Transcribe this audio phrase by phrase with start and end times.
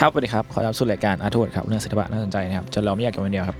[0.00, 3.56] ครับสวัสดีครับ ต้อนรับสู่รายการอาร์ทวดครับเรื่องศิลปะน่าสนใจนะครับจนเราไม่อยากเก็บไว้คนเดียวครับ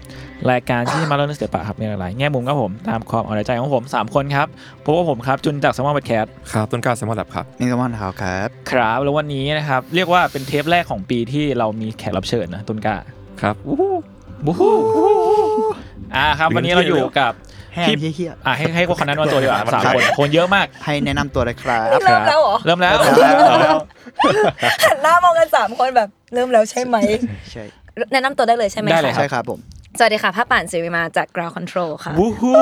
[0.50, 4.46] รายการที่มาเล่าเรื่องศิลปะครับมีหลากหลายแง่มุมครับผมตามความเอาใจของผม 3 คนครับ
[4.84, 12.96] พบกับผมครับจุนจากสมอลบัตแคสครับต้นกล้าสมอลแลบครับนี่ก็มอนเท้าครับครับแล้ววันนี้นะครับเรียกว่าเป็นเทปแรกของปีที่เรามีแขกรับเชิญนะต้นกล้า
[13.42, 14.70] ครับบูฮู
[16.16, 17.32] อ่าครับวันนี้เราอยู่กับ
[17.74, 22.94] แห้งพี่เฮี้ยอ่าให้ให้พวกคนนั้นมาตัวดีกว่าสามคนคนเยอะมากๆให้แนะนำตัวเลยครับเริ่มแล้วเหรอเริ่มแล้ว
[24.84, 26.96] หันหน้ามองกันสามคนแบบ เริ่มแล้วใช่ไหม
[27.52, 27.64] ใช่
[28.12, 29.60] แนะนำตัวได้เลยใช่ไหมได้เลยคะใช่ครับผม
[29.98, 32.52] สวัสดีค่ะผ้าป่านสิริมาจาก Ground Control ค่ะบูฮู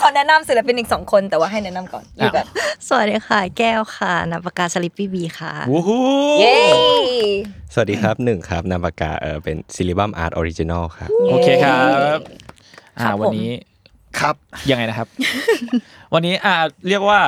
[0.00, 2.46] ขอแนะนำศิลปินอีกสองคนแต่ว่าให้แนะนำก่อนอยู่แบบ
[2.88, 5.98] สวัสดีค่ะ แก้วค่ะนับปากกาสลิปปี้บีค่ะบูฮู
[6.40, 6.56] เย้
[7.74, 11.78] สวัสดีครับหนึ่งครับนามปากกาเออเป็นซิลิบัมอาร์ตออริจินอลครับโอเคครั
[12.16, 12.18] บ
[13.00, 13.50] คอ่ารับผมวันนี้
[14.18, 14.34] ครับ
[14.70, 15.08] ยังไงนะครับ
[16.14, 16.54] วันนี้อ่า
[16.88, 17.20] เรียกว่า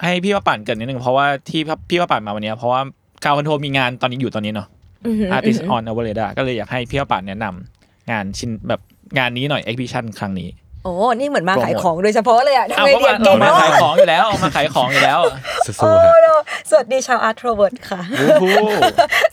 [0.00, 2.80] ให้พี่ว่าปั่นเกินนิดนึงเพราะว่าที่พี่ว่าปั่นมาวันนี้เพราะว่า
[3.24, 4.68] คาวคอนโทรมีงานตอนนี้อยู่ตอนนี้เนาะ
[5.06, 8.80] อือหือ Artist on a v e r a d a ก็เลยอยากให้พี่ว่าปั่นแนะนำงานชิ้นแบบ
[9.18, 10.48] งานนี้หน่อย exhibition ครั้งนี้
[10.84, 15.20] โอ้นี่เหมือนมาขายของโดยเฉพาะเลยอะทำเอาไมก็เรียมานเก่งมามาขากยของอยู่แล้วเอามาขายของอยู่แล้ว
[15.66, 16.28] สู้โอ้ๆครับโห
[16.70, 18.00] สวัสดีชาวอาร์ตโทรเวิร์ดค่ะ
[18.42, 18.66] บูฮู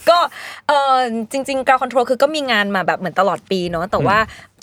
[0.10, 0.18] ก็
[0.68, 0.96] เออ
[1.32, 4.18] จริงๆ Ground Control คือก็มีงานมาแบบเหมือนตลอดปีเนาะแต่ว่า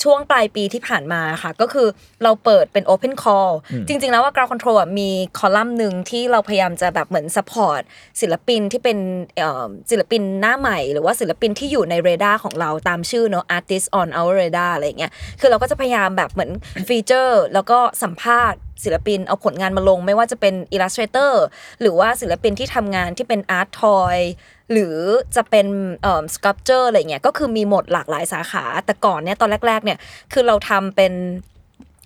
[0.04, 1.88] ช่วงปลายปีที่ผ่านมาค่ะ ก็คือ
[2.22, 3.52] เราเปิดเป็น Open Call
[3.88, 7.80] จริง ๆ แล้วว่า Ground Control อะมีคอลัมน์หนึ่งที่เราพยายามจะแบบเหมือน support
[8.20, 8.98] ศิลปินที่เป็น
[9.38, 16.50] เอ่อศิลปินหน้าใหม่ หรือว่าศิลปินที่อยู่ในเรดาร์ของเราตามชื่อเนาะ artist on our radar อะไรอย่างเงี้ยคือเราก็จะพยายามแบบเหมือน
[16.88, 21.32] feature แล้วก็สัมภาษณ์ ศิลปินเอาผลงานมาลง ไม่ว่าจะเป็น Illustrator
[21.80, 24.16] หรือว่าศิลปินที่ทำงานที่เป็น Art Toy
[24.72, 24.96] หรือ
[25.36, 25.66] จะเป็น
[26.02, 29.98] เอ่อ sculpture อะไรเงี้ยก็คือมีหมดหลากหลายสาขา แต่ก่อนเนี่ยตอนแรก ๆ เนี่ย
[30.32, 31.12] คือเราทำเป็น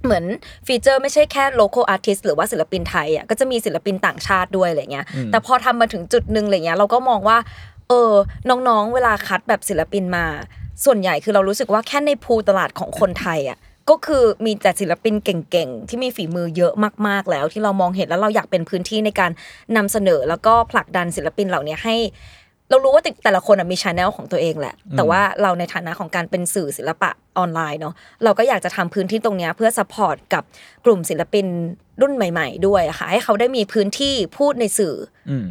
[0.04, 0.24] เหมือน
[0.66, 7.38] ฟีเจอร์ไม่ใช่แค่ local artist หรือว่าศิลปินไทยอะก็จะมีศิลปินต่างชาติด้วยอะไรเงี้ยแต่พอทำมาถึงจุดหนึ่งอะไรเงี้ยเราก็มองว่า
[7.88, 8.12] เออ
[8.48, 10.26] น้องๆ เวลาคัดแบบศิลปินมา
[10.84, 13.58] ส่วนใหญ่คือเรารู้สึกว่าแค่ในภูตลาดของคนไทยอะ
[13.90, 16.72] ก็คือมีแต่ศิลปินเก่งๆ ที่มีฝีมือเยอะ
[17.06, 19.30] มากๆแล้ว ที่เรามองเห็นแล้วเราอยากเป็นพื้นที่ในการ
[19.76, 21.96] นำเสนอ แล้วก็ผลักดันศิลปินเหล่านี้ให้
[22.70, 30.42] เรารู้ว่าแต่แต่ละคนอะมี channel ของตัวเองแหละ แต่ว่าเราในฐานะของการเป็นสื่อศิลปะออนไลน์เนาะเราก็อยากจะทำพื้นที่ตรงเนี้ยเพื่อ support กับ
[30.84, 31.46] กลุ่มศิลปิน
[32.00, 34.94] รุ่นใหม่ ๆ ด้วยอะค่ะให้เขาได้มีพื้นที่พูดในสื่อ
[35.30, 35.46] อืม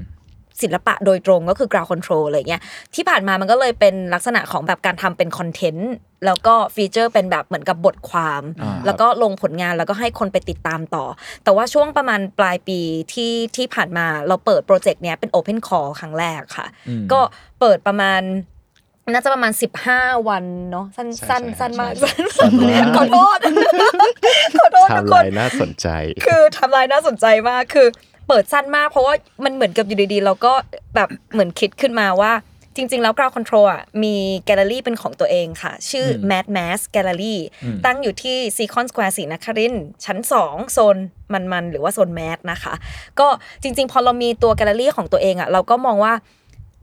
[0.62, 2.62] ศิลปะโดยตรงก็คือ Ground Control อะไรเงี้ย
[2.96, 5.92] ที่ผ่านมามันก็เลยเป็นลักษณะของแบบการทำเป็น content
[6.26, 11.06] แล้วก็ feature เป็นแบบเหมือนกับบทความอ่าแล้วก็ลงผลงานแล้วก็ให้คนไปติดตามต่อ
[11.44, 12.80] แต่ว่าช่วงประมาณปลายปี
[13.14, 16.68] ที่ที่ผ่านมาเราเปิด project เนี้ยเป็น Open Call ครั้งแรกค่ะ
[17.12, 17.20] ก็
[17.60, 18.22] เปิดประมาณ
[19.12, 19.54] น่าจะประมาณ
[19.90, 22.12] 15 วันเนาะสั้นใช่สั้นใช่สั้นมากใช่
[22.98, 23.40] ขอโทษ
[24.60, 25.88] ขอโทษทุกคนน์น่าสนใจ
[26.26, 27.88] คือทำลายน่าสนใจมากคือ
[28.30, 29.14] เปิดสั้นมากเพราะว่า
[29.44, 30.54] มันเหมือนกับอยู่ดีๆ เราก็
[30.96, 32.34] แบบเหมือนคิดขึ้นมาว่า
[32.76, 37.36] จริง ๆ แล้ว Ground Control อะมีแกลเลอรี่เป็นของตัวเองค่ะ ชื่อ MMAD MASS Gallery
[37.86, 40.98] ตั้งอยู่ที่ Seacon Square ศรีนครินทร์ชั้น 2 โซน
[41.34, 42.74] มันๆ หรือว่าโซน mass นะคะ
[43.20, 43.28] ก็
[43.64, 46.14] จริง ๆ พอเรามีตัวแกลเลอรี่ของตัวเองอะเราก็มองว่า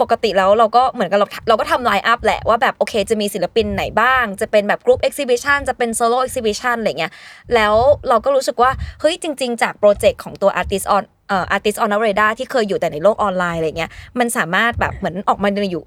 [0.00, 7.12] ปกติแล้วเราก็เหมือนกับเราเราก็ทำ line up แหละว่าแบบโอเคจะมีศิลปินไหนบ้าง จะเป็นแบบ group exhibition จะเป็น solo exhibition อะไรเงี้ย
[7.54, 7.74] แล้ว
[8.08, 8.70] เราก็รู้สึกว่า
[9.00, 15.84] เฮ้ยจริง ๆ จากโปรเจกต์ของตัว Artist on เอ่อ Artist on a r a d a r ที่เคยอยู่แต่ในโลกออนไลน์อะไรเงี้ยมันสามารถแบบเหมือนออกมาอยู่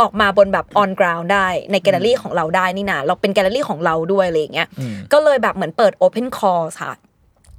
[0.00, 4.68] ออกมาบนแบบ on ground ได้ในแกลเลอรี่ของเราได้นี่นะเราเป็นแกลเลอรี่ของเราด้วยอะไรเงี้ย
[5.12, 6.92] ก็เลยแบบเหมือนเปิด Open Call ค่ะ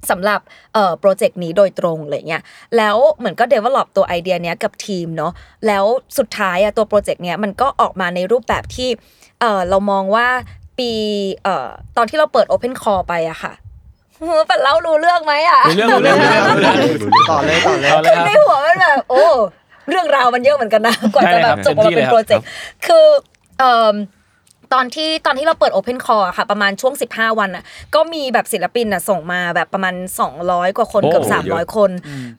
[0.09, 0.39] สำหรับ
[0.73, 2.43] เอ่อโปรเจกต์นี้โดยตรงอะไรเงี้ย
[2.77, 5.31] แล้วเหมือนก็ develop ตัวไอเดียเนี้ยกับทีมเนาะ
[5.67, 5.85] แล้ว
[6.17, 8.89] สุดท้ายอะตัวโปรเจกต์เนี้ยมันก็ออกมาในรูปแบบที่
[9.39, 10.27] เออเรามองว่า
[10.77, 10.91] ปี
[11.43, 13.53] เอ่อตอนที่เราเปิด Open Call ไปอะค่ะ
[14.49, 19.23] ปันเล่ารู้เรื่องไหมอะรู้เรื่องรู้เรื่องรู้เรื่องรู้เรื่องต่อเลยต่อเลยเอาเลยครับในหัวมันแบบโอ้
[19.89, 22.45] เรื่องราวมันเยอะเหมือนกันนะกว่าจะแบบได้เลยครับจบออกมาเป็นเต็มที่เลยครับโปรเจกต์
[22.85, 23.05] คือ
[23.59, 23.95] เอ่อ
[24.73, 27.63] ตอนที่ตอนที่เราเปิด Open Call อะค่ะ ประมาณช่วง 15 วันอะ
[27.95, 29.95] ก็มีแบบศิลปินอะส่งมาแบบประมาณ
[30.35, 31.91] 200 กว่าคนโอ้เกือบเยอะ300 คน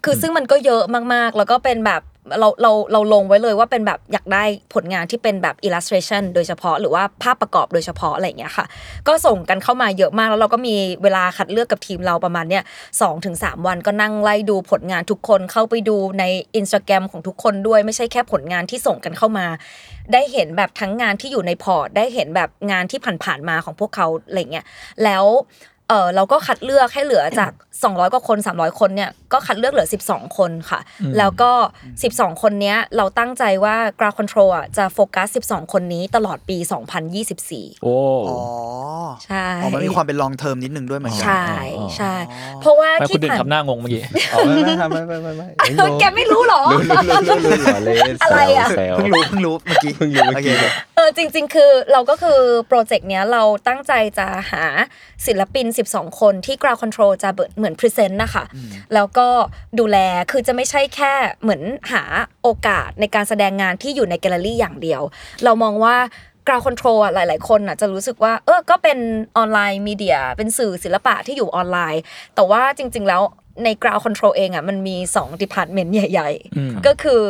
[0.04, 0.82] คือซึ่งมันก็เยอะ
[1.14, 2.02] มากๆ แล้วก็เป็นแบบ
[2.40, 4.44] เราเราเราลงไว้เลยว่าเป็นแบบอยากได้
[4.74, 8.66] ผลงานที่เป็นแบบ illustration โดยเฉพาะหรือว่าภาพประกอบโดยเฉพาะอะไรอย่างเงี้ยค่ะ
[9.08, 12.62] ก็ส่งกันเข้ามาเยอะมากแล้วเราก็มีเวลาคัดเลือกกับทีมเราประมาณเนี้ย
[13.00, 16.24] สองถึงสามวันก็นั่งไล่ดูผลงานทุกคนเข้าไปดูใน
[16.60, 19.46] Instagram ของทุกคนด้วยไม่ใช่แค่ผลงานที่ส่งกันเข้ามา
[20.12, 24.66] ได้เห็นแบบทั้งงานที่อยู่ในพอร์ตได้เห็นแบบงานที่ผ่านๆมาของพวกเขาอะไรเงี้ย
[25.04, 25.24] แล้ว
[25.88, 30.80] เออเราก็คัดเลือกให้เหลือจาก 200 กว่าคน 300 คนเนี่ยก็คัดเลือกเหลือ 12 คนค่ะ
[31.18, 31.50] แล้วก็
[32.14, 36.56] 12 คนเนี้ยเราตั้งใจว่า Ground Control อะจะโฟกัส 12 คนนี้ตลอดปี
[37.20, 37.96] 2024 โอ้
[38.28, 38.38] อ๋อ
[39.24, 41.44] ใช่อ๋อมันมีความเป็นลองเทอมนิดนึงด้วยเหมือนกัใช่
[41.78, 42.14] อ๋อใช่
[42.60, 45.46] เพราะว่าไม่คุณที่ดึงผ่านทำหน้างงเมื่อกี้อ๋อไม่ไม่ครับไม่ไม่ไม่ไม่
[45.78, 50.64] เออแกไม่รู้เหรอรู้รู้รู้รู้รู้รู้เล่นอะไรอะแซวเพิ่งรู้เพิ่งรู้เมื่อกี้เพิ่งรู้เมื่อกี้โค
[50.96, 52.38] เออจริง ๆ คือเราก็คือ
[52.68, 54.64] โปรเจกต์เนี้ยเราตั้งใจจะหา
[55.26, 57.30] ศิลปิน 12 คนที่ Ground Control จะ
[57.64, 58.44] เหมือนพรีเซนต์นะคะ
[58.94, 59.28] แล้วก็
[59.78, 59.98] ดูแล
[60.30, 61.12] คือจะไม่ใช่แค่
[61.42, 61.62] เหมือน
[61.92, 62.02] หา
[62.42, 65.02] โอกาสในการแสดงงานที่อยู่ในแกลเลอรี่อย่างเดียว
[65.44, 65.96] เรามองว่า
[66.46, 68.98] Ground Control อะหลาย ๆ คนอะจะรู้สึกว่าเออก็เป็น
[69.36, 72.02] ออนไลน์มีเดีย เป็นสื่อศิลปะที่อยู่ออนไลน์
[72.34, 73.22] แต่ว่าจริง ๆ แล้ว
[73.64, 77.22] ใน Ground Control เองอะมันมี2 department ใหญ่อืมๆก็คือ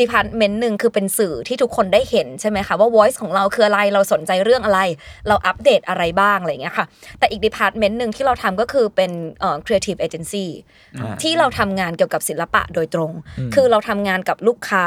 [0.00, 4.80] department หนึ่งคือเป็นสื่อที่ทุกคนได้เห็นใช่ไหมคะว่า voice ของเราคืออะไรเราสนใจเรื่องอะไร
[5.28, 6.86] เราอัปเดตอะไรบ้างอะไรอย่างเงี้ยค่ะ
[7.18, 9.10] แต่อีก department หนึ่งที่เราทำก็คือเป็น
[9.40, 10.46] เอ่อ creative agency
[11.22, 13.12] ที่เราทำงานเกี่ยวกับศิลปะโดยตรง
[13.54, 14.86] คือเราทำงานกับลูกค้า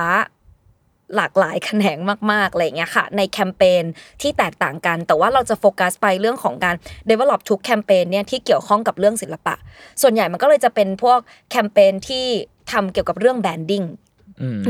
[1.15, 1.97] หลากหลายแขนง
[2.31, 3.83] มากๆอะไรอย่างเงี้ยค่ะ ในแคมเปญ
[4.21, 6.75] ที่แตกต่างกัน แต่ว่าเราจะโฟกัสไปเรื่องของการ
[7.09, 9.55] develop ทุกแคมเปญเนี่ยที่เกี่ยวข้องกับเรื่องศิลปะ
[10.01, 11.19] ส่วนใหญ่มันก็เลยจะเป็นพวก
[11.51, 12.25] แคมเปญที่
[12.71, 14.04] ทำเกี่ยวกับเรื่องแบรนดิ้งอืม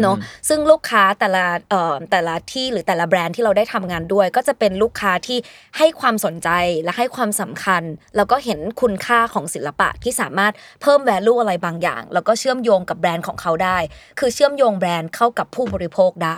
[0.01, 0.17] เนาะ
[0.49, 5.37] ซึ่งลูกค้าแต่ละเอ่อแต่ละที่หรือแต่ละแบรนด์ที่เราได้ทำงานด้วย ก็จะเป็นลูกค้าที่
[5.77, 6.49] ให้ความสนใจ
[6.83, 7.83] และให้ความสำคัญ
[8.15, 13.77] แล้วก็เห็นคุณค่าของศิลปะที่สามารถเพิ่ม value อะไรบางอย่าง แล้วก็เชื่อมโยงกับแบรนด์ของเขาได้
[14.19, 16.37] คือเชื่อมโยงแบรนด์เข้ากับผู้บริโภคได้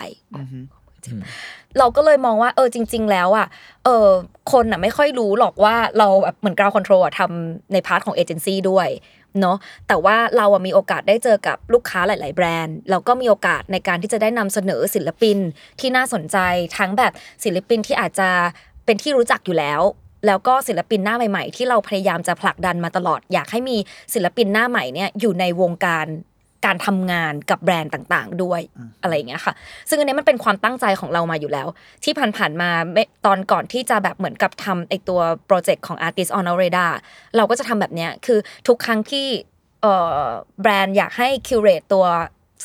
[1.79, 3.47] เราก็เลยมองว่าเออจริง ๆ แล้วอะ
[3.85, 4.07] เออ
[4.51, 8.87] คนอะไม่ค่อยรู้หรอกว่าเราแบบเหมือน Ground Control อะทำใน part ของเอเจนซี่ด้วย
[9.41, 9.57] เนาะ
[9.87, 15.37] แต่ว่าเราอะมีโอกาสได้เจอกับลูกค้าหลาย ๆ แบรนด์เราก็มีโอกาสในการที่จะได้นำเสนอศิลปิน
[15.79, 16.37] ที่น่าสนใจ
[16.77, 17.11] ทั้งแบบ
[17.43, 18.29] ศิลปินที่อาจจะ
[18.85, 19.81] เป็นที่รู้จักอยู่แล้ว
[20.25, 23.77] แล้วก็ศิลปินหน้าใหม่ ๆ ที่เราพยายามจะผลักดันมาตลอด อยากให้มี
[24.13, 26.05] ศิลปินหน้าใหม่เนี่ยอยู่ในวงการ
[26.65, 28.61] การทำงานกับแบรนด์ต่างๆ ด้วย
[29.01, 29.53] อะไรอย่างเงี้ยค่ะ
[29.89, 31.67] ซึ่งอันนี้มันเป็นความตั้งใจของเรามาอยู่แล้ว
[32.03, 36.91] ที่ผ่านๆมาไม่ตอนก่อนที่จะแบบเหมือนกับทำไอตัวโปรเจกต์ของ Artist on Our Radar
[37.35, 39.27] เราก็จะทำแบบเนี้ยคือทุกครั้งที่
[39.81, 40.25] เอ่อ
[40.61, 42.05] แบรนด์อยากให้ curate ตัว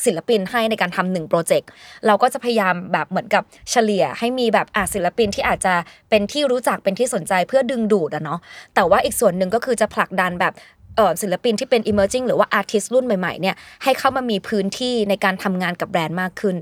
[0.05, 1.69] ศิลปินให้ในการทำหนึ่งโปรเจกต์
[2.07, 5.73] เราก็จะพยายามแบบเหมือนกับเฉลี่ยให้มีแบบอะศิลปินที่อาจจะ
[6.09, 8.39] เป็นที่รู้จักเป็นที่สนใจเพื่อดึงดูดอะเนาะ
[8.75, 10.61] แต่ว่าอีกส่วนหนึ่งก็คือจะผลักดันแบบเอ่อ
[11.21, 16.57] ศิลปินที่เป็น emerging หรือว่า artist รุ่นใหม่ๆเนี่ยให้เข้ามามีพื้นที่ในการทำงานกับแบรนด์มากขึ้น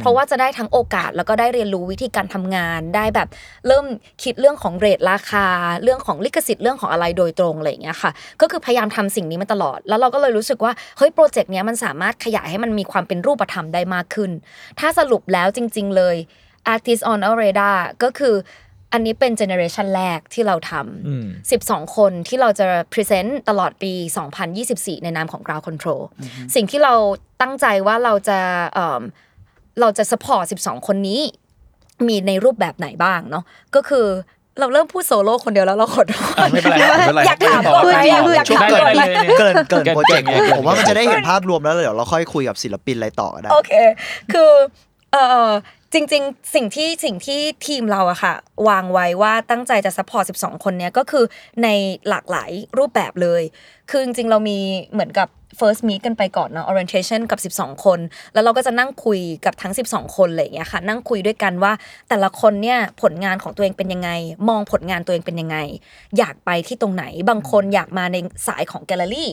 [0.00, 3.28] เพราะว่าจะได้ทั้งโอกาสแล้วก็ได้เรียนรู้วิธีการทำงานได้แบบ
[3.66, 3.86] เริ่ม
[4.22, 5.46] คิดเรื่องของเรทราคา
[5.82, 8.10] เรื่องของลิขสิทธิ์เรื่องของอะไรโดยตรงอะไรอย่างเงี้ยค่ะ
[8.40, 14.30] ก็คือพยายามทำสิ่งนี้มาตลอด แล้วเราก็เลยรู้สึกว่าเฮ้ยโปรเจกต์เนี้ยมันสามารถขยายให้มันมีความเป็นรูปธรรมได้มากขึ้น
[14.80, 16.16] ถ้าสรุปแล้วจริง ๆ เลย
[16.74, 18.34] Artist on Our Radar ก็คือ
[18.92, 20.72] อันนี้เป็น generation แรกที่เราทำ
[21.06, 23.92] อืม 12 คนที่เราจะ present ตลอดปี
[24.48, 26.02] 2024 ในนามของ Ground Control
[26.54, 26.94] สิ่งที่เรา
[27.40, 28.38] ตั้งใจว่าเราจะ
[28.74, 29.02] เอิ่ม
[29.80, 31.20] เราจะ support 12 คนนี้
[32.06, 34.06] มีในรูปแบบไหนบ้างเนาะก็คือ
[34.60, 36.14] เราเริ่มพูดโซโล่คนเดียวแล้วเราขอโท
[36.46, 43.72] ษไม่เป็นไรไม่เป็นไรอยากถามก่อนไหมพูดอยากช่วงถามเกิก่อนนไหมเลยเกินเกินเกินโปรเจกต์เกินผมว่ามันจะได้เห็นภาพรวมแล้วเดี๋ยวเราค่อยคุยกับศิลปินอะไรต่อก็ได้โอเค
[44.32, 44.50] คือ
[45.12, 45.16] เอ
[45.46, 45.50] อ
[45.92, 48.34] จริงๆ สิ่งที่สิ่งที่ทีมเราอะค่ะ
[48.68, 51.24] วางไว้ว่าตั้งใจจะ support 12 คนเนี้ยก็คือ
[51.62, 51.68] ใน
[52.08, 53.42] หลากหลายรูปแบบเลย
[53.90, 54.58] คือจริงๆ เรามี
[54.92, 55.28] เหมือนกับ
[55.58, 57.98] first meet กันไปก่อนเนาะ orientation กับ 12 คน
[58.32, 61.72] แล้วเราก็จะนั่งคุยกับทั้ง 12 คนอะไรอย่างเงี้ยค่ะ นั่งคุยด้วยกันว่า
[62.08, 64.10] แต่ละคนเนี่ยผลงานของตัวเองเป็นยังไง
[64.48, 65.56] มองผลงานตัวเองเป็นยังไง
[66.18, 68.16] อยากไปที่ตรงไหน บางคนอยากมาใน
[68.46, 69.30] สายของแกลเลอรี่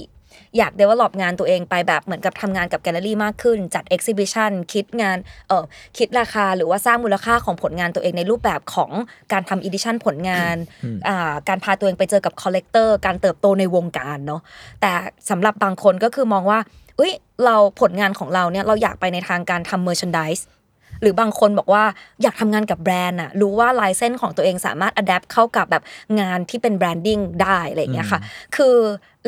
[0.57, 5.17] อยาก develop งานตัวเองไปแบบเหมือนกับทำงานกับแกลเลอรี่มากขึ้น จัด exhibition คิดงาน
[5.48, 5.63] เออ
[5.98, 8.91] คิดราคาหรือว่าสร้างมูลค่าของผลงานตัวเองในรูปแบบของ
[9.31, 10.55] การทำ edition ผลงาน
[11.07, 14.41] อ่าการพาตัวเองไปเจอกับ collector การเติบโตในวงการเนาะ
[14.81, 14.91] แต่
[15.29, 16.60] สำหรับบางคนก็คือมองว่า
[16.98, 17.13] เอ้ย
[17.45, 20.41] เราผลงานของเราเนี่ยเราอยากไปในทางการทำ merchandise
[21.03, 21.83] หรือบางคนบอกว่า
[22.22, 25.83] อยากทำงานกับแบรนด์อะรู้ว่าลายเส้นของตัวเองสามารถ adapt เข้ากับแบบ
[26.19, 28.19] งานที่เป็นแบรนดิ้งได้อะไรอย่างเงี้ยค่ะ
[28.55, 28.75] คือ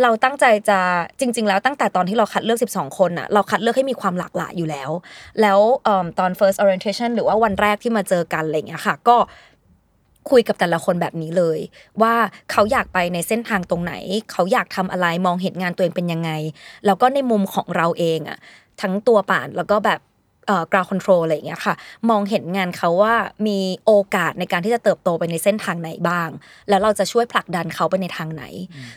[0.02, 0.80] เราตั้งใจจะ
[1.20, 4.90] จริง ๆ แล้วตั้งแต่ตอนที่เราคัดเลือก 12 คนอะเราคัดเลือกให้มีความหลากหลายอยู่แล้ว
[5.42, 9.18] แล้วเอิ่มตอน first orientation หรือว่าวันแรกที่มาเจอกันอะไรอย่างเงี้ยค่ะ ก็
[10.30, 11.60] คุยกับแต่ละคนแบบนี้เลย
[12.02, 12.14] ว่า
[12.52, 13.94] เขาอยากไปในเส้นทางตรงไหน
[14.32, 16.32] เขาอยากทำอะไรมองเห็นงานตัวเองเป็นยังไง
[16.86, 18.38] แล้วก็ในมุมของเราเองอะ
[18.82, 20.15] ทั้งตัวป่านแล้วก็แบบเอ่อ
[20.72, 21.76] กราวคอนโทรลอะไรอย่างเงี้ยค่ะ
[22.10, 23.16] มองเห็นงานเขาว่า
[23.48, 26.30] มีโอกาสในการที่จะเติบโตไปในเส้นทางไหนบ้าง
[26.70, 28.44] แล้วเราจะช่วยผลักดันเขาไปในทางไหน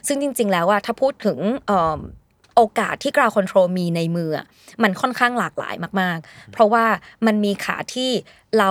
[0.07, 2.01] ซึ่งจริง ๆ แล้วว่าถ้าพูดถึงเอิ่ม
[2.57, 4.47] โอกาสที่ Ground Control มีในมืออะ
[4.83, 6.85] มันค่อนข้างหลากหลายมาก ๆ เพราะว่า
[7.27, 8.11] มันมีขาที่
[8.59, 8.71] เรา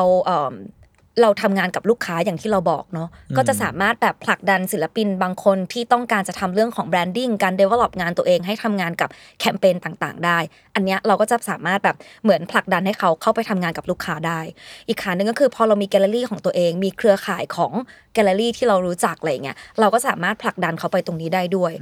[1.18, 9.10] เอิ่มเราทำงานกับลูกค้าอย่างที่เราบอกเนาะก็จะสามารถแบบผลักดันศิลปินบางคนที่ต้องการจะทำเรื่องของ branding การ develop งานตัวเองให้ทำงานกับ
[9.40, 10.38] แคมเปญต่าง ๆ ได้
[10.76, 14.40] อันเนี้ยเราก็จะสามารถแบบเหมือนผลักดันให้เขาเข้าไปทำงานกับลูกค้าได้
[14.88, 17.74] อีกขาหนึ่งก็คือพอเรามีแกลเลอรี่ของตัวเอง มีเครือข่ายของ
[18.14, 21.74] แกลเลอรี่ที่เรารู้จักอะไรเงี้ยเราก็สามารถผลักดันเขาไปตรงนี้ได้ด้วย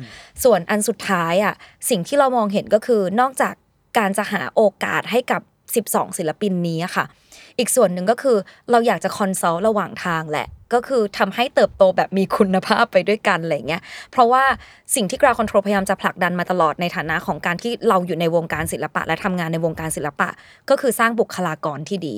[0.44, 1.54] ส่วนอันสุดท้ายอะ
[1.90, 3.54] สิ่งที่เรามองเห็นก็คือนอกจาก
[3.98, 5.42] การจะหาโอกาสให้กับ
[5.76, 7.06] 12 ศิลปินนี้อะค่ะ
[7.60, 8.38] อีกส่วนหนึ่งก็คือ
[8.72, 13.82] เราอยากจะ consult ระหว่างทางแหละ ก็คือทำให้เติบโตแบบมีคุณภาพไปด้วยกันอะไรเงี้ย
[14.12, 14.44] เพราะว่า
[14.96, 20.30] สิ่งที่ Ground Control พยายามจะผลักดันมาตลอดในฐานะของการที่เราอยู่ในวงการศิลปะ และทำงานในวงการศิลปะ
[20.70, 22.16] ก็คือสร้างบุคลากรที่ดี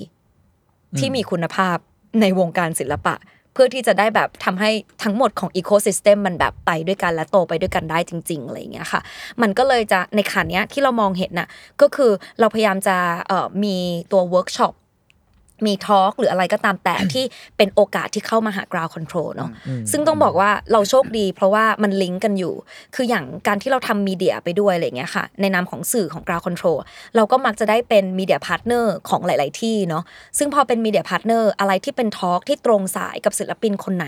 [1.00, 1.77] ที่มีคุณภาพ
[2.22, 3.15] ในวงการศิลปะ
[3.53, 4.72] เพื่อที่จะได้แบบทำให้
[5.03, 9.01] ทั้งหมดของอีโค y ิสเต็มมันแบบไปด้วยกันและโตไปด้วยกันได้จริงๆอะไรอย่างเงี้ยค่ะ
[9.41, 11.48] มันก็เลยจะในขาเนี้ยที่เรามองเห็นน่ะ
[11.82, 13.75] ก็คือเราพยายามจะเอ่อมี
[14.12, 14.74] ตัวเวิร์กช็อป
[15.66, 17.24] มี talk หรืออะไรก็ตามแต่ที่
[17.58, 19.50] เป็นโอกาสที่เข้ามาหา Ground Control เนาะ
[19.92, 22.54] ซึ่งต้องบอกว่าเราโชคดี เพราะว่ามันลิงก์กันอยู่
[22.96, 26.77] คืออย่างการที่เราทำ media ไปด้วยอะไรอย่างเงี้ยค่ะ ในนามของสื่อของ Ground Control
[27.16, 30.04] เราก็มักจะได้เป็น media partner ของหลาย ๆ ที่เนาะ
[30.38, 34.08] ซึ่งพอเป็น media partner อะไรที่เป็น talk ที่ตรงสายกับศิลปินคนไหน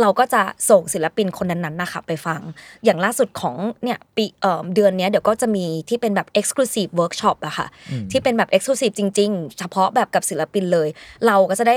[0.00, 2.40] เราก็จะส่งศิลปินคนนั้นๆนะคะไปฟัง
[2.84, 7.66] อย่างล่าสุดของเนี่ยปีเอ่อเดือนเนี้ยเดี๋ยวก็จะมีที่เป็นแบบ Exclusive Workshop อะค่ะ
[8.10, 10.88] ที่เป็นแบบ Exclusive จริง ๆ เฉพาะแบบกับศิลปินเลย
[11.26, 11.76] เราก็จะได้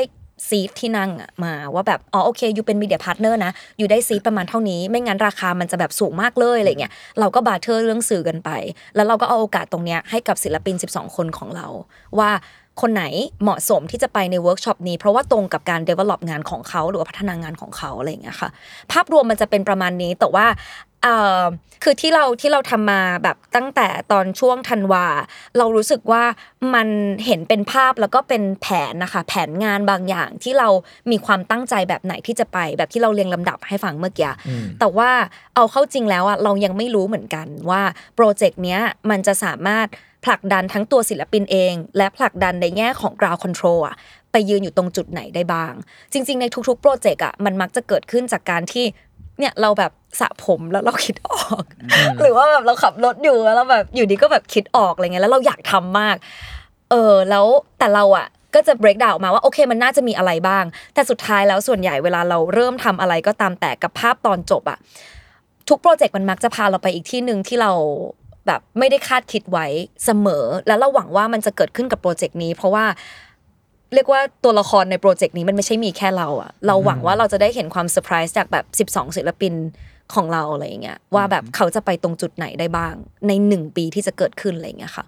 [0.49, 8.49] seat ที่นั่งอะมาว่าแบบอ๋อโอเค you เป็น media partner นะ you ได้ seat ประมาณเท่านี้ ไม่งั้นราคามันจะแบบสูงมากเลยอะไรเงี้ยเราก็ barter เรื่องสื่อกันไป
[8.95, 11.67] แล้วเราก็เอาโอกาสตรงเนี้ยให้กับศิลปิน 12 คนของเรา
[12.19, 12.29] ว่า
[12.81, 13.03] คนไหน
[13.43, 18.49] เหมาะสมที่จะไปในเวิร์กช็อปนี้ เพราะว่าตรงกับการ develop งานของเขา หรือว่าพัฒนางานของเขาอะไรอย่างเงี้ยค่ะ
[18.91, 20.45] ภาพรวมมันจะเป็นประมาณนี้แต่ว่า
[21.03, 21.43] เอ่อ
[21.83, 25.05] คือที่เราที่เราทำมาแบบตั้งแต่ตอนช่วงธันวา
[25.57, 26.23] เรารู้สึกว่า
[26.73, 26.87] มัน
[27.25, 30.69] เห็นเป็นภาพแล้วก็เป็นแผนนะคะ แผนงานบางอย่างที่เรา
[31.11, 34.31] มีความตั้งใจแบบไหนที่จะไป แบบที่เราเรียงลำดับให้ฟังเมื่อกี้
[34.79, 35.11] แต่ว่า
[35.55, 37.81] เอาเข้าจริงแล้วอะเรายังไม่รู้เหมือนกันว่า
[38.15, 38.79] โปรเจกต์เนี้ย
[39.09, 39.87] มันจะสามารถ
[40.25, 43.95] ผลักดันทั้งตัวศิลปินเอง และผลักดันในแง่ของ ground control อะ
[44.31, 45.73] ไปยืนอยู่ตรงจุดไหนได้บ้าง
[46.11, 48.85] จริง ๆ ในทุกๆ โปรเจกต์อะมันมักจะเกิดขึ้นจากการที่
[49.39, 51.63] เนี่ยเราแบบสระผมแล้วเราคิดออก
[52.21, 56.15] หรือว่าแบบเราขับรถอยู่แล้วเราแบบอยู่ดีก็แบบคิดออกอะไรเงี้ยแล้วเราอยากทำมาก
[56.91, 57.45] เออแล้ว
[57.79, 64.77] แต่เราอะก็จะ break down ออกมาว่าโอเคมันน่าจะมีอะไรบ้าง แต่สุดท้ายแล้วส่วนใหญ่เวลาเราเริ่มทำอะไรก็ตามแต่กับภาพตอนจบอะ
[65.69, 67.71] ทุกโปรเจกต์มันมักจะพาเราไปอีกที่หนึ่งที่เรา
[68.47, 69.67] แบบไม่ได้คาดคิดไว้
[70.05, 72.85] เสมอ แล้วเราหวังว่ามันจะเกิดขึ้นกับโปรเจกต์นี้ เพราะว่า
[73.93, 79.53] เรียกว่าตัวละครในโปรเจกต์นี้มันไม่ใช่มีแค่เราอะเราหวังว่าเราจะได้เห็นความเซอร์ไพรส์จากแบบ 12 ศิลปิน
[80.13, 82.93] ของเราอะไรอย่างเงี้ยว่าแบบเขาจะไปตรงจุดไหนได้บ้าง
[83.27, 85.05] ในหนึ่งปีที่จะเกิดขึ้นอะไรอย่างเงี้ยค่ะ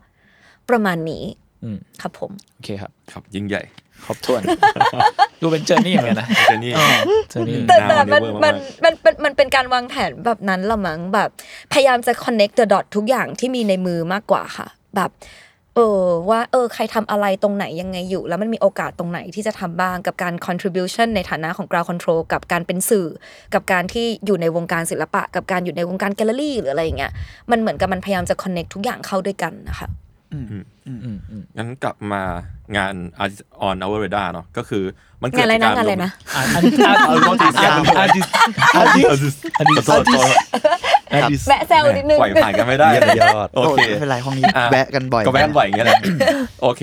[0.70, 1.24] ประมาณนี้
[1.64, 3.62] อืมครับผม โอเคครับ ครับยิ่งใหญ่
[4.06, 4.42] ครบถ้วน
[5.42, 6.72] ดูเป็น journey เหมือนกันนะเจนนี่
[7.30, 11.30] journey แต่หแต่น้ามันเวอร์มัมานกมันเป็นมันเป็นการวางแผนแบบนั้นละมั้งแบบ
[11.74, 15.10] พยายามจะ connect the dot ทุกอย่างที่มีในมือมากกว่าค่ะ แบบ
[15.76, 23.08] เออว่าเออใครทำอะไรตรงไหนยังไงอยู่ แล้วมันมีโอกาสตรงไหนที่จะทำบ้างกับการ contribution ในฐานะของ Ground Control กับการเป็นสื่อ
[23.54, 27.12] กับการที่อยู่ในวงการศิลปะ กับการอยู่ในวงการแกลเลอรี่หรืออะไรอย่างเงี้ย
[27.52, 29.88] มันเหมือนกับมันพยายามจะ connect ทุกอย่างเข้าด้วยกันนะคะ
[30.34, 30.46] อืม
[30.88, 31.18] อืม
[31.58, 32.22] งั้นกลับมา
[32.78, 34.84] งาน Artist on Our Radar เนาะก็คือ
[35.22, 38.24] มันงานอะไรนะจกงานอะไรนะอ่านอันนี้อ่านอันนี้อ่านอันนี้
[38.78, 39.04] อันนี้
[39.58, 40.34] อันนี้ขอโทษ
[40.83, 46.02] ข อโทษอันนี้แวะแซวนิดนึง ปล่อยผ่านกันไม่ได้ เยี่ยมยอดโอเคไม่เป็นไรห้องนี้อะ แวะกันบ่อย ก็แวะกันบ่อยอย่างเงี้ยแหละ
[46.62, 46.82] โอเค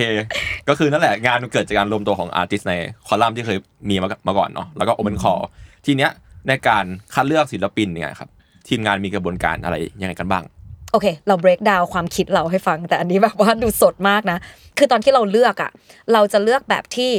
[0.69, 2.75] ก็คือนั่นแหละงานมันเกิดจากการรวมตัวของอาร์ติสใน
[3.07, 3.59] คอลัมน์ที่เคย
[3.91, 5.47] มีมามาก่อนเนาะแล้วก็โอเ n นคอร์
[5.87, 6.11] ทีเนี้ย
[6.49, 6.85] ในการ
[7.15, 8.29] คัดเลือกศิลปินเนี่ยครับ
[8.69, 10.45] ทีมงานมีกระบวนการอะไรยังไงกันบ้าง
[10.93, 14.39] โอเค เรา break down ความคิดเราให้ฟัง แต่อันนี้แบบว่าดูสดมากนะ
[14.79, 15.71] คือตอนที่เราเลือกอะ
[16.13, 17.11] เราจะเลือกแบบที่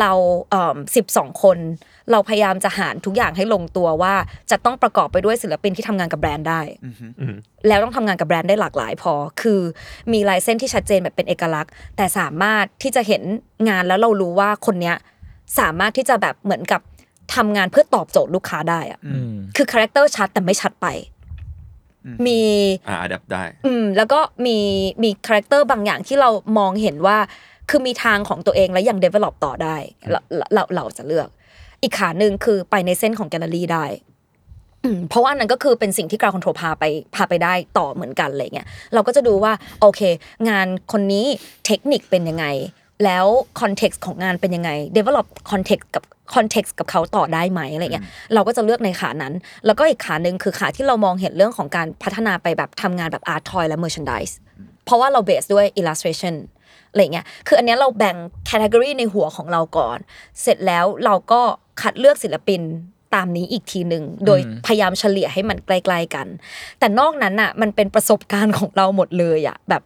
[0.00, 0.12] เรา
[0.50, 1.58] เอ่อสิบสองคน
[2.12, 4.14] เราพยายามจะหารทุกอย่างให้ลงตัวว่า
[4.50, 7.34] จะต้องประกอบไปด้วยศิลปินที่ทำงานกับแบรนด์ได้อืม
[7.68, 9.60] แล้วต้องทำงานกับแบรนด์ได้หลากหลายพอ คือ
[10.12, 13.22] มีลายเส้นที่ชัดเจนแบบเป็นเอกลักษณ์ แต่สามารถที่จะเห็น
[13.68, 14.96] งานแล้วเรารู้ว่าคนเนี้ย
[15.58, 16.80] สามารถที่จะแบบเหมือนกับ
[17.34, 20.86] ทำงานเพื่อตอบโจทย์ลูกค้าได้อะอืมคือคาแรคเตอร์ชัดแต่ไม่ชัดไป
[22.26, 22.40] มี
[22.88, 24.58] อ่า adapt ได้ อืม แล้วก็มี
[25.02, 27.18] มีคาแรคเตอร์บางอย่างที่เรามองเห็นว่า
[27.70, 29.76] คือมีทางของตัวเองและยัง develop ต่อได้
[30.10, 30.20] เรา
[30.54, 31.28] เราเราจะเลือก
[31.82, 33.84] อีกขาหนึ่งคือไปในเส้นของแกลเลอรี่ได้
[34.84, 40.00] อืมเพราะว่าอันนั้นก็คือเป็นสิ่งที่ Ground Control พาไปพาไปได้ต่อเหมือนกันอะไรเงี้ยเราก็จะดูว่าโอเค
[40.48, 41.26] งานคนนี้
[41.66, 42.46] เทคนิคเป็นยังไง
[43.04, 43.26] แล้ว
[43.60, 46.04] context ของงานเป็นยังไง develop context กับ
[46.34, 49.34] context กับเขาต่อได้ไหมอะไรเงี้ยเราก็จะเลือกในขานั้น
[49.66, 54.32] แล้วก็อีกขาหนึ่งคือขาที่เรามองเห็นเรื่องของการพัฒนาไปแบบทำงานแบบ art toy และ merchandise
[54.84, 56.34] เพราะว่าเรา base ด้วย illustration
[56.90, 58.16] อะไรเงี้ย คืออันเนี้ยเราแบ่ง
[58.46, 59.98] category ในหัวของเราก่อน
[60.42, 61.40] เสร็จแล้วเราก็
[61.80, 62.62] คัดเลือกศิลปิน
[63.14, 66.26] ตามนี้อีกทีหนึ่งโดยพยายามเฉลี่ยให้มันใกล้ๆกัน
[66.78, 69.82] แต่นอกนั้นอะ มันเป็นประสบการณ์ของเราหมดเลยอะแบบ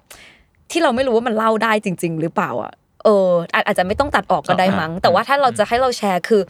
[0.71, 2.73] ที่เราไม่รู้ว่ามันเล่าได้จริง ๆ หรือเปล่าอะ
[3.05, 6.43] เอออาจอาจจะไม่ต้องตัดออกก็ได้มั้ง แต่ว่าถ้าเราจะให้เราแชร์คือ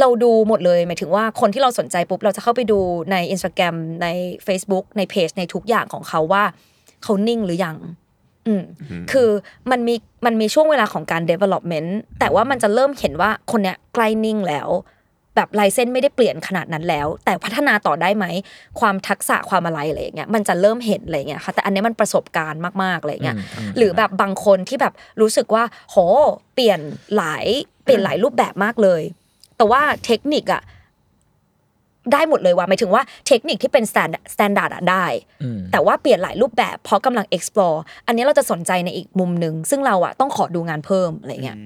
[0.00, 2.78] เราดูหมดเลยหมายถึงว่าคนที่เราสนใจปุ๊บ เราจะเข้าไปดู
[3.12, 4.06] ใน Instagram ใน
[4.46, 6.44] Facebook ในเพจในทุกอย่างของเขาว่า
[7.02, 7.76] เขานิ่งหรือยัง
[8.48, 8.62] อืม
[9.12, 9.30] คือ
[9.70, 9.94] มันมี
[10.26, 14.70] มันมีช่วงเวลาของการ development แต่ว่ามันจะเริ่มเห็นว่าคนเนี้ยใกล้นิ่งแล้ว
[15.36, 18.26] แบบลายเส้นไม่ได้เปลี่ยนขนาดนั้นแล้ว แต่พัฒนาต่อได้ไหม
[18.80, 23.36] ความทักษะความอะไรอะไรอย่างเงี้ยมันจะเริ่มเห็นอะไรอย่างเงี้ยค่ะแต่อันเนี้ยมันประสบการณ์มากๆอะไรอย่างเงี้ย
[23.76, 25.96] หรือแบบบางคนที่แบบรู้สึกว่า โห
[26.54, 26.80] เปลี่ยน
[27.16, 27.44] หลาย
[27.84, 29.02] เปลี่ยนหลายรูปแบบมากเลย
[29.56, 30.62] แต่ว่าเทคนิคอะ
[32.12, 35.06] ได้หมดเลยว่าหมายถึงว่าเทคนิคที่เป็น stand- standard อะได้
[35.42, 41.58] อืมแต่ว่าเปลี่ยนหลายรูปแบบเพราะกำลัง explore อันนี้เราจะสนใจในอีกมุมหนึ่งซึ่งเราอะต้องขอดูงานเพิ่มอะไรเงี้ย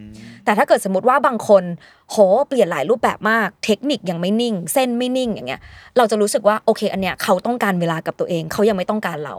[0.44, 1.62] แต่ถ้าเกิดสมมติว่าบางคน
[2.10, 2.16] โห
[2.48, 5.60] เปลี่ยนหลายรูปแบบมาก เทคนิคยังไม่นิ่ง เส้นไม่นิ่งอย่างเงี้ย
[5.96, 9.36] เราจะรู้สึกว่าโอเค อันเนี้ยเขาต้องการเวลากับตัวเองเขายังไม่ต้องการเรา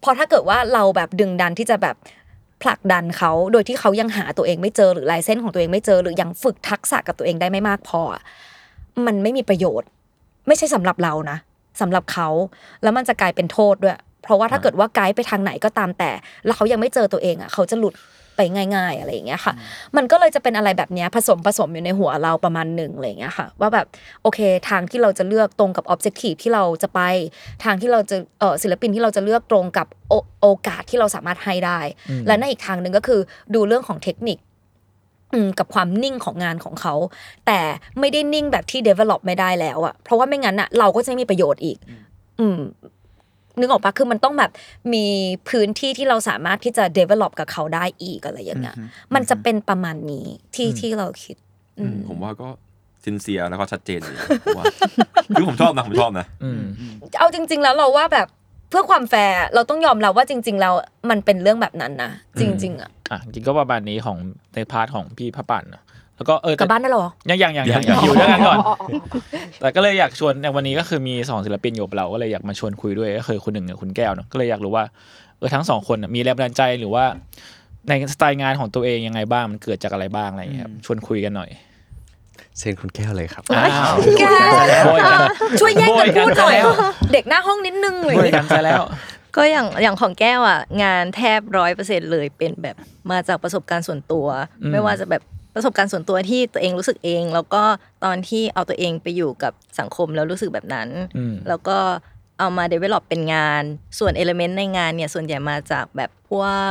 [0.00, 1.96] เพราะถ้าเกิดว่าเราแบบดึงดันที่จะแบบ
[2.62, 8.22] ผลักดันเขาโดยที่เขายังหาตัวเองไม่เจอหรือลายเส้นของตัวเองไม่เจอ หรือยังฝึกทักษะกับตัวเองได้ไม่มากพออะ
[9.06, 9.88] มันไม่มีประโยชน์
[10.48, 11.38] ไม่ใช่สำหรับเรานะ
[11.80, 12.28] สำหรับเขา
[12.82, 16.10] แล้วมันจะกลายเป็นโทษด้วย เพราะว่าถ้าเกิดว่าไกด์ไปทางไหนก็ตามแต่
[16.44, 17.94] แล้วเขายังไม่เจอตัวเองอะเขาจะหลุด
[18.36, 18.40] ไป
[18.76, 19.54] ง่าย ๆ อะไรอย่างเงี้ยค่ะ
[19.96, 23.86] มันก็เลยจะเป็นอะไรแบบเนี้ยผสมผสมอยู่ในหัวเราประมาณหนึ่งอะไรอย่างเงี้ยค่ะ ว่าแบบ
[24.22, 27.00] โอเคทางที่เราจะเลือกตรงกับ objective ที่เราจะไป
[27.64, 31.80] ทางที่เราจะเออศิลปินที่เราจะเลือกตรงกับโอโอกาสที่เราสามารถให้ได้
[32.26, 33.20] และในอีกทางหนึ่งก็คือ
[33.54, 34.47] ดูเรื่องของเทคนิคอืม
[35.58, 36.94] กับความนิ่งของงานของเขา
[37.46, 37.60] แต่
[38.00, 41.78] ไม่ได้นิ่งแบบที่ develop ไม่ได้แล้วอะเพราะว่าไม่งั้นอะเราก็จะไม่มีประโยชน์อีก
[42.40, 42.58] อืม
[43.58, 44.50] นึกออกปะคือมันต้องแบบ
[44.94, 45.04] มี
[45.48, 48.76] พื้นที่ที่เราสามารถที่จะ develop กับเขาได้อีกอะไรอย่างเงี้ย
[49.14, 51.36] มันจะเป็นประมาณนี้ที่ที่เราคิด
[51.78, 52.48] อืมผมว่าก็
[53.04, 54.64] sincere แล้วก็ชัดเจนอยู่ผมว่า
[55.36, 56.60] คือผมชอบนะผมชอบนะอืม
[57.18, 58.28] เอาจริง ๆ แล้วเราว่าแบบ
[58.68, 60.74] เพื่อความแฟร์เราต้องยอมรับว่าจริง ๆ แล้ว
[61.10, 64.16] มันเป็นเรื่องแบบนั้นนะจริง ๆอะอะจริงก็ประมาณนี้ของ
[64.54, 65.82] ใน part ของพี่พระปั่นนะ
[66.16, 68.58] แล้วก็เออกลับบ้านได้เหรอยังยังยังยัยังงยังอยู่ด้วยกันก่อน
[69.60, 74.84] แต่ก็เลยอยากชวนในวันนี้ก็คือมีสองศิลปินอยู่กับเราก็เลยอยากมาชวนคุยด้วยก็คือคุณหนึ่งกับคุณแก้วเนอะก็เลยอยากรู้ว่า
[75.38, 77.04] เออทั้งสองคนน่ะมีแรงบันดาลใจหรือว่า
[77.88, 81.50] ในสไตล์งานของตัวเองยังไงบ้างมันเกิดจากอะไรบ้างอะไรอย่างเงี้ยครับชวนคุยกันหน่อย
[82.60, 84.22] เช่นคุณแก้วเลยครับอ้าวแก
[84.84, 85.20] โบยกัน
[85.60, 88.82] ช่วยแย่งกันพูดหน่อยโบยกันซะแล้วเด็กหน้าห้องนิดนึงเลยโบยกันซะแล้ว
[89.36, 92.76] ก็อย่างอย่างของแก้วอะ งานแทบร้อยเปอร์เซ็นเลยเป็นแบบ
[93.10, 94.26] มาจากประสบการณ์ส่วนตัว
[94.62, 95.22] อืมไม่ว่าจะแบบ
[95.54, 97.62] ประสบการณ์ส่วนตัวที่ตัวเองรู้สึกเอง แล้วก็
[98.04, 101.78] ตอนที่เอาตัวเองไปอยู่กับสังคมแล้วรู้สึกแบบนั้นอืมแล้วก็
[102.38, 103.62] เอามา develop เป็นงาน
[103.98, 106.70] ส่วน element ในงานเนี่ย ส่วนใหญ่มาจากแบบพวก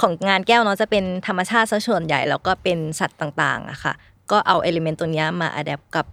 [0.00, 3.92] ของงานแก้วเนาะจะเป็นธรรมชาติซะส่วนใหญ่ แล้วก็เป็นสัตว์ต่างๆอะค่ะ
[4.30, 6.06] ก็เอา element ตัวเนี้ยมา adapt กับ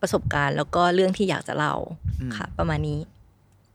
[0.00, 1.74] ประสบการณ์ แล้วก็เรื่องที่อยากจะเล่า
[2.36, 2.98] ค่ะ ประมาณนี้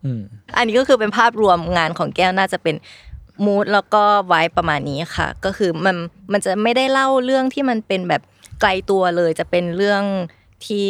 [0.04, 0.22] อืม
[0.58, 2.76] อันนี้ก็คือเป็นภาพรวมงานของแก้วน่าจะเป็น
[3.46, 5.96] มูดแล้วก็ไว้ประมาณนี้ค่ะ ก็คือมัน
[6.32, 8.22] มันจะไม่ได้เล่าเรื่องที่มันเป็นแบบ
[8.62, 10.04] ไกลตัวเลย จะเป็นเรื่อง
[10.66, 10.88] ที่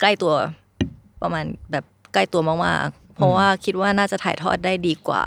[0.00, 0.32] ใกล้ตัว
[1.22, 1.84] ประมาณแบบ
[2.14, 5.24] ใกล้ตัวมากๆเพราะว่าคิดว่าน่าจะถ่ายทอดได้ดีกว่า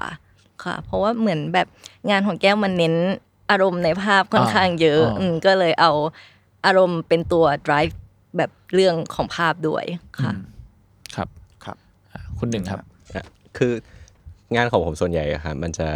[0.63, 1.67] ค่ะ เพราะว่าเหมือนแบบ
[2.09, 2.95] งานของแก้วมันเน้น
[3.51, 5.91] อารมณ์ในภาพค่อนข้างเยอะอ่าอืมก็เลยเอา
[6.65, 7.95] อารมณ์เป็นตัว drive
[8.38, 9.84] แบบเรื่องของภาพด้วย
[10.21, 10.32] ค่ะ
[11.15, 11.28] ครับ
[11.65, 11.78] ครับ
[12.12, 12.80] อะคุณหนึ่งครับ
[13.15, 13.26] อะ
[13.58, 13.73] คือ
[14.56, 15.88] งานของผมส่วนใหญ่อะครับมันจะ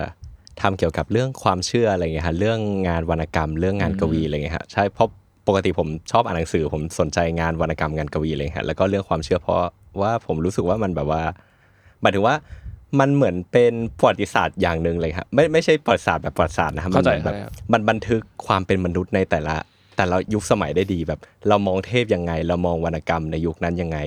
[0.62, 5.10] ทำเกี่ยวกับเรื่องความเชื่ออะไรเงี้ยฮะเรื่องงานวรรณกรรม เรื่องงานกวีอะไรเงี้ยฮะใช่เพราะ
[5.48, 9.60] ปกติผมชอบอ่านหนังสือ ผมสนใจงานวรรณกรรมงานกวีอะไรเลยฮะแล้วก็เรื่องความเชื่อเพราะ
[10.02, 11.22] ว่าผมรู้สึกว่ามันแบบว่า
[12.02, 12.36] หมายถึงว่า
[13.00, 19.56] มันเหมือนเป็นประวัติศาสตร์อย่างหนึ่งเลยครับไม่ไม่ใช่ประวัติศาสตร์แบบประวัติศาสตร์นะครับมันเข้าใจเหมือนแบบเข้าใจครับมันบันทึกความเป็นมนุษย์ในแต่ละ
[19.98, 23.98] แต่ละยุคสมัยได้ดีแบบ เรามองเทพยังไง เรามองวรรณกรรมในยุคนั้นยังไง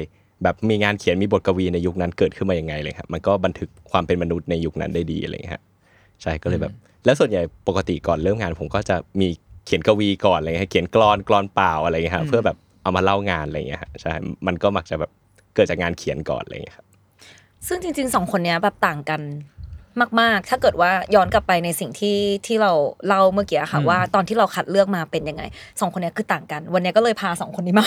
[0.42, 5.62] แบบมีงานเขียนมีบทกวีในยุคนั้นเกิดขึ้นมายังไงเลยครับมันก็บันทึกความเป็นมนุษย์ในยุคนั้นได้ดีอะไรอย่างเงี้ยฮะ
[6.22, 6.72] ใช่ก็เลยแบบ
[7.05, 9.29] แล้วส่วนใหญ่ปกติก่อนเริ่มงาน ผมก็จะมี
[9.66, 14.12] เขียนกวีก่อนอะไรเงี้ยเขียนกลอนกลอนเปล่าอะไรเงี้ยฮะเพื่อแบบเอามาเล่างานอะไรเงี้ยฮะใช่
[14.46, 15.11] มันก็มักจะแบบ
[15.55, 16.87] เกิดจากงานเขียนก่อนอะไรเงี้ยครับ
[17.66, 19.20] ซึ่งจริงๆสองคนเนี้ยแบบต่างกัน
[20.20, 22.72] มาก ๆ ถ้าเกิดว่าย้อนกลับไปในสิ่งที่ที่เรา
[23.07, 25.42] เล่าเมื่อกี้อะค่ะอืมว่าตอนที่เราคัดเลือกมาเป็นยังไง
[25.81, 27.87] สองคนเนี้ยคือต่างกัน วันเนี้ยก็เลยพาสองคนนี้มา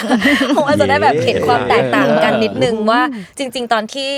[0.53, 3.01] เพราะว่าจะได้แบบเห็นความแตกต่างกันนิดนึงว่า
[3.37, 4.11] จริง ๆ ตอนที่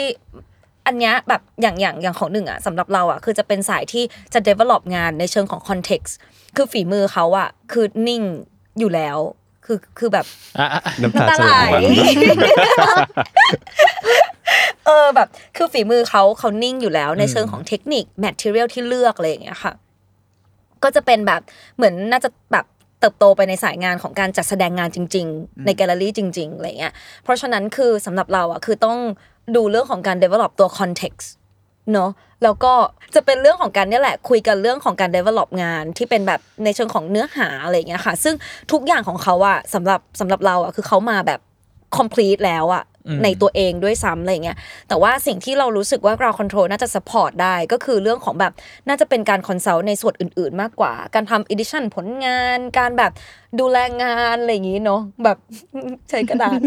[0.88, 6.14] อันเนี้ยแบบอย่างอย่างอย่างของหนึ่งอะสำหรับเราอะคือจะเป็นสายที่จะ develop งานในเชิงของ context
[6.56, 8.22] คือฝีมือเขาอะคือนิ่ง
[8.80, 9.18] อยู่แล้ว
[9.66, 10.26] คือคือแบบ
[10.60, 11.96] อะอะอะน้ำตาน้ำตาจะไหไหลล
[14.86, 19.74] เออแบบคือฝีมือเขาเขานิ่งอยู่แล้ว ในเชิงของเทคนิค material ที่เลือกอะไรอย่างเงี้ยค่ะ
[20.84, 21.42] ก็จะเป็นแบบ
[21.76, 22.66] เหมือนน่าจะแบบ
[23.00, 28.98] เติบโตไปในสายงานของการจัดแสดงงานจริง ๆ ในแกลเลอรี่จริงๆอะไรเงี้ยเพราะฉะนั้นคือสำหรับเราอะคือต้อง
[29.56, 31.28] ดูเรื่องของการ develop ตัว context
[31.94, 32.10] เนอะ
[32.46, 32.74] แล้วก็
[33.16, 38.36] จะเป็นเรื่องของการนี่แหละ คุยกันเรื่องของการ develop งานที่เป็นแบบในเชิงของเนื้อหาอะไรอย่างเงี้ยค่ะ ซึ่ง
[38.72, 41.40] ทุกอย่างของเขาอะสำหรับสำหรับเราอะคือเขามาแบบ
[41.98, 42.84] complete แล้วอะ
[43.24, 44.58] ในตัวเองด้วยซ้ำอะไรเงี้ย
[44.90, 48.54] แต่ว่าสิ่งที่เรารู้สึกว่า ground control น่าจะ support ได้ก็คือเรื่องของแบบ
[48.88, 53.12] น่าจะเป็นการ consult ในส่วนอื่น ๆ มากกว่า การทำ edition ผลงาน การแบบ
[53.60, 55.38] ดูแลงานอะไรอย่างงี้เนาะแบบ
[56.10, 56.60] ใช้กระดาษ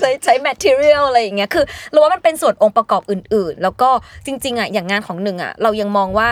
[0.00, 3.90] ใช้ใช้ material อะไรอย่างเงี้ยคือเราว่ามันเป็นส่วนองค์ประกอบอื่น ๆ แล้วก็
[4.26, 6.30] จริงๆอะอย่างงานของหนึ่งอะเรายังมองว่า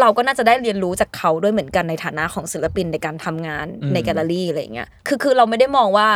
[0.00, 6.08] เราก็น่าจะได้เรียนรู้จากเขาด้วยเหมือนกันในฐานะของศิลปินในการทำงานอืมในแกลเลอรี่อะไรอย่างเงี้ย คือคือเราไม่ได้มองว่า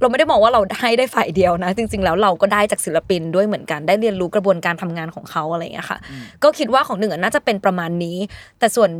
[0.00, 5.98] เราไม่ได้มองว่าเราได้ได้ฝ่ายเดียวนะ จริง ๆ แล้วเราก็ได้จากศิลปินด้วยเหมือนกันได้เรียนรู้กระบวนการทำงานของเขาอะไรอย่างเงี้ยค่ะ
[6.42, 8.16] ก็คิดว่าของหนึ่งอะน่าจะเป็นประมาณนี้
[8.58, 8.90] แต่ส่วน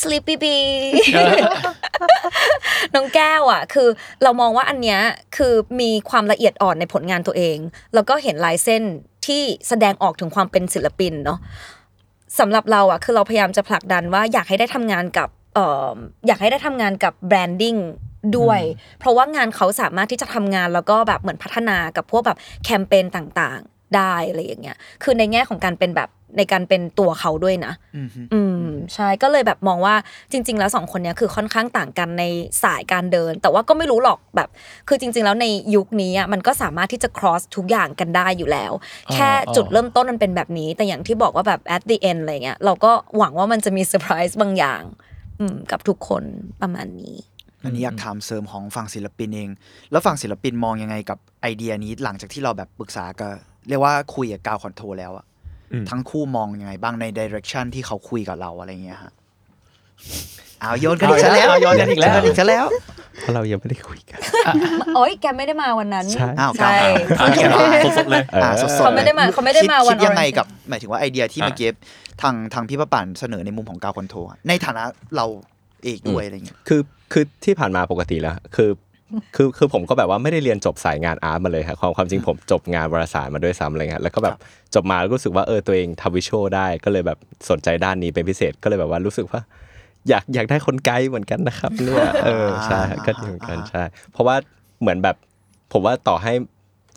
[0.00, 0.66] Sleepy Bee
[2.94, 3.88] น้องแก้วอะ คือ
[4.22, 5.00] เรามองว่าอันเนี้ย
[5.36, 7.58] คือมีความละเอียดอ่อนในผลงานตัวเอง
[7.94, 8.82] แล้วก็เห็นลายเส้น
[9.26, 11.38] ที่แสดงออกถึงความเป็นศิลปินเนาะ
[12.38, 15.94] สำหรับเราอะคือเราพยายามจะผลักดันว่าอยากให้ได้ทำงานกับเอ่อ
[16.26, 17.76] อยากให้ได้ทำงานกับแบรนดิ้ง
[18.36, 18.60] ด้วย
[18.98, 29.94] เพราะว่างานเขาสามารถที่จะทำงานแล้วก็แบบเหมือนพัฒนากับพวกแบบแคมเปญต่างๆ ได้อะไรอย่างเงี้ย คือในแง่ของการเป็นแบบในการเป็นตัวเขาด้วยนะอืมฮึอืมใช่ ก็เลยแบบมองว่า
[30.32, 32.24] จริง ๆ แล้วสองคนเนี้ยคือค่อนข้างต่างกันใน
[32.62, 34.48] สายการเดิน แต่ว่าก็ไม่รู้หรอกแบบ
[34.88, 38.72] คือจริง ๆ แล้วในยุคนี้อะมันก็สามารถที่จะ cross ทุกอย่างกันได้อยู่แล้ว
[39.12, 44.82] แค่จุดเริ่มต้นมันเป็นแบบนี้ แต่อย่างที่บอกว่าแบบ at the end อะไรเงี้ยเราก็หวังว่ามันจะมีเซอร์ไพรส์บางอย่าง
[45.40, 46.22] อืมกับทุกคน
[46.62, 47.16] ประมาณนี้
[47.64, 49.48] อันนี้อยากถามเสริมของฝั่งศิลปินเอง
[49.90, 53.32] แล้วฝั่งศิลปินมองยังไงกับไอเดียนี้หลังจากที่เราแบบปรึกษากับ
[53.68, 55.24] เรียกว่าคุยกับ Ground Control แล้วอะ
[55.72, 59.12] อืมทั้งคู่มองยังไงบ้างใน direction ที่เขาคุยกับเราอะไรเงี้ยฮะ
[60.60, 62.66] เอาโยนกันอีกซะแล้วเอาโยนกันอีกแล้วโยนอีกซะแล้ว
[63.20, 64.18] เพราะเรายังไม่ได้คุยกัน
[64.96, 66.70] โอ้ยแกไม่ได้มาวันนั้นใช่อ้าวใช่
[67.20, 67.48] อะแกะ
[67.98, 71.68] สดๆเลยเอออ่าสดๆเขาไม่ได้มาเลยเขาไม่ได้มาคิวันคิดยังไง Orange กับ หมายถึงว่าไอเดียที่อะเมื่อกี้
[72.22, 74.84] ทางทางพี่ประปั่นเสนอในมุมของกาวคอนโทรอะในฐานะ
[75.16, 76.80] เราเอกด้วยอะไรเงี้ยคือ
[77.12, 78.70] คือที่ผ่านมาปกติแล้ว คือ
[79.36, 84.36] คือคือผมก็แบบว่าไม่ได้เรียนจบสายงานอาร์ตมาเลยครับความความจริงผมจบงานวารสารมาด้วยซ้ำอะไรเงี้ยแล้วก็แบบ
[84.74, 87.18] จบมาแล้วก็รู้สึกว่าเออตัวเองทำวิชวลได้ก็เลยแบบ
[87.50, 89.40] สนใจด้านนี้เป็นพิเศษก็เลยแบบว่ารู้สึกว่า
[90.08, 94.36] อยากอยากได้คนไกด์เหมือนกันนะครับเนี่ยเออใช่ก็ดีเหมือนกันใช่ เพราะว่า
[94.80, 95.16] เหมือนแบบ
[95.72, 96.32] ผมว่าต่อให้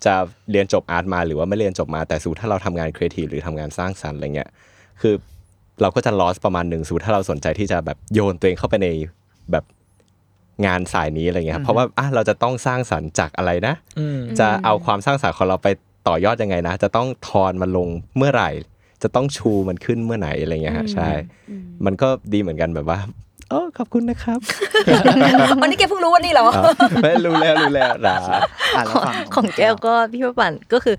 [0.05, 0.15] จะ
[0.51, 4.49] เรียนจบ art มาหรือว่าไม่เรียนจบมาแต่สูถ้าเราทำงานครีเอทีฟหรือทำงานสร้างสรรค์อะไรเงี้ย
[5.01, 5.13] คือ
[5.81, 8.87] เราก็จะ lost ประมาณหนึ่งสูถ้าเราสนใจที่จะแบบโยนตัวเองเข้าไปใน
[9.51, 9.63] แบบ
[10.65, 15.67] งานสายนี้อะไรเงี้ยครับเพราะว่าอะเราจะต้องสร้างสรรค์จากอะไรนะอืมจะเอาความสร้างสรรค์ของเราไป
[16.07, 18.49] ต่อยอดยังไงนะ จะต้องทอนมันลงเมื่อไหร่
[19.03, 21.09] จะต้องชูมันขึ้นเมื่อไหร่อะไรเงี้ยฮะใช่
[21.85, 22.99] มันก็ดีเหมือนกันแบบว่า
[23.49, 24.39] โอ้ขอบคุณนะครับ
[25.61, 26.65] วันนี้แกเพิ่งรู้วันนี้เหรออ้าว
[27.03, 30.95] ไม่รู้แล้วรู้แล้วนะอะแล้วฝั่งของแก้วก็พี่ประปั่นก็คือ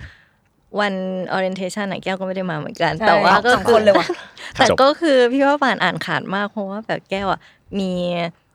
[0.80, 0.94] วัน
[1.37, 4.06] orientation น่ะแก้วก็ไม่ได้มาเหมือนกันใช่แต่ว่าก็สองคนเลยว่ะ
[4.54, 7.40] แต่ก็คือพี่ประปั่นอ่านขาดมากเพราะว่าแบบแก้วอะ
[7.78, 7.92] มี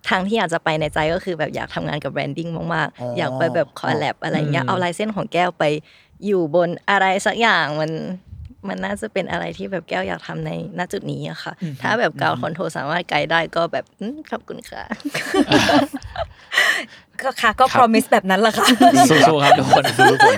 [0.10, 5.63] ทางที่อยากจะไปในใจก็คือแบบอยากทำงานกับแบรนดิ้งมากอ๋อๆออยากไปแบบคอลแลบอะไรเงี้ยอืมเอาลายเส้นของแก้วไป
[6.25, 7.91] อยู่บนอะไรสักอย่างมัน
[8.67, 14.84] มันน่าจะเป็นอะไรที่แบบแก้วอยากทำในณจุดนี้อะค่ะ ถ้าแบบ Ground Control สามารถไกด์ได้ก็แบบอืมขอบคุณค่ะ
[17.22, 18.67] ก็ค่ะก็ promise แบบนั้นแหละค่ะ
[19.12, 20.38] สู้ๆครับทุกคนทุกคน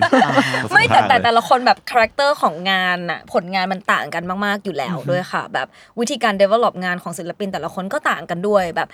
[0.72, 5.68] ไม่แต่แต่แต่ละคนแบบคาแรคเตอร์ของงานอะผลงานมันต่างกันมาก ๆ อยู่แล้วด้วยค่ะ แบบ
[6.00, 8.90] วิธีการ develop งานของศิลปินแต่ละคนก็ต่างกันด้วยแบบ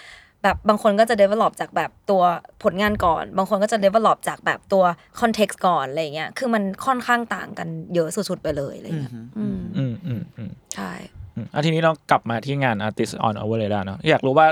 [0.45, 2.23] แบบบางคนก็จะ develop จากแบบตัว
[2.63, 4.83] ผลงานก่อน บางคนก็จะ develop จากแบบตัว
[5.19, 10.91] context ก่อนอะไรเงี้ยคือมันค่อนข้างต่างกันเยอะสุดๆไปเลยอะไรเงี้ยอืมอืมอืมอืมใช่
[11.35, 14.47] อืมอะทีนี้เรากลับมาที่งาน Artist on Over Radar เนาะอยากรู้ว่า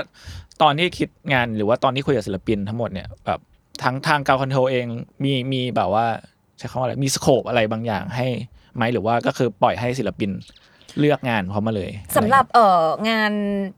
[0.62, 3.40] ตอนที่คิดงานหรือว่าตอนที่คุยกับศิลปินทั้งหมดเนี่ยแบบ
[3.82, 4.86] ทั้งทางการคอนโทรเอง
[5.24, 6.06] มีมีแบบว่า
[6.58, 8.26] ใช้คำว่าอะไรมีสโคปอะไรบางอย่างให้
[8.74, 10.30] ไหมหรือว่าก็คือปล่อยให้ศิลปิน
[10.98, 13.32] เลือกงานเขามาเลยสำหรับเอ่องาน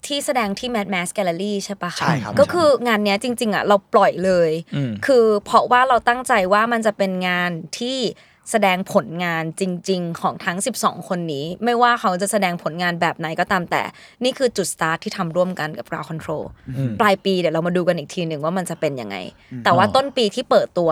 [0.07, 7.99] ที่แสดงที่ Mad Mass Gallery ใช่ปะคะใช่ครับก็คืองานเนี้ยจริง ๆอะเราปล่อยเลยอืมคือเพราะว่าเราตั้งใจว่ามันจะเป็นงานที่
[8.53, 13.83] แสดงผลงานจริง ๆ ของทั้ง 12 คนนี้ ไม่ว่าเขาจะแสดงผลงานแบบไหนก็ตามแต่
[14.25, 16.45] นี่คือจุดสตาร์ทที่ทำร่วมกันกับ Ground Control
[17.01, 19.17] ปลายปีเดี๋ยวเรามาดูกันอีกทีหนึ่งว่ามันจะเป็นยังไง
[19.65, 20.91] แต่ว่าต้นปีที่เปิดตัว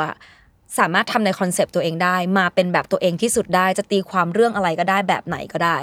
[0.78, 5.78] สามารถทำในคอนเซปต์ตัวเองได้ มาเป็นแบบตัวเองที่สุดได้ จะตีความเรื่องอะไรก็ได้แบบไหนก็ได้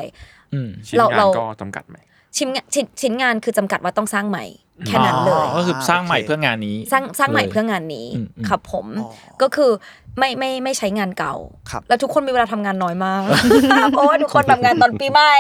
[0.54, 1.98] อืมชิ้นเรางานเราก็จำกัดไหม
[2.38, 4.46] ชิ้นงานชิ้นชิ้นงานคือจำกัดว่าต้องสร้างใหม่
[4.88, 9.10] แค่นั้นเลยอ๋อก็คือสร้างใหม่โอเคเพื่องานนี้ สร้างสร้างใหม่ลยเพื่องานนี้อืมอืมครับผมอ๋อ
[9.42, 9.72] ก็คือ
[10.18, 11.36] ไม่ไม่ไม่ใช้งานเก่า
[11.72, 13.24] ครับแล้วทุกคนมีเวลาทำงานน้อยมาก
[13.92, 15.34] เพราะว่าทุกคนทำงานตอนปีใหม่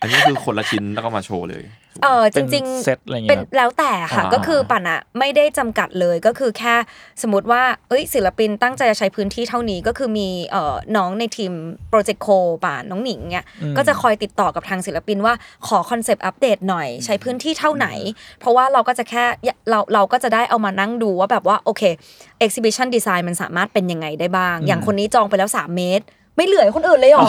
[0.00, 1.64] อันนี้คือคนละชิ้นแล้วก็มาโชว์เลย
[2.02, 6.74] เออจเป็นริงเซตอะไรอย่างเป็เงี้นยครับแล้วแต่ค่ะอ่าก็คือปั่นอะไม่ได้จำกัดเลยก็คือแค่
[7.22, 11.52] สมมติว่าเอ้ยศิลปินตั้งใจจะใช้พื้นที่เท่านี้ก็คือมีเอ่อน้องในทีม
[11.90, 12.28] โปรเจกต์โค
[12.64, 15.34] ป่านน้องหนิงเนี่ยก็จะคอยติดต่อกับทางศิลปินว่า
[15.66, 17.86] ขอคอนเซปต์อัปเดตหน่อยใช้พื้นที่เท่าไหน
[18.40, 19.24] เพราะว่าเราก็จะแค่
[19.70, 21.82] เราเราก็จะได้เอามานั่งดูว่าแบบว่าโอเค
[22.44, 26.04] exhibition design มันสามารถเป็นยังไงได้บ้าง อย่างคนนี้จองไปแล้ว 3 เมตร
[26.36, 27.26] ไม่เหลือให้คนอื่นเลยหรอ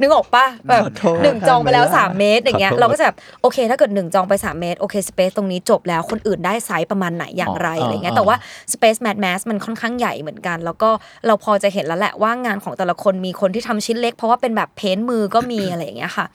[0.00, 8.36] นึกออกปะแบบขอโทษหนึ่งจองไปแล้ว 3 เมตรอย่างเงี้ยขอโทษเราก็จะแบบโอเค ถ้าเกิดหนึ่งจองไป 3 เมตรโอเค space ตรงนี้จบแล้วคนอื่นได้ไซส์ประมาณไหนอย่างไรอ๋อออะไรเงี้ยอ๋อแต่ว่า
[8.72, 10.90] space MMAD MASS มันค่อนข้างใหญ่เหมือนกัน แล้วก็
[11.26, 16.26] เราพอจะเห็นแล้วแหละว่างานของแต่ละคนมีคนที่ทำชิ้นเล็ก เพราะว่าเป็นแบบ paint มือก็มีอะไรอย่างเงี้ยค่ะ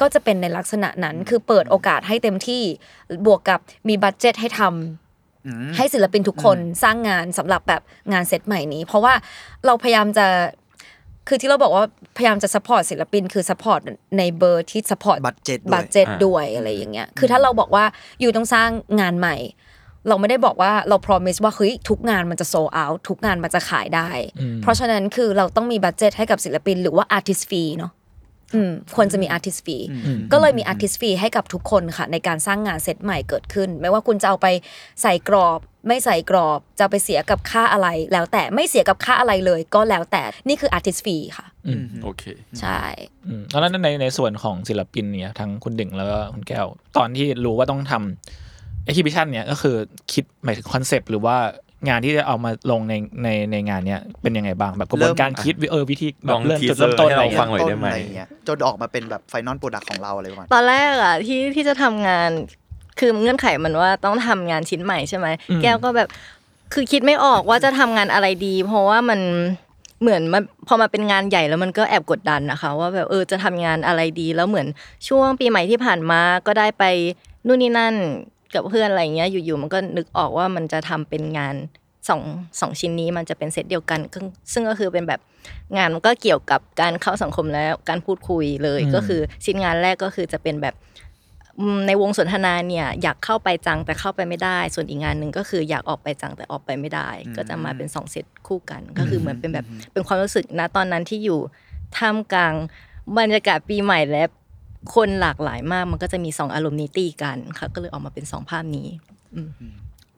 [0.00, 2.62] ก็จะเป็นในลักษณะนั้นคือเปิดโอกาสให้เต็มที่
[3.26, 9.14] บวกกับมี budget ให้ทำอืมให้ศิลปินทุกคนสร้างงานสำหรับแบบงานเซตใหม่นี้ เพราะว่า
[9.66, 10.26] เราพยายามจะ
[11.28, 11.84] คือที่เราบอกว่า
[12.16, 13.80] พยายามจะสปอร์ตศิลปินคือสปอร์ต
[14.18, 17.84] ในเบอร์ที่สปอร์ต budget ด้วยบัตเจ็ตอ่าด้วยอะไรอย่างเงี้ยคือถ้าเราบอกว่า
[18.20, 18.68] you ต้องสร้าง
[19.00, 19.36] งานใหม่
[20.08, 24.08] เราไม่ได้บอกว่าเรา promise ว่าเฮ้ยทุกงานมันจะโซเอาทุกงานมันจะขายได้
[24.62, 28.03] เพราะฉะนั้นคือเราต้องมี budget ให้กับศิลปินหรือว่า artist fee เนาะอืม
[28.96, 29.84] ควรจะมี artist fee
[30.32, 34.46] ก็เลยมี artist fee ให้กับทุกคนค่ะ ในการสร้างงานเซตใหม่เกิดขึ้น ไม่ว่าคุณจะเอาไป
[35.02, 41.46] ใส่กรอบไม่ใส่กรอบจะเอาไปเสียกับค่าอะไร แล้วแต่ไม่เสียกับค่าอะไรเลยก็แล้วแต่นี่คือ artist fee ค่ะ
[42.02, 42.22] โอเค
[42.60, 42.80] ใช่
[43.26, 49.76] อืมแล้วในในส่วนของศิลปินเนี่ยทั้งคุณดึงแล้วก็คุณแก้ว ตอนที่รู้ว่าต้องทำ exhibition เนี่ยก็คือ
[50.12, 51.36] คิดหมายถึงคอนเซปต์หรือว่า
[51.88, 62.30] งานที่จะเอามาลงในในในงานเนี้ยเป็นยังไงบ้างแบบกระบวนการคิดเออวิธีแบลบองเริ่มทีจุดเซอเริ่มร์ต้นให้อะไรเราเงี้ฟังยหน่อยได้ไหมอะไรเงี้ยจนออกมาเป็นแบบไฟนอลโปรดักของเราอะไรประมาณตอนแรกอะที่ที่จะทำงาน
[62.98, 65.26] คือเงื่อนไขมันว่าต้องทำงานชิ้นใหม่ใช่ไหม
[65.62, 66.08] แก้วก็แบบ
[66.72, 69.20] คือคิดไม่ออกว่าจะทำงานอะไรดี เพราะว่ามัน
[70.00, 74.66] เหมือนมันพอมาเป็นงานใหญ่แล้วมันก็แอบกดดันนะคะ ว่าแบบเออจะทำงานอะไรดี แล้วเหมือน
[75.08, 76.84] ช่วงปีใหม่ที่ผ่านมาก็ได้ไป
[77.46, 77.94] นู่นนี่นั่น
[78.54, 81.54] กับเพื่อนอะไรเงี้ยอยู่ๆมันก็นึกออกว่ามันจะทำเป็นงาน
[82.08, 82.22] สอง
[82.60, 85.20] สองชิ้นนี้มันจะเป็นเซตเดียวกันซึ่งซึ่งก็คือเป็นแบบ
[85.76, 90.74] งานมันก็เกี่ยวกับการเข้าสังคมและการพูดคุยเลยอืมก็คือชิ้นงานแรกก็คือจะเป็นแบบ
[91.58, 101.40] อืมในวงสนทนาเนี่ยอยากเข้าไปจังแต่เข้าไปไม่ได้ ส่วนอีกงานหนึ่งก็คืออยากออกไปจังแต่ออกไปไม่ได้ ก็จะมาเป็นสองเซตคู่กัน ก็คือเหมือนเป็นแบบเป็นความรู้สึกนะตอนนั้นที่อยู่
[101.96, 102.54] ท่ามกลาง
[103.18, 104.24] บรรยากาศปีใหม่และ
[104.94, 108.88] คนหลากหลายมากมันก็จะมีสองอารมณ์นี้ตีกันค่ะ ก็เลยออกมาเป็นสองภาพนี้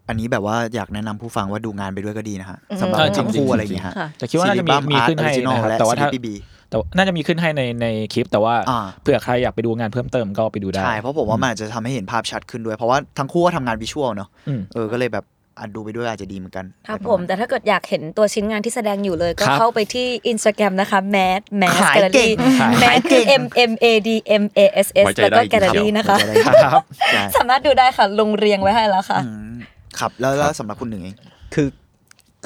[0.09, 6.35] อันนี้แบบว่าอยากแนะนำผู้ฟังว่าดูงานไปด้วยก็ดีนะฮะสำหรับเออจริงทั้งคู่ๆอะไรอย่างเงี้ยฮะค่ะแต่คิดว่าน่าจะมีมีขึ้นให้นะครับแต่ว่าถ้าบีบี
[6.70, 15.24] แต่ว่าน่าจะมีขึ้นให้ในในคลิป แต่ว่าอ่าเผื่อใครอยากไปดูงานเพิ่มเติมก็ไปดูได้ใช่เพราะผมว่ามันอาจจะทำให้เห็นภาพชัดขึ้นด้วย เพราะว่าทั้งคู่ก็ทำงานวิชวลเนาะอืมเออก็เลยแบบ
[15.58, 22.36] อะดูไปด้วยอาจจะดีเหมือนกันครับผม แต่ถ้าเกิดอยากเห็นตัวชิ้นงานที่แสดงอยู่เลย ก็ครับเข้าไปที่ Instagram นะคะ mad mass ขาย gallery เก่ง
[22.82, 24.10] mad คือ m m a d
[24.42, 26.16] m a s s ไว้ใจแล้วได้ก็ gallery นะคะ
[26.64, 29.54] ครับใช่สามารถดูได้ค่ะลงเรียงไว้ให้แล้วค่ะอืม
[29.98, 31.16] ครับแล้วแล้วสำหรับคุณหนึ่งเอง
[31.54, 31.68] คือ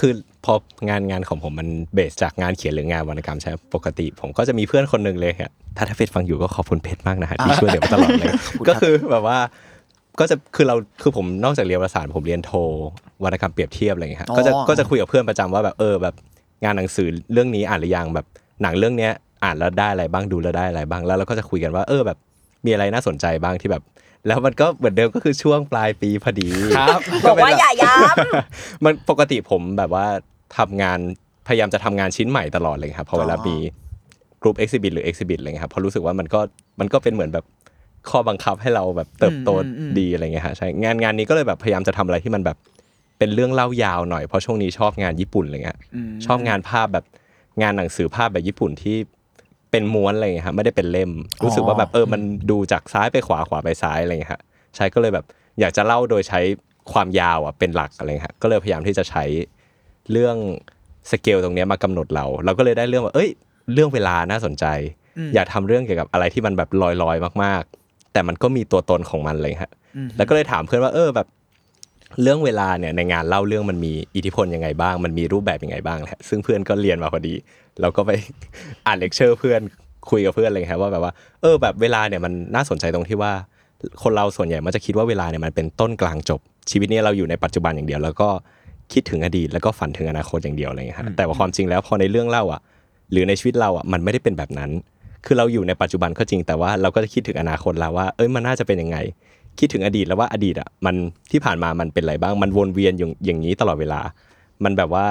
[0.00, 0.12] คือ
[0.44, 0.54] พอ
[0.88, 8.32] งานงานของผมมันเบสจากงานเขียนหรืองานวรรณกรรมใช่ไหมปกติ ผมก็จะมีเพื่อนคนหนึ่งเลยครับถ้าถ้าเพชรฟังอยู่ก็ขอบคุณเพชรมากนะฮะที่ช่วยเหลือมาตลอดเลย
[8.68, 9.38] ก็คือแบบว่า
[10.18, 12.52] ก็จะคือเราคือผมนอกจากเรียนวารสารผมเรียนโท
[13.24, 16.14] วรรณกรรมเปรียบเทียบอะไรอย่างเงี้ยฮะอ๋อก็จะก็จะคุยกับเพื่อนประจำว่าแบบเออแบบ
[16.64, 18.26] งานหนังสือเรื่องนี้อ่านหรือยังแบบ
[18.62, 19.12] หนังเรื่องเนี้ย
[19.44, 22.18] อ่านแล้วได้อะไรบ้างดูแล้วได้อะไรบ้างแล้วเราก็จะคุยกันว่าเออแบบ
[22.64, 23.82] มีอะไรน่าสนใจบ้างที่แบบ
[24.26, 27.92] แล้วมันก็เหมือนเดิมก็คือช่วงปลายปีพอดีครับบอกว่าอย่าย้
[28.84, 30.06] มันปกติผมแบบว่า
[30.58, 30.98] ทำงาน
[31.48, 33.56] พยายามจะทำงานชิ้นใหม่ตลอดเลยครับพอเวลาอ๋อมี
[34.42, 36.40] กลุ่มเอ็กซิบิทหรือเอ็กซิบิทอะไรเงี้ยครับเพราะรู้สึกว่ามันก็
[36.80, 37.44] มันก็เป็นเหมือนแบบ
[38.08, 39.50] ข้อบังคับให้เราแบบเติบโต
[39.98, 42.56] ดีอะไรเงี้ยฮะใช่งานงานนี้ก็เลยแบบพยายามจะทำอะไรที่มันแบบ
[43.18, 47.04] เป็นเรื่องเล่ายาวหน่อยเพราะช่วงนี้ชอบงานญี่ปุ่นอะไรเงี้ยมชอบงานภาพแบบ
[47.62, 48.96] งานหนังสือภาพแบบญี่ปุ่นที่
[49.70, 51.10] เป็นม้วนอะไรเงี้ยฮะไม่ได้เป็นเล่ม
[51.44, 54.42] รู้สึกว่าแบบเออมันดูจากซ้ายไปขวาขวาไปซ้ายอะไรเงี้ยฮะ
[54.76, 55.24] ใช่ก็เลยแบบ
[55.60, 56.40] อยากจะเล่าโดยใช้
[56.92, 59.24] ความยาวอะเป็นหลักอะไรเงี้ยฮะก็เลยพยายามที่จะใช้
[60.12, 60.36] เรื่อง
[61.10, 63.30] สเกลตรงเนี้ยมากำหนดเรา เราก็เลยได้เรื่องว่าเอ้ย
[63.72, 64.64] เรื่องเวลาน่าสนใจ
[65.34, 66.68] อยากทำเรื่องเกี่ยวกับอะไรที่มันแบบ
[67.02, 67.79] ลอยๆมากๆ
[68.12, 69.72] แต่มันก็มีตัวตนของมันเลยฮะ
[70.16, 71.26] แล้วก็เลยถามเพื่อนว่าเออแบบ
[72.22, 77.34] เรื่องเวลาเนี่ยในงานเล่าเรื่องมันมีอิทธิพลยังไงบ้าง มันมีรูปแบบยังไงบ้างแหละซึ่งเพื่อนก็เรียนมาพอดี
[77.80, 78.10] เราก็ไป
[78.86, 79.60] อ่านเลคเชอร์เพื่อน
[80.10, 83.32] คุยกับเพื่อนอะไรเงี้ยครับว่าแบบว่าเออแบบเวลาเนี่ยมันน่าสนใจตรงที่ว่า
[84.02, 88.28] คนเราส่วนใหญ่มันจะคิดว่าเวลาเนี่ยมันเป็นต้นกลางจบ ชีวิตเนี้เราอยู่ในปัจจุบันอย่างเดียว แล้วก็
[88.92, 92.60] คิดถึงอดีตแล้วก็ฝันถึงอนาคตอย่างเดียวอะไรเงี้ยฮะแต่ว่าความจริงแล้วพอในเรื่องเล่าอะ
[93.12, 94.70] หรือในชีวิตเราอะมันไม่ได้เป็นแบบนั้น
[95.26, 98.96] คือเราอยู่ในปัจจุบันก็จริงแต่ว่าเราก็จะคิดถึงอนาคตแล้วว่า เอ้ยมันน่าจะเป็นยังไง
[99.58, 100.94] คิดถึงอดีตแล้วว่าอดีตอะมัน
[101.30, 104.00] ที่ผ่านมามันเป็นอะไรบ้างมันวนเวียนอยู่อย่างนี้ตลอดเวลา
[104.64, 105.06] มันแบบว่า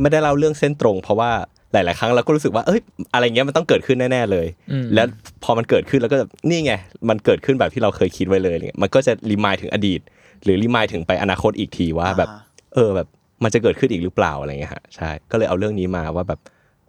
[0.00, 1.30] ไม่ได้เล่าเรื่องเส้นตรง เพราะว่า
[1.72, 2.80] หลาย ๆ ครั้งเราก็รู้สึกว่าเอ้ย
[3.14, 5.06] อะไรเงี้ยมันต้องเกิดขึ้นแน่ๆเลยอืมแล้ว
[5.44, 6.16] พอมันเกิดขึ้นแล้วก็
[6.48, 6.72] นี่ไง
[7.08, 10.00] มันเกิดขึ้นแบบที่เราเคยคิดไว้เลยอะไรเงี้ยมันก็จะรีมายถึงอดีต
[10.44, 12.40] หรือรีมายถึงไปอนาคตอีกทีว่าแบบอ่า
[12.74, 13.08] เออแบบ
[13.44, 16.40] มันจะเกิดขึ้นอีกหรือเปล่าอะไรเงี้ยฮะใช่ก็เลยเอาเรื่องนี้มาว่าแบบ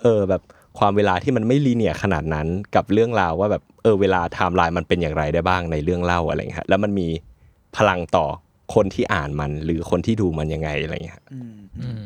[0.02, 0.42] เออแบบ
[0.80, 7.08] ความเวลาที่มันไม่ linear ขนาดนั้นกับเรื่องราวว่าแบบเออเวลาไทม์ไลน์มันเป็นอย่างไรได้บ้างในเรื่องเล่าอะไรเงี้ยฮะแล้วมันมี
[7.78, 8.26] พลังต่อ
[8.76, 12.04] คนที่อ่านมันหรือคนที่ดูมันยังไงอะไรเงี้ยฮะอืมอืม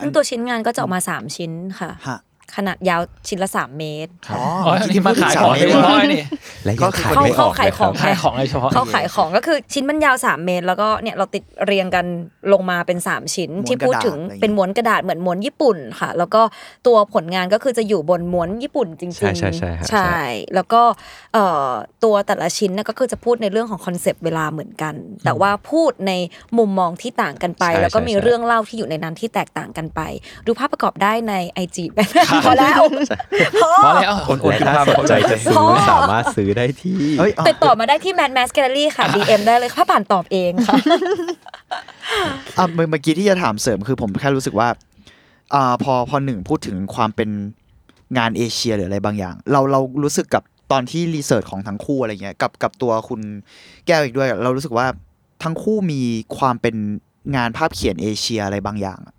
[0.00, 2.18] ซึ่งตัวชิ้นงานก็จะออกมา3ชิ้นค่ะฮะ
[2.56, 6.22] ขนาดยาวชิ้นละ3เมตรครับอ๋ออ๋อที่ที่มาขายของพูดถึงเรียบร้อยนี่
[6.64, 12.06] และก็ยังคือขายเข้าไม่อเข้าอกขายของขายของโดยเฉพาะเขาขายของก็คือชิ้นมันยาว3เมตร แล้วก็เนี่ยเราติดเรียงกัน
[12.52, 16.42] ลงมาเป็น3ชิ้นม้วนที่พูดถึงกระดาษอะไรอย่างเงี้ยเป็นม้วนกระดาษเหมือนม้วนญี่ปุ่นค่ะ แล้วก็
[16.86, 20.14] ตัวผลงานก็คือจะอยู่บนม้วนญี่ปุ่นจริงๆ ใช่ใช่ใช่ฮะใช่
[20.54, 20.82] แล้วก็
[21.34, 21.68] เอ่อ
[22.04, 26.12] ตัวแต่ละชิ้นน่ะก็คือจะพูดในเรื่องของคอนเซปต์เวลาเหมือนกัน แต่ว่าพูดใน
[26.58, 30.00] มุมมองที่ต่างกันไปใช่แล้วก็มีใช่ใช่เรื่องเล่าที่อยู่ในนั้นที่แตกต่างกันไป
[30.46, 31.96] ดูภาพประกอบได้ในไอจีพอ
[32.32, 32.82] แล้วพอพอแล้ว
[34.28, 40.74] คนโอนและคิดถ้าภาพสนใจจะซื้อพอสามารถซื้อได้ที่เฮ้ยอะติดต่อมาได้ที่ Mad Max Gallery ค่ะ DM ได้เลยค่ะผ่านตอบเองค่ะ
[42.58, 44.68] อะเมื่อเมื่อกี้ที่จะถามเสริมคือผมแค่รู้สึกว่า
[45.54, 47.30] อ่าพอพอหนึ่งพูดถึงความเป็น
[48.18, 53.20] งานเอเชียหรืออะไรบางอย่าง เราเรารู้สึกกับตอนที่ research ของทั้งคู่อะไรเงี้ยกับกับตัวคุณ
[53.86, 54.86] แก้วอีกด้วย เรารู้สึกว่า
[55.42, 56.00] ทั้งคู่มี
[56.38, 56.76] ความเป็น
[57.36, 59.14] งานภาพเขียนเอเชียอะไรบางอย่างอะ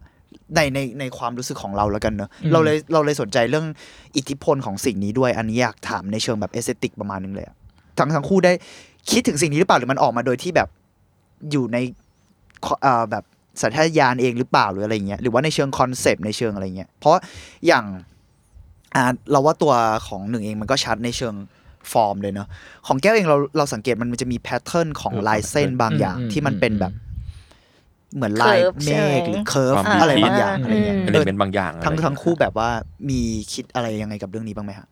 [0.56, 3.66] ในในในความรู้สึกของเราแล้วกันเนอะอืมเราเลยเราเลยสนใจเรื่อง
[4.18, 7.56] อิทธิพลของสิ่งนี้ด้วย อันนี้อยากถามในเชิงแบบ aesthetic ประมาณนึงเลยอะ
[7.98, 8.52] ทั้งทั้งคู่ได้
[9.12, 10.70] คิดถึงสิ่งนี้หรือเปล่าหรือมันออกมาโดยที่แบบ
[11.52, 11.78] อยู่ใน
[12.82, 13.24] เอ่อแบบ
[13.62, 17.16] สัญชาตญาณเองหรือเปล่าหรืออะไรเงี้ยหรือว่าในเชิง concept ในเชิงอะไรเงี้ยเพราะ
[17.68, 17.86] อย่าง
[18.96, 19.74] อ่าเราว่าตัว
[20.08, 21.36] ของหนึ่งเองมันก็ชัดในเชิง
[21.92, 22.48] ฟอร์มเลยเนาะ
[22.88, 26.94] ของแก้วเองเราเราสังเกตมันมันจะมี pattern ของเออลายเส้นบางอย่างอืมที่มันเป็นอืมแบบ
[28.16, 32.70] เหมือนลาย Curve เมใช่ไหมฆหรือ curve ความอะไรบางอย่างอืมอะไรเงี้ย element บางอย่างทั้งอะไรทั้งคู่แบบว่า
[33.10, 33.20] มี
[33.54, 34.88] คิดอะไรยังไงกับเรื่องนี้บ้างไหมฮะ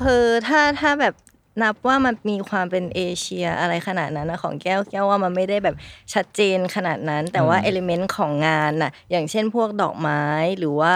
[0.00, 1.14] คือถ้าถ้าแบบ
[1.62, 5.76] นับว่ามันมีความเป็นเอเชียอะไรขนาดนั้นนะของแก้วแก้วว่ามันไม่ได้แบบ
[6.14, 10.22] ชัดเจนขนาดนั้น แต่ว่าเอลิเมนต์ของงานน่ะอย่างเช่นพวกดอกไม้
[10.58, 10.94] หรือว่า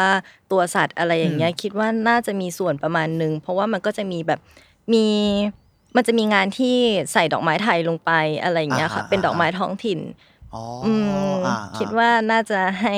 [0.53, 4.41] ตัวสัตว์อะไรอย่างเงี้ยคิดว่าน่าจะมีส่วนประมาณหนึ่งเพราะว่ามันก็จะมีแบบ
[4.93, 5.07] มี
[5.97, 6.77] มันจะมีงานที่
[7.13, 8.11] ใส่ดอกไม้ไทยลงไป
[8.43, 10.38] อะไรอย่างเงี้ยค่ะอ่าฮะเป็นดอกไม้ท้องถิ่นอ๋ออืมอ่า
[11.79, 12.97] คิดว่าน่าจะให้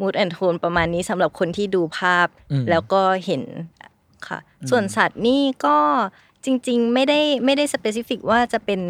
[0.00, 3.42] mood and tone ประมาณนี้สำหรับคนที่ดูภาพอืมแล้วก็เห็น
[4.28, 4.38] ค่ะ
[4.70, 5.76] ส่วนสัตว์นี่ก็
[6.44, 8.80] จริง ๆ ไม่ได้ไม่ได้ specific ว่าจะเป็น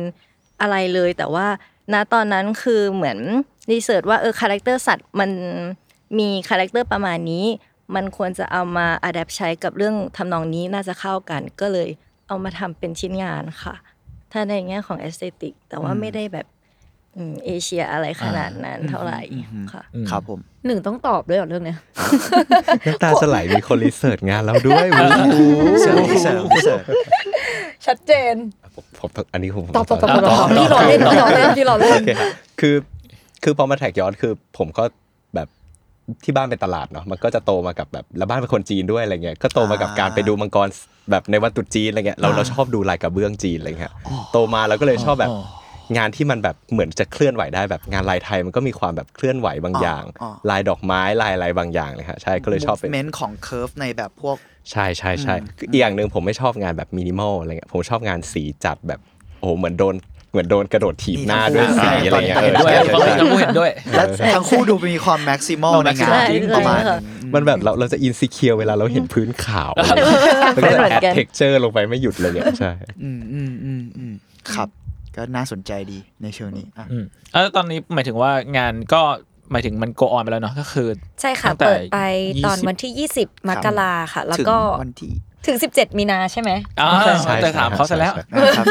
[0.61, 1.47] อะไรเลย แต่ว่า
[1.93, 3.19] ณตอนนั้นคือเหมือน
[3.73, 5.31] research ว่าเออ character สัตว์มัน
[6.19, 7.47] มี character ประมาณนี้
[7.95, 11.89] มันควรจะเอามา adapt ใช้กับเรื่องทำนองนี้น่าจะเข้ากัน ก็เลย
[12.27, 13.75] เอามาทำเป็นชิ้นงานค่ะ
[14.33, 16.58] ถ้าในแง่ของ aesthetic แต่ว่าไม่ได้แบบอืม
[17.47, 19.21] เอเชียอะไรขนาดนั้นเท่าไหร่
[19.73, 21.79] ค่ะอืมครับผมหนึ่งต้องตอบด้วยเหรอเรื่องเนี้ย
[22.87, 25.41] น้ำตาจะไหลมีคน research งานเราด้วยโอ้โห
[25.83, 26.83] เสริมเสริมเสริม
[27.87, 28.35] ชัดเจน
[29.01, 32.77] ผมอันนี้ผมตอบตอบตอบตอบตอบพี่ล้อเล่นพี่ล้อเล่นพี่ล้อเล่นโอเคครับคือ
[33.43, 34.85] คือพอมา track ย้อนคือ ผมก็
[35.35, 35.49] แบบ
[36.25, 40.69] ที่บ้านเป็นตลาดเนาะมันก็จะโตมากับแบบแล้วบ้านเป็นคนจีนด้วยอะไรเงี้ยก็โตมากับการไปดูมังกร
[41.11, 43.93] แบบในวันตรุษจีนอะไรเงี้ยเราเราชอบดูลายกระเบื้องจีนอะไรเงี้ย
[44.33, 45.41] โตมาเราก็เลยชอบแบบอ๋อ
[45.97, 54.37] งานที่มันแบบเหมือนจะเคลื่อนไหวได้แบบงานลายไทยมันก็มีความแบบเคลื่อนไหวบางอย่างอ๋อลายดอกไม้ลายอะไรบางอย่างเลยครับใช่ก็เลยชอบ elementของ curve ในแบบพวก
[54.71, 59.01] ใช่ใช่ใช่อืมคืออีกอย่างหนึ่งผมไม่ชอบงานแบบมินิมอลอะไรเงี้ยผมชอบงานสีจัดแบบ
[59.39, 59.95] โอ้โหเหมือนโดน
[60.31, 66.23] เหมือนโดนกระโดดถีบหน้าด้วยสีอะไรเงี้ยเห็นด้วยใช่ฟังใช่ทั้งคู่เห็นด้วยและทั้งคู่ดูมีความ maximalในงานใช่
[66.57, 69.87] ประมาณใช่ค่ะนึงมันแบบเราเราจะ insecure เวลาเราเห็นพื้นขาวแล้ว
[70.55, 72.73] เป็นก็เหมือน add texture ลงไปไม่หยุดเลยเนี่ยใช่
[73.03, 74.13] อืมอืมอืมอืม
[74.55, 74.69] ครับ
[75.19, 79.03] ก็น่าสนใจดีในเชิงนี้อะอืมแล้วตอนนี้หมายถึงว่างานก็
[79.53, 80.89] หมายถึงมัน go on ไปแล้วเนาะก็คือ
[81.21, 81.99] ใช่ค่ะตั้งแต่เปิดไป
[82.45, 85.13] ตอน20วันที่ 20 มกราค่ะ แล้วถึงก็วันที่
[85.47, 86.89] ถึง 17 มีนาใช่ไหมอ่า
[87.25, 88.67] ใช่แต่ถามเขาซะแล้วนะครับ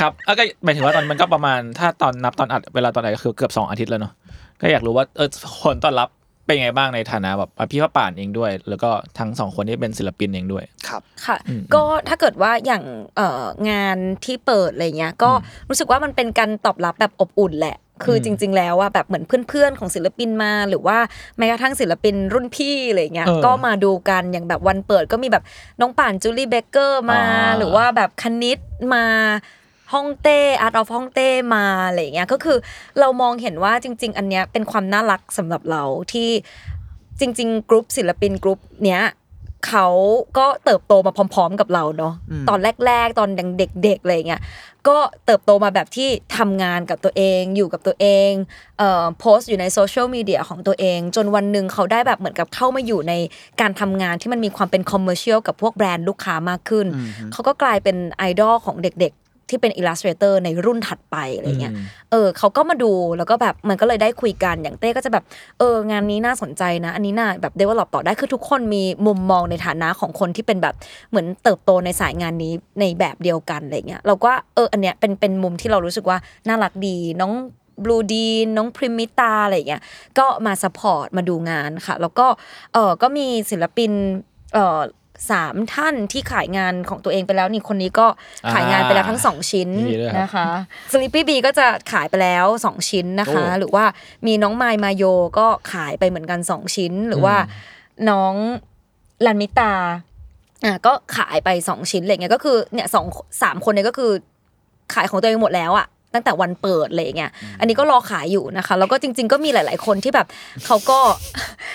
[0.00, 4.12] ครับแล้วก็หมายถึงว่าตอนมันก็ประมาณถ้าตอนนับตอนอัดเวลาตอนไหนก็คือเกือบสองอาทิตย์แล้วเนาะ
[4.60, 5.28] ก็อยากรู้ว่าเออ
[5.62, 6.08] ผลตอบรับ
[6.52, 12.84] เป็นเป็นไงบ้างในฐานะแบบพี่พ่อป่านเองด้วย แล้วก็ทั้งสองคนที่เป็นศิลปินเองด้วยครับค่ะอืมก็ถ้าเกิดว่าอย่าง
[13.16, 15.30] เอ่องานที่เปิดอะไรเงี้ยก็
[15.68, 20.98] รู้สึกว่ามันเป็นการตอบรับแบบอบอุ่นแหละคือจริง ๆ แล้วว่าแบบเหมือนเพื่อนๆของศิลปินมา หรือว่า
[21.38, 25.44] แม้กระทั่งศิลปินรุ่นพี่อะไรเงี้ยเออก็มาดูกันอย่างแบบวันเปิดก็มีแบบ
[25.80, 28.58] น้องป่านจูลี่เบเกอร์มาอ่าหรือว่าแบบคณิต
[28.94, 29.04] มา
[29.92, 32.58] ฮ่องเต้ Art of ฮ่องเต้มาอะไรเงี้ยก็คือ
[33.00, 35.82] เรามองเห็นว่าจริง ๆ อันเนี้ยเป็นความน่ารักสำหรับเรา
[36.12, 36.30] ที่
[37.20, 39.02] จริง ๆ กรุ๊ปศิลปินกรุ๊ปเนี้ย
[39.68, 39.88] เขา
[40.38, 44.42] ก็เติบโตมาพร้อม ๆ กับเราเนาะอืมตอนแรก ๆ ตอนยังเด็กๆอะไรเงี้ย
[44.88, 48.30] ก็เติบโตมาแบบที่ทำงานกับตัวเองอยู่กับตัวเอง
[48.78, 53.12] เอ่อโพสต์อยู่ในโซเชียลมีเดียของตัวเอง จนวันหนึ่งเขาได้แบบเหมือนกับเข้ามาอยู่ใน
[53.60, 56.86] การทำงานที่มันมีความเป็น commercial กับพวกแบรนด์ลูกค้ามากขึ้น
[57.32, 59.21] เขาก็กลายเป็นไอดอลของเด็กๆ
[59.52, 65.24] ที่เป็น illustrator ในรุ่นถัดไปอะไรเงี้ยอืมเออเขาก็มาดูแล้วก็แบบมันก็เลยได้คุยกันอย่างเต้ก็จะแบบ
[65.58, 70.74] เอองานนี้น่าสนใจนะ อันนี้น่าแบบ develop ต่อได้คือทุกคนมีมุมมองในฐานะของคนที่เป็นแบบ
[71.10, 77.32] เหมือนเติบโตในสายงานนี้ในแบบเดียวกันอะไรเงี้ยเราก็เอออันเนี้ยเป็นเป็นมุมที่เรารู้สึกว่าน่ารักดีน้อง
[77.84, 79.82] บลูดีนน้องพริมิตาอะไรเงี้ย
[80.18, 82.26] ก็มา support มาดูงานค่ะ แล้วก็
[82.72, 83.90] เออก็มีศิลปิน
[84.54, 84.80] เออ
[85.30, 88.06] สามท่านที่ขายงานของตัวเองไปแล้วนี่คนนี้ก็
[88.52, 90.46] ขายงานไปแล้วทั้งสองชิ้นยินดีด้วยครับนะคะ
[90.92, 93.84] Sleepy Bee ก็จะขายไปแล้ว 2 ชิ้นนะคะโอ้หรือว่า
[94.26, 95.04] มีน้องไมายมาโย
[95.38, 97.36] ก็ขายไปเหมือนกัน 2 ชิ้น หรือว่า
[98.10, 98.34] น้อง
[99.26, 99.72] ลันมิตา
[100.64, 103.06] อะก็ขายไป 2 ชิ้นอะไรเงี้ยก็คือเนี่ยสอง
[103.42, 104.12] สามคนเนี่ยก็คือ
[104.94, 110.26] ขายของตัวเองหมดแล้วอะ ตั้งแต่วันเปิดอะไรเงี้ย อันนี้ก็รอขายอยู่นะคะ แล้วก็จริง ๆ ก็มีหลาย ๆ คนที่แบบ
[110.66, 110.98] เขาก็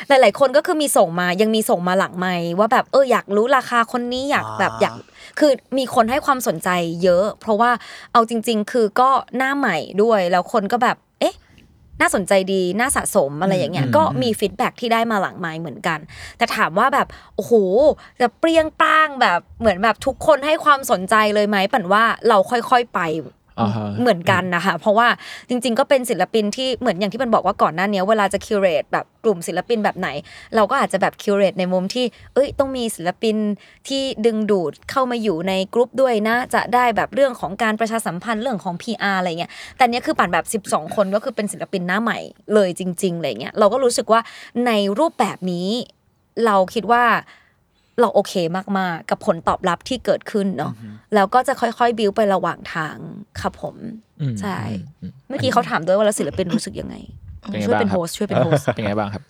[0.10, 4.94] หลาย ๆ คนก็คือมีส่งมา ยังมีส่งมาหลังไมค์ว่าแบบเอออยากรู้ราคาคนนี้อยากแบบอยาก
[5.40, 6.70] คือมีคนให้ความสนใจ
[7.04, 7.72] เยอะ เพราะว่า
[8.14, 11.36] เอาจริง ๆ คือก็หน้าใหม่ด้วย แล้วคนก็แบบเอ๊ะ
[12.02, 16.00] น่าสนใจดี น่าสะสมอะไรอย่างเงี้ยอืมก็มี feedback ที่ได้มาหลังไมค์เหมือนกัน
[16.38, 17.54] แต่ถามว่าแบบ โอ้โห
[18.22, 23.37] จะเปรี้ยงปร้างแบบเหมือนแบบทุกคนให้ความสนใจเลยไหมฉันว่าเราค่อยๆไปอ่าฮะ
[24.02, 25.08] เหมือนกันนะคะ เพราะว่า
[25.50, 30.10] จริง ๆ ก็เป็นศิลปินที่เหมือนอย่างที่มันบอกว่าก่อนหน้านี้เวลาจะคิวเรตแบบกลุ่มศิลปินแบบไหน
[30.56, 33.36] เราก็อาจจะแบบคิวเรตในมุมที่ เอ้ยต้องมีศิลปิน
[33.88, 42.20] ที่ดึงดูดเข้ามาอยู่ในกรุ๊ปด้วยนะ จะได้แบบเรื่องของการประชาสัมพันธ์เรื่องของ PR อะไรเงี้ยแต่เนี้ยคือปั่นแบบ 12 คนก็คือเป็นศิลปินหน้าใหม่
[42.54, 44.22] เลยจริงๆอะไรเงี้ยเราก็รู้สึกว่า
[44.66, 45.70] ในรูปแบบนี้
[46.46, 47.04] เราคิดว่า
[48.02, 50.72] เราโอเคมากๆ กับผลตอบรับที่เกิดขึ้นเนาะ
[51.16, 52.96] แล้วก็จะค่อยๆ บิวไประหว่างทาง
[53.42, 53.76] ครับผม
[54.22, 54.58] อืมใช่
[55.02, 56.96] อืมเมื่อกี้เขาถามด้วยว่าแล้วศิลปินรู้สึกยังไง
[57.40, 59.24] เป็นไงช่วยบ้างเป็นครัโฮบสต์ช่วยเป็นโฮสต์เป็นไงบ้างครับ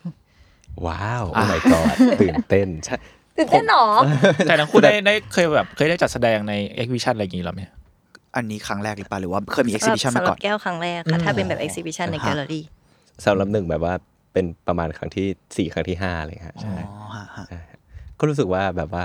[0.86, 2.96] ว้าวโอ้ my god ตื่นเต้นใช่
[3.38, 3.86] ตื่นเต้นหรอ
[4.48, 7.62] แต่ทั้งคู่ได้ได้เคยแบบเคยได้จัดแสดงในเอ็กซิบิชันอะไรอย่างงี้หรอไหม
[8.36, 12.64] อันนี้ครั้งแรกหรือเปล่าหรือว่าเคยมีสำหรับ exhibition มาสำหก่รัอนบแก้วครั้งแรกค่ะถ้าเป็นแบบ exhibition ในอ่าฮะแกลเลอรี่
[13.26, 13.94] สำหรับหนึ่งแบบว่า
[14.34, 17.77] เป็นประมาณครั้งที่สี่ครั้งที่ห้าเลยฮะใช่อ๋อฮะฮะใช่ฮะ
[18.20, 19.04] ก็รู้สึกว่าแบบว่า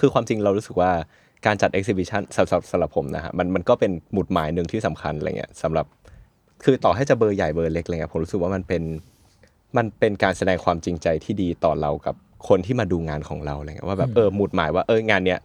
[0.00, 0.90] คือความจริงเรารู้สึกว่า
[1.46, 5.86] การจัด exhibition สำหรับสำหรับผมนะฮะมันมันก็เป็นหมุดหมายหนึ่งที่สำคัญอะไรเงี้ยสำหรับ
[6.64, 8.82] คือต่อให้จะเบอร์ใหญ่เบอร์เล็กอะไรเงี้ยผมรู้สึกว่ามันเป็น
[9.76, 12.14] มันเป็นการแสดงความจริงใจที่ดีต่อเรากับ
[12.48, 15.40] คนที่มาดูงานของเราอะไรเงี้ยว่าแบบเออหมุดหมายว่าเอองานเนี้ย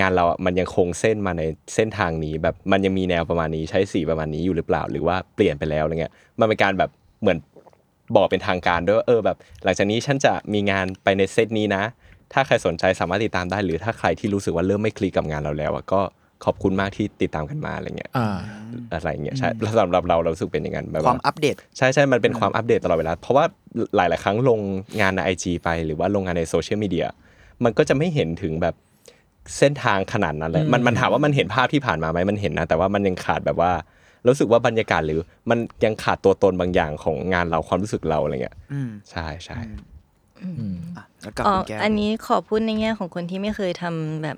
[0.00, 1.42] งานเราอะมันยังคงเส้นมาใน
[1.74, 6.90] เส้นทางนี้ แบบมันยังมีแนวประมาณนี้ใช้สีประมาณนี้อยู่หรือเปล่า หรือว่าเปลี่ยนไปแล้วอะไรเงี้ยมันเป็นการแบบ
[7.20, 7.38] เหมือน
[8.16, 11.82] บอกเป็นทางการด้วยว่าเออแบบ หลังจากนี้ฉันจะมีงานไปในเซตนี้นะ
[12.32, 16.00] ถ้าใครสนใจสามารถติดตามได้ หรือถ้าใครที่รู้สึกว่าเริ่มไม่คลิกกับงานเราแล้วอะก็
[16.44, 18.38] ขอบคุณมากที่ติดตามกันมาอะไรเงี้ยอ่า
[18.92, 23.44] อะไรเงี้ยใช่แล้วสำหรับเราเรารู้สึกเป็นอย่างนั้นแบบความว่าอัปเดต ใช่ใช่มันเป็นความอัปเดตตลอดเวลา เพราะว่า
[23.96, 24.60] หลาย ๆ ครั้งลง
[25.00, 27.06] งานในไอจีไป หรือว่าลงงานในโซเชียลมีเดีย
[27.64, 28.74] มันก็จะไม่เห็นถึงแบบ
[29.58, 33.72] เส้นทางขนาดนั้นเลยมันมันถามว่ามันเห็นภาพที่ผ่านมาไหมมันเห็นนะแต่ว่ามันยังขาดแบบว่า
[34.28, 35.20] รู้สึกว่าบรรยากาศหรือ
[35.50, 39.58] มันยังขาดตัวตนบางอย่างของงานเราความรู้สึกเราอะไรเงี้ยอืมใช่ใช่
[40.42, 44.36] อืมอะแล้วกับอ๋อคุณแก้ว อันนี้ขอพูดในแง่ของคนที่ไม่เคยทำแบบ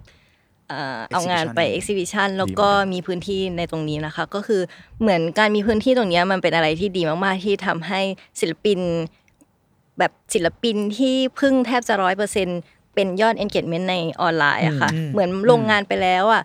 [0.68, 4.60] เอ่อเอางานไป Exhibition exhibition แล้วดีก็มากมีพื้นที่ในตรงนี้นะคะ ก็คือ
[5.00, 8.00] เหมือนการมีพื้นที่ตรงเนี้ยมันเป็นอะไรที่ดีมากๆที่ทำให้
[8.40, 8.80] ศิลปิน
[9.98, 12.48] แบบศิลปินที่พึ่งแทบจะร้อยเปอร์เซ็น
[12.94, 16.42] เป็นยอด engagement ในออนไลน์อะค่ะอืมเหมือนลงงานไปแล้วอะ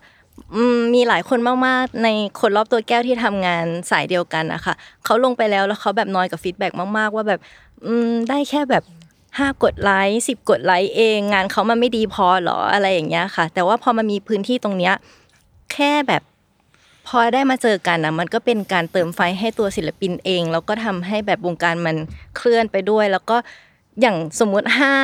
[0.56, 2.08] อืมมีหลายคนมากๆ ใน
[2.40, 7.40] คนรอบตัวแก้วที่ทำงานสายเดียวกันนะคะเขาลงไปแล้วแล้วเขาแบบน้อยกับฟีดแบ็กมาก ๆ ว่าแบบ
[7.86, 8.84] อืมได้แค่แบบ
[9.38, 14.94] ห้ากดไลค์สิบกดไลค์เองงานเขามันไม่ดีพอเหรออะไรอย่างเงี้ยค่ะ แต่ว่าพอมันมีพื้นที่ตรงเนี้ย
[15.72, 16.22] แค่แบบ
[17.08, 21.96] พอได้มาเจอกันนะมันก็เป็นการเติมไฟให้ตัวศิลปินเอง แล้วก็ทำให้แบบวงการมัน
[22.36, 23.36] เคลื่อนไปด้วย แล้วก็
[24.00, 24.94] อย่างสมมุติห้า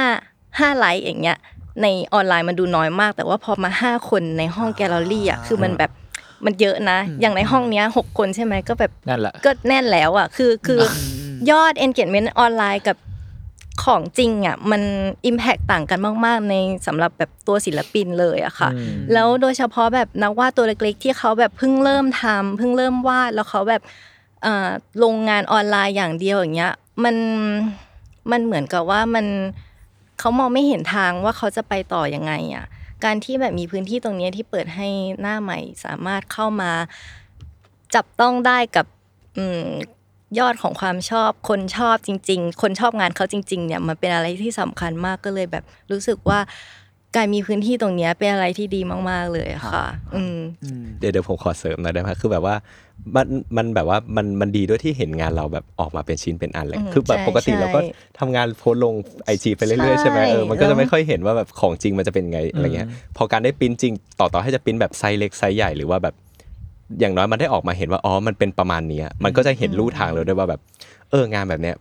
[0.59, 1.39] ห้าไลค์อย่างเงี้ย
[1.83, 5.91] ในออนไลน์มันดูน้อยมาก แต่ว่าพอมาห้าคนในห้องแกลเลอรี่อะคือมันแบบ
[6.45, 10.81] มันเยอะนะ อย่างในห้องเนี้ยหกคนใช่ไหมก็แบบนั่นแหละก็แน่นแล้วอะคือคือ
[11.49, 13.16] อยอด engagement ออนไลน์กับ
[13.83, 14.83] ของจริงอะมัน
[15.27, 16.55] impact ต่างกันมากๆ ใน
[16.87, 23.83] สำหรับแบบตัวศิลปินเลยอะค่ะอืมแล้วโดยเฉพาะแบบนักวาดตัวเล็กๆ ที่เขาแบบเพิ่งเริ่มทำเพิ่งเริ่มวาดแล้วเขาแบบ
[24.43, 24.69] เอ่อ
[25.03, 26.73] ลงงานออนไลน์อย่างเดียวอย่างเงี้ย
[27.05, 27.17] มัน
[28.31, 29.27] มันเหมือนกับว่ามัน
[30.19, 32.67] เขามองไม่เห็นทางว่าเขาจะไปต่อยังไงอะ
[33.05, 34.89] การที่แบบมีพื้นที่ตรงเนี้ยที่เปิดให้
[35.21, 36.71] หน้าใหม่สามารถเข้ามา
[37.95, 38.87] จับต้องได้กับ
[39.37, 39.67] อืม
[40.39, 46.41] ยอดของความชอบคนชอบจริง ๆ คนชอบงานเขาจริง ๆ เนี่ยมันเป็นอะไรที่สำคัญมากก็เลยแบบรู้สึกว่า
[47.17, 48.81] การมีพื้นที่ตรงเนี้ยเป็นอะไรที่ดี
[49.11, 49.85] มาก ๆ เลยอะค่ะ
[50.15, 50.39] อืม
[50.99, 52.55] เดี๋ยวเดี๋ยวผมขอเสริมหน่อยได้ไหมคือแบบว่า
[53.17, 53.27] มัน
[53.57, 57.81] มันแบบว่ามันมันดีด้วยที่เห็นงานเราแบบออกมาเป็นชิ้นเป็นอันเลยอืมคือแบบใช่ปกติใช่เราก็
[58.19, 66.15] ทำงานโพสต์ลงไอจีไปเรื่อยๆใช่ไหมใช่เออมันก็แล้จะวไม่ค่อยเห็นว่าแบบของจริงมันจะเป็นไงอะไรเงี้ยพอการได้ปริ้นจริงต่อต่อให้จะปริ้นแบบไซส์เล็กไซส์ใหญ่หรือว่าแบบ
[67.01, 70.61] อย่างน้อยมันได้ออกมาเห็นว่าอ๋อมันเป็นประมาณเนี้ยมันก็จะเห็นลู่ทางเลยด้วยว่าแบบ
[71.11, 71.77] เอองานแบบเนี้ย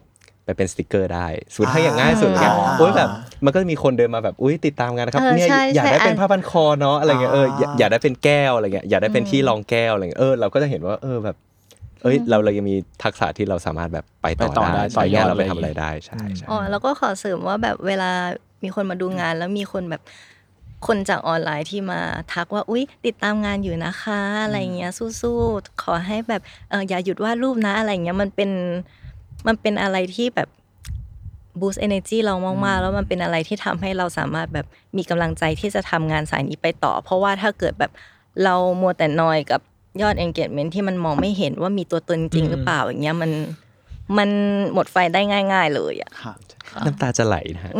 [0.45, 3.09] ไปเป็นสติกเกอร์ได้สมมติถ้าอย่างง่ายสุดเนี่ยอ่าโอ้ยแบบ
[3.45, 11.35] มันก็จะมีคนเดินมาแบบอุ้ยติดตามงานนะครับเออเนี่ยใช่อยากได้ใช่เป็นผ้าพันคอเนาะอะไรเงี้ยเอออยากอ่าอยากได้เป็นแก้วอะไรเงี้ยอยากได้เป็นที่รองแก้วอะไรเงี้ยเออเราก็จะเห็นว่าเออแบบ
[12.03, 18.11] เอ้ยเราเรายังมีทักษะที่เราสามารถแบบไปต่อไปต่อได้ได้ต่อยอดใช่เราไปเลยทำอะไรได้ใช่ใช่อ๋อแล้วก็ขอเสริมว่าแบบเวลา
[18.63, 20.01] มีคนมาดูงานแล้วมีคนแบบ
[20.87, 21.99] คนจากออนไลน์ที่มา
[22.33, 28.49] ทักว่าอุ๊ย ติดตามงานอยู่นะคะ อะไรเงี้ยสู้ๆขอให้แบบเอออย่าหยุดวาดรูปนะอะไรเงี้ยมันเป็น
[29.47, 30.49] มันเป็นอะไรที่แบบ
[31.59, 32.33] boost energy เรา
[32.65, 34.65] มากๆแล้วมันเป็นอะไรที่ทำให้เราสามารถแบบ
[34.97, 37.91] มีกำลังใจที่จะทำงานสายนี้ไปต่อ เพราะว่าถ้าเกิดแบบ
[38.43, 39.61] เรามัวแต่นอยกับ
[40.01, 43.31] ยอด engagement ที่มันมองไม่เห็นว่ามีตัวตนจริงหรือเปล่าอย่างเงี้ยมัน
[44.17, 44.29] มัน
[44.73, 45.21] หมดไฟได้
[45.53, 46.33] ง่าย ๆ เลยอะค่ะ
[46.85, 47.73] น้ำตาจะไหลนะฮะ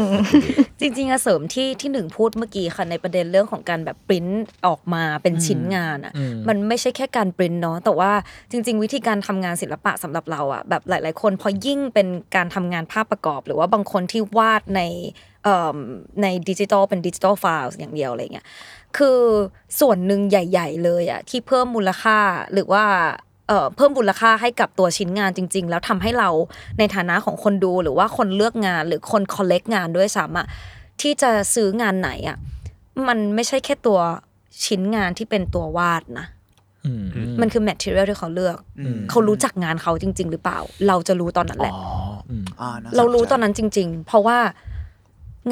[0.80, 4.28] จริงๆอะเสริมที่ที่หนึ่งพูดเมื่อกี้ค่ะในประเด็นเรื่องของการแบบปริ้น
[4.68, 8.12] ออกมาเป็นชิ้นงานอะอืมมันไม่ใช่แค่การปริ้นเนาะแต่ว่า
[8.52, 14.82] จริง ๆ วิธีการทำงานศิลปะสำหรับเราอะแบบหลาย ๆ คนพอยิ่งเป็นการทำงานภาพประกอบ หรือว่าบางคนที่วาดใน
[15.44, 15.78] เอ่อ
[16.22, 18.48] ในดิจิตอลเป็น digital file อย่างเดียวอะไรเงี้ย
[18.98, 19.22] คือ
[19.80, 22.20] ส่วนหนึ่งใหญ่ ๆ เลยอะที่เพิ่มมูลค่า
[22.54, 22.84] หรือว่า
[23.48, 26.30] เอ่อเพิ่มมูลค่าให้กับตัวชิ้นงานจริง ๆ แล้วทำให้เรา
[26.80, 30.48] ในฐานะของคนดูหรือว่าคนเลือกงานหรือคน collect งานด้วยซ้ำอะ
[31.02, 32.38] ที่จะซื้องานไหนอะ
[33.08, 34.00] มันไม่ใช่แค่ตัว
[34.66, 36.26] ชิ้นงานที่เป็นตัววาดนะ
[36.86, 37.06] อืม
[37.42, 41.84] มันคือ material ที่เขาเลือกอืมเขารู้จักงานเขาจริง ๆ หรือเปล่า เราจะรู้ตอนนั้นแหละอ๋อ
[42.30, 44.40] อืมอ่าน่สเรารู้ใจตอนนั้นจริง ๆ เพราะว่า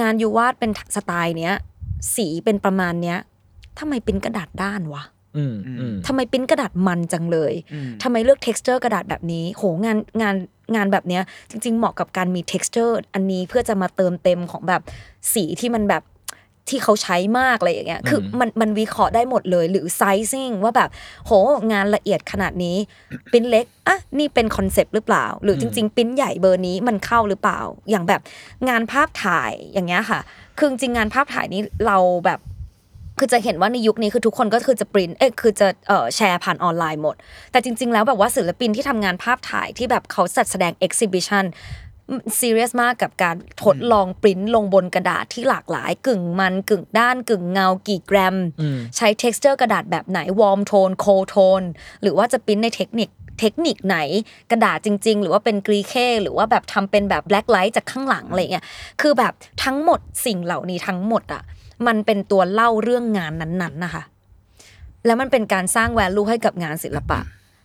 [0.01, 1.53] งานยูวาดเป็นสไตล์เนี้ย
[2.15, 3.17] สีเป็นประมาณเนี้ย
[3.79, 5.11] ทำไมเป็นกระดาษด้านวะอืมอืม
[6.07, 10.35] ทำไมเป็นกระดาษมันจังเลยอืมทำไมเลือก texture กระดาษแบบนี้ โหงานงาน
[10.75, 14.81] งานแบบเนี้ย จริง ๆ เหมาะกับการมี texture อันนี้เพื่อจะมาเติมเต็มของแบบ
[15.33, 16.03] สีที่มันแบบ
[16.69, 20.89] ที่เขาใช้มากอะไรอย่างเงี้ย คือมันมันวิเคราะห์ได้หมดเลย หรือ sizing ว่าแบบ
[21.25, 21.31] โห
[21.73, 22.77] งานละเอียดขนาดนี้
[23.31, 27.59] ปิ้นเล็ก อะ นี่เป็นคอนเซปต์หรือเปล่า หรือจริง ๆ ปิ้นใหญ่เบอร์นี้มันเข้าหรือเปล่า
[27.89, 28.21] อย่างแบบ
[28.69, 30.19] งานภาพถ่ายอย่างเงี้ยค่ะ
[30.57, 32.39] คือจริงๆงานภาพถ่ายนี้เราแบบ
[33.19, 37.15] คือจะเห็นว่าในยุคนี้คือทุกคนก็คือจะปริ้นเอ้ยคือจะเอ่อแชร์ผ่านออนไลน์หมด
[37.51, 41.45] แต่จริง ๆ แล้วแบบว่าศิลปินที่ทำงานภาพถ่ายที่แบบเขาจัดแสดง exhibition
[42.39, 51.67] ซีเรียสมากกับการทดลองปริ้นลงบนกระดาษที่หลากหลาย กึ่งมันกึ่งด้านกึ่งเงากี่แกรมอืมใช้ texture กระดาษแบบไหน warm tone cold tone
[52.01, 53.09] หรือว่าจะปริ้นในเทคนิค
[53.39, 53.97] เทคนิคไหน
[54.51, 58.65] กระดาษจริง ๆ หรือว่าเป็นกรีเคหรือว่าแบบทำเป็นแบบ black light จากข้างหลังอะไรเงี้ย
[59.01, 59.33] คือแบบ
[59.63, 61.43] ทั้งหมดสิ่งเหล่านี้ทั้งหมดอะ
[61.87, 64.03] มันเป็นตัวเล่าเรื่องงานนั้นๆนะคะ
[65.05, 67.19] แล้วมันเป็นการสร้างแวลูให้กับงานศิลปะ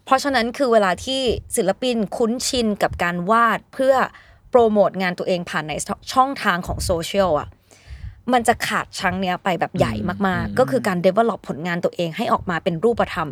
[0.04, 1.22] เพราะฉะนั้นคือเวลาที่
[1.56, 3.94] ศิลปินคุ้นชินกับการวาดเพื่อ
[4.50, 5.72] โปรโมทงานตัวเองผ่านใน
[6.12, 7.48] ช่องทางของโซเชียลอะ
[8.32, 9.94] มันจะขาดชั้งเนี้ยไปแบบใหญ่
[10.26, 13.28] มากๆ ก็คือการ develop ผลงานตัวเองให้ออกมาเป็นรูปธรรม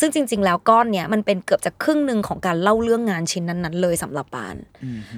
[0.00, 4.56] ซึ่งจริง ๆ แล้วก้อนเนี้ยมันเป็นเกือบจะครึ่งหนึ่งของการเล่าเรื่องงานชิ้นนั้นๆ เลยสำหรับปาน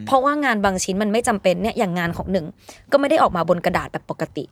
[0.07, 2.47] เพราะว่างานบางชิ้นมันไม่จำเป็นเนี่ยอย่างงานของหนึ่ง
[2.93, 4.45] ก็ไม่ได้ออกมาบนกระดาษแบบปกติ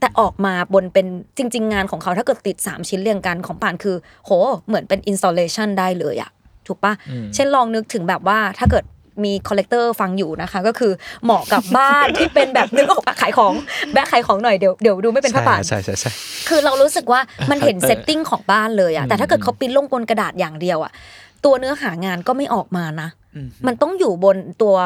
[0.00, 1.06] แต่ออกมาบนเป็น
[1.38, 4.30] จริง ๆ งานของเขาถ้าเกิดติด 3 ชิ้นเรียงกันของปานคือ โห
[4.66, 6.30] เหมือนเป็น installation ได้เลยอะ
[6.66, 6.92] ถูกปะ
[7.34, 8.84] เช่นลองนึกถึงแบบว่าถ้าเกิด
[9.24, 10.92] มี collector ฟังอยู่นะคะ ก็คือ
[11.24, 13.52] เหมาะกับบ้านที่เป็นแบบนึกออกปะขายของ
[13.92, 16.10] แบะขายของหน่อยเดี๋ยวเดี๋ยวดูไม่เป็นผ้าป่านใช่ใช่ใช่
[16.48, 20.92] คือเรารู้สึกว่ามันเห็น setting ของบ้านเลยอะแต่ถ้าเกิดเขาปริ้นลงบนกระดาษอย่างเดียวอะ
[21.44, 23.08] ตัวเนื้อหางานก็ไม่ออกมานะ
[23.66, 24.76] มันต้องอยู่บนตัว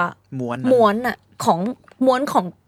[0.40, 1.58] ม้วนม้วนอะของ
[2.06, 2.44] ม้วนของ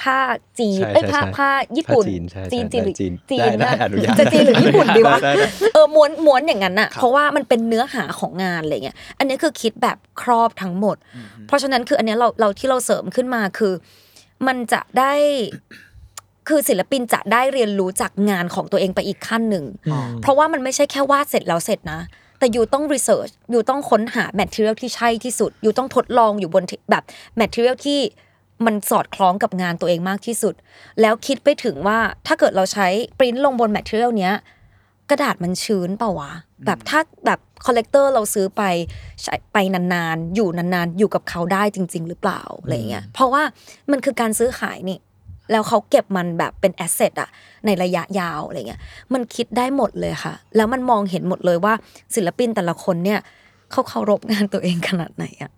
[0.00, 0.18] ผ้า
[0.58, 10.96] จีนใช่เอ้ยใช่ผ้าใช่ผ้าญี่ปุ่นผ้าจีนใช่จีนใช่จีนหรือจีนจีนได้นะได้อนุญาตจะจีนหรือญี่ปุ่นดีวะได้ได้เออม้วนม้วนอย่างนั้นอะเพราะว่ามันเป็นเนื้อหาของงานอะไรเงี้ยอันนี้คือคิดแบบครอบทั้งหมด
[11.46, 13.72] เพราะฉะนั้นคืออันเนี้ยเราเราที่เราเสริมขึ้นมาคือ
[14.46, 15.12] มันจะได้
[16.48, 19.64] คือศิลปินจะได้เรียนรู้จากงานของตัวเองไปอีกขั้นหนึ่ง
[20.22, 22.00] เพราะว่ามันไม่ใช่แค่วาดเสร็จแล้วเสร็จนะ
[22.38, 27.02] แต่ you ต้อง research you ต้องค้นหา material ที่ใช่ที่สุด you ต้องทดลองอยู่บนที่แบบ
[27.36, 28.00] material ที่
[28.66, 30.54] มันสอดคล้องกับงานตัวเองมากที่สุด
[31.00, 32.86] แล้วคิดไปถึงว่าถ้าเกิดเราใช้
[33.18, 34.34] ปริ้นลงบน material เนี้ย
[35.10, 36.32] กระดาษมันชื้นเปล่าวะ
[36.66, 38.62] แบบถ้าแบบ collector เราซื้อไป
[39.22, 43.42] ใช้ไปนานๆ อยู่นานๆ อยู่กับเขาได้จริง ๆ หรือเปล่าอะไรเงี้ยเพราะว่า
[43.90, 44.98] มันคือการซื้อขายนี่
[45.52, 47.30] แล้วเขาเก็บมันแบบเป็น asset อะ
[47.66, 48.80] ในระยะยาวอะไรเงี้ย
[49.12, 51.74] มันคิดได้หมดเลยค่ะ แล้วมันมองเห็นหมดเลยว่า
[52.14, 53.20] ศิลปินแต่ละคนเนี่ย
[53.70, 55.52] เขาเคารพงานตัวเองขนาดไหนอะ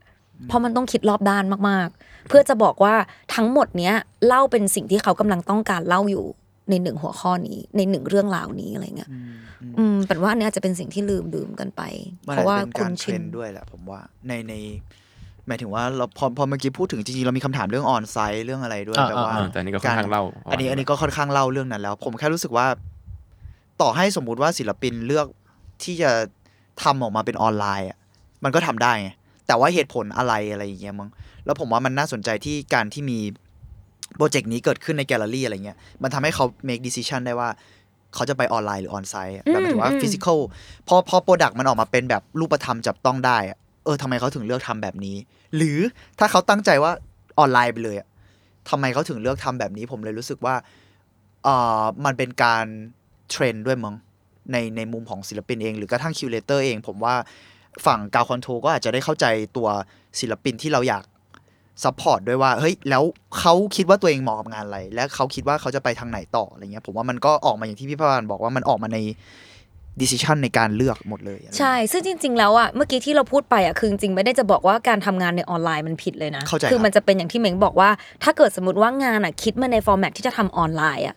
[0.49, 2.95] เพราะมันต้องคิดรอบด้านมากๆ เพื่อจะบอกว่า
[3.35, 3.95] ทั้งหมดเนี้ย
[4.27, 6.25] เล่าเป็นสิ่งที่เขากำลังต้องการเล่าอยู่
[6.71, 9.11] ในหนึ่งหัวข้อนี้ ในหนึ่งเรื่องราวนี้อะไรเงี้ย
[9.79, 11.83] อืมเป็นว่าอันเนี้ยอาจจะเป็นสิ่งที่ลืมลืมกันไป
[12.29, 14.55] มันเพราะว่าอาจจะเป็นคุการณเทรชินนด์ด้วยแหละผมว่าในใน
[15.47, 22.67] หมายถึงว่าเราพอพอเมื่อกี้พูดถึงจริงๆเรามีคำถามเรื่องออนไซต์เรื่องอะไรด้วยอ่าแบบว่าอ่าแต่อันนี้ก็ค่อนข้างเล่า อันนี้อันนี้ก็ค่อนข้างเล่าเรื่องนั้นแล้ว ผมแค่รู้สึกว่า
[23.81, 25.27] ต่อให้สมมุติว่าศิลปินเลือก
[25.85, 26.11] ที่จะ
[26.83, 27.99] ทำออกมาเป็นออนไลน์อะ
[28.45, 29.11] มันก็ทำได้ไง
[29.53, 31.11] แต่ว่าเหตุผลอะไรอะไรอย่างเงี้ยมั้ง
[31.45, 33.19] แล้วผมว่ามันน่าสนใจที่การที่มี
[34.17, 37.49] โปรเจกต์นี้เกิดขึ้นในแกลเลอรี่อะไรเงี้ยมันทำให้เขา make decision ได้ว่า
[38.15, 40.39] เขาจะไปออนไลน์หรือ on-site อะแบบหมายถึงว่าอืม physical
[40.89, 45.17] พอพอ product มันออกมาเป็นแบบรูปธรรมจับต้องได้อะเออทำไมเขาถึงเลือกทำแบบนี้
[45.57, 45.79] หรือ
[46.19, 46.93] ถ้าเขาตั้งใจว่า
[47.39, 48.09] ออนไลน์ไปเลยอะ
[48.71, 50.55] ทำไมเขาถึงเลือกทำแบบนี้ ผมเลยรู้สึกว่า
[51.45, 51.49] เอ
[51.81, 52.65] อมันเป็นการ
[53.31, 53.97] train ด้วยมั้ง
[54.53, 57.15] ในในมุมของศิลปินเอง หรือกระทั่ง curator เอง ผมว่า
[57.87, 59.69] ฝั่งกอง curator ก็อาจจะได้เข้าใจตัว
[60.21, 61.05] ศิลปินที่เราอยาก
[61.85, 63.03] support ด้วยว่าเฮ้ยแล้ว
[63.39, 68.99] เขาคิดว่าตัวเองเหมาะกับงานอะไร และเขาคิดว่าเขาจะไปทางไหนต่ออะไรเงี้ย ผมว่ามันก็ออกมาอย่างที่พี่พานบอกว่ามันออกมาใน
[70.01, 77.91] decision ในการเลือกหมดเลยอะไรเงี้ยใช่ ซึ่งจริง ๆ แล้วอะเมื่อกี้ที่เราพูดไปอะคือจริงๆไม่ได้จะบอกว่าการทำงานในออนไลน์มันผิดเลยนะเข้าใจคือครับมันจะเป็นอย่างที่เม้งบอกว่า
[78.23, 81.17] ถ้าเกิดสมมติว่างานอะคิดมาใน format ที่จะทำออนไลน์อะ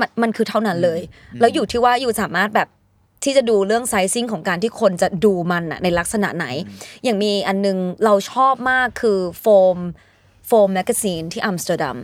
[0.00, 1.00] มันมันคือเท่านั้นเลย
[1.40, 2.68] แล้วอยู่ที่ว่า you สามารถแบบ
[3.22, 6.46] ที่จะดูเรื่อง sizing ของการที่คนจะดูมันอะในลักษณะไหน
[7.04, 9.78] อย่างมีอันนึงเราชอบมากคือ Foam
[10.52, 11.98] Foam magazine ที่อัมสเตอร์ดัม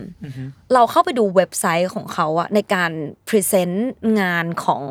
[0.73, 2.91] เราเข้าไปดูเว็บไซต์ของเขาอะในการ
[3.27, 3.89] present
[4.21, 4.83] งานของ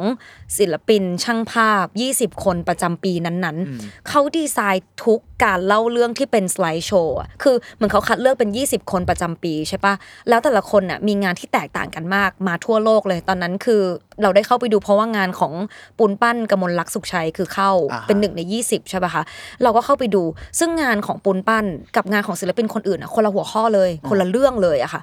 [0.59, 1.87] ศิลปินช่างภาพ
[2.17, 9.95] 20 คนประจำปีนั้นๆ เขาดีไซน์ทุกการเล่าเรื่องที่เป็น slideshow อะคือเหมือนเขาคัดเลือกเป็น 20 คนประจำปีใช่ปะ
[10.29, 13.83] แล้วแต่ละคนน่ะมีงานที่แตกต่างกันมากมาทั่วโลกเลยตอนนั้นคือ
[14.23, 15.53] เราได้เข้าไปดูเพราะว่างานของ
[15.99, 19.23] ปูนปั้นกมลลักษณ์สุขชัยคือเข้าอ่าฮะเป็นหนึ่งใน 20 ใช่ปะคะ
[19.63, 20.23] เราก็เข้าไปดู
[20.59, 21.65] ซึ่งงานของปูนปั้น
[21.97, 25.03] กับงานของศิลปินคนอื่นอะคนละหัวข้อเลยคนละเรื่องเลยอะค่ะ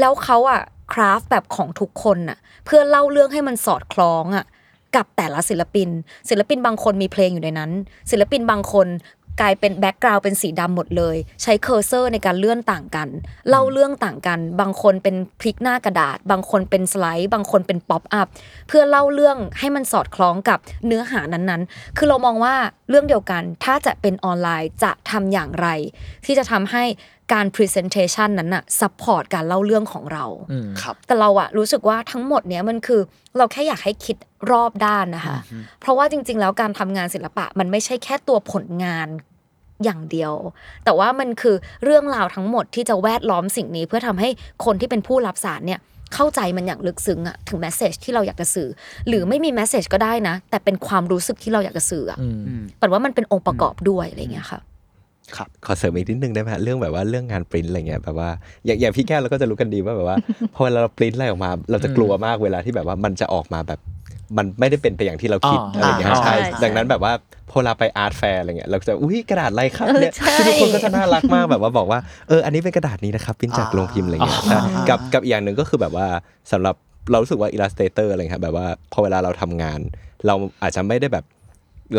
[0.00, 0.60] แล้วเขาอะ
[0.92, 4.44] คราฟแบบของทุกคนอะเพื่อเล่าเรื่องให้มันสอดคล้องอะ
[4.96, 5.88] กับแต่ละศิลปิน
[6.28, 7.70] ศิลปินบางคนมีเพลงอยู่ในนั้น
[8.10, 8.88] ศิลปินบางคน
[9.40, 13.08] กลายเป็นแบ็กกราวด์เป็นสีดำหมดเลย ใช้ cursor ในการเลื่อนต่างกัน
[13.48, 18.28] เล่าเรื่องต่างกัน บางคนเป็นพลิกหน้ากระดาษ บางคนเป็นสไลด์ บางคนเป็น pop-up
[18.68, 22.54] เพื่อเล่าเรื่องให้มันสอดคล้องกับเนื้อหานั้นๆ คือเรามองว่า
[22.88, 25.68] เรื่องเดียวกันถ้าจะเป็นออนไลน์จะทำอย่างไร
[26.24, 26.84] ที่จะทำให้
[27.32, 33.00] การ Presentation นั้นน่ะซัพพอร์ตการเล่าเรื่องของเราอืมครับแต่เราอะรู้สึกว่าทั้งหมดเนี้ยมันคือ
[33.38, 34.16] เราแค่อยากให้คิด
[34.50, 35.36] รอบด้านนะคะ
[35.80, 39.08] เพราะว่าจริง ๆ แล้วการทำงานศิลปะมันไม่ใช่แค่ตัวผลงาน
[39.84, 40.32] อย่างเดียว
[40.84, 44.28] แต่ว่ามันคือเรื่องราวทั้งหมดที่จะแวดล้อมสิ่งนี้ เพื่อทำให้
[44.64, 45.80] คนที่เป็นผู้รับสารเนี่ย
[46.14, 48.68] เข้าใจมันอย่างลึกซึ้งอะถึงแมสเซจที่เราอยากจะสื่อ
[49.08, 54.60] หรือไม่มีแมสเซจก็ได้นะ แต่เป็นความรู้สึกที่เราอยากจะสื่ออะอืมอืมแต่ว่ามันเป็นองค์ประกอบด้วยอะไรอย่างเงี้ยค่ะ
[55.36, 58.30] ครับขอเสริมอีกนิดนึงได้ไหมฮะเรื่องแบบว่าเรื่องงานปริ้นอะไรเงี้ยแบบว่า
[58.66, 60.16] อย่างอย่างพี่แก้วเราก็จะรู้กันดีว่าแบบว่า
[60.54, 63.80] พอเวลาเราปริ้นอะไรออกมา เราจะกลัวมากเวลาที่แบบว่ามันจะออกมาแบบ
[64.36, 67.12] มันไม่ได้เป็นไปอย่างที่เราคิดอ๋อออะไรเงี้ยอ่าใช่ใช่ดังนั้นแบบว่า
[67.50, 76.06] พอเราไป art fair อะไรเงี้ยเราจะอุ้ยกระดาษอะไรครับเนี่ยเออใช่คือทุกคนก็จะน่ารักมากแบบว่าบอกว่าเอออันนี้เป็นกระดาษนี้นะครับปริ้นจากโรงพิมพ์อะไรเงี้ยใช่กับกับอีกอย่างหนึ่งก็คือแบบว่า
[76.52, 76.74] สำหรับ
[77.10, 79.80] เรารู้สึกว่า illustrator อะไรเงี้ยแบบว่าพอเวลาเราทำงาน
[80.26, 81.24] เราอาจจะไม่ได้แบบ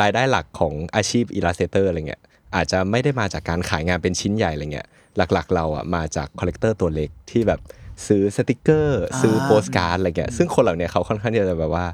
[0.02, 2.22] รายได้หลักของอาชีพ illustrator อะไรเงี้ย
[2.56, 4.88] อาจจะไม่ได้มาจากการขายงานเป็นชิ้นใหญ่อะไรเงี้ย
[5.18, 7.60] หลักๆ เราอะมาจาก collector ตัวเล็กที่แบบ
[8.08, 11.86] ซื้อสติกเกอร์ ซื้อโปสการ์ดอะไรเงี้ยซึ่งคนเหล่าเนี้ยเขาค่อนข้างที่จะแบบว่า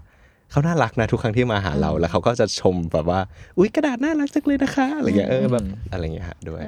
[0.52, 3.20] เขาน่ารักนะทุกครั้งที่มาหาเราแล้วเขาก็จะชมแบบว่า
[3.58, 6.62] อุ้ยกระดาษน่ารักจังเลยนะคะอะไรเงี้ยเออแบบอะไรเงี้ยฮะด้วย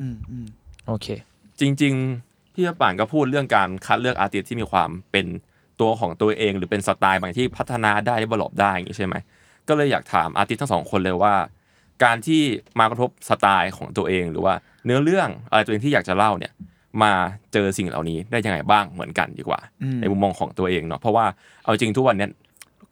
[0.00, 0.46] อืมอืม
[0.86, 1.06] โอเค
[1.60, 1.94] จริง
[2.24, 5.26] ๆ พี่ป่านก็พูดเรื่องการคัดเลือกอาร์ติสที่มีความเป็น
[5.80, 9.14] ตัวของตัวเอง หรือเป็นสไตล์บางที่พัฒนาได้บลบได้อย่างนี้ใช่ไหม
[9.68, 11.34] ก็เลยอยากถามอาร์ติสทั้งสองคนเลยว่า
[12.04, 12.42] การที่
[12.78, 16.52] มากระทบสไตล์ของตัวเอง หรือว่าเนื้อเรื่องอะไรตัวเองที่อยากจะเล่าเนี่ย
[17.02, 17.12] มา
[17.52, 21.26] เจอสิ่งเหล่านี้ได้ยังไงบ้างเหมือนกันดีกว่าอืมในมุมมองของตัวเองเนาะเพราะว่า
[21.62, 22.30] เอาจริงทุกวันเนี้ย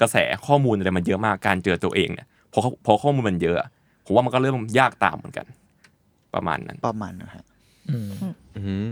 [0.01, 3.69] กระแสข้อมูลอะไรมันเยอะมากการเจอตัวเองเนี่ยพอเขาพอข้อมูลมันเยอะอะ
[4.07, 5.47] ผมว่ามันก็เริ่มยากตามเหมือนกัน
[6.35, 7.45] ประมาณนั้น ประมาณนะฮะ
[7.91, 8.09] อืม
[8.57, 8.87] อืม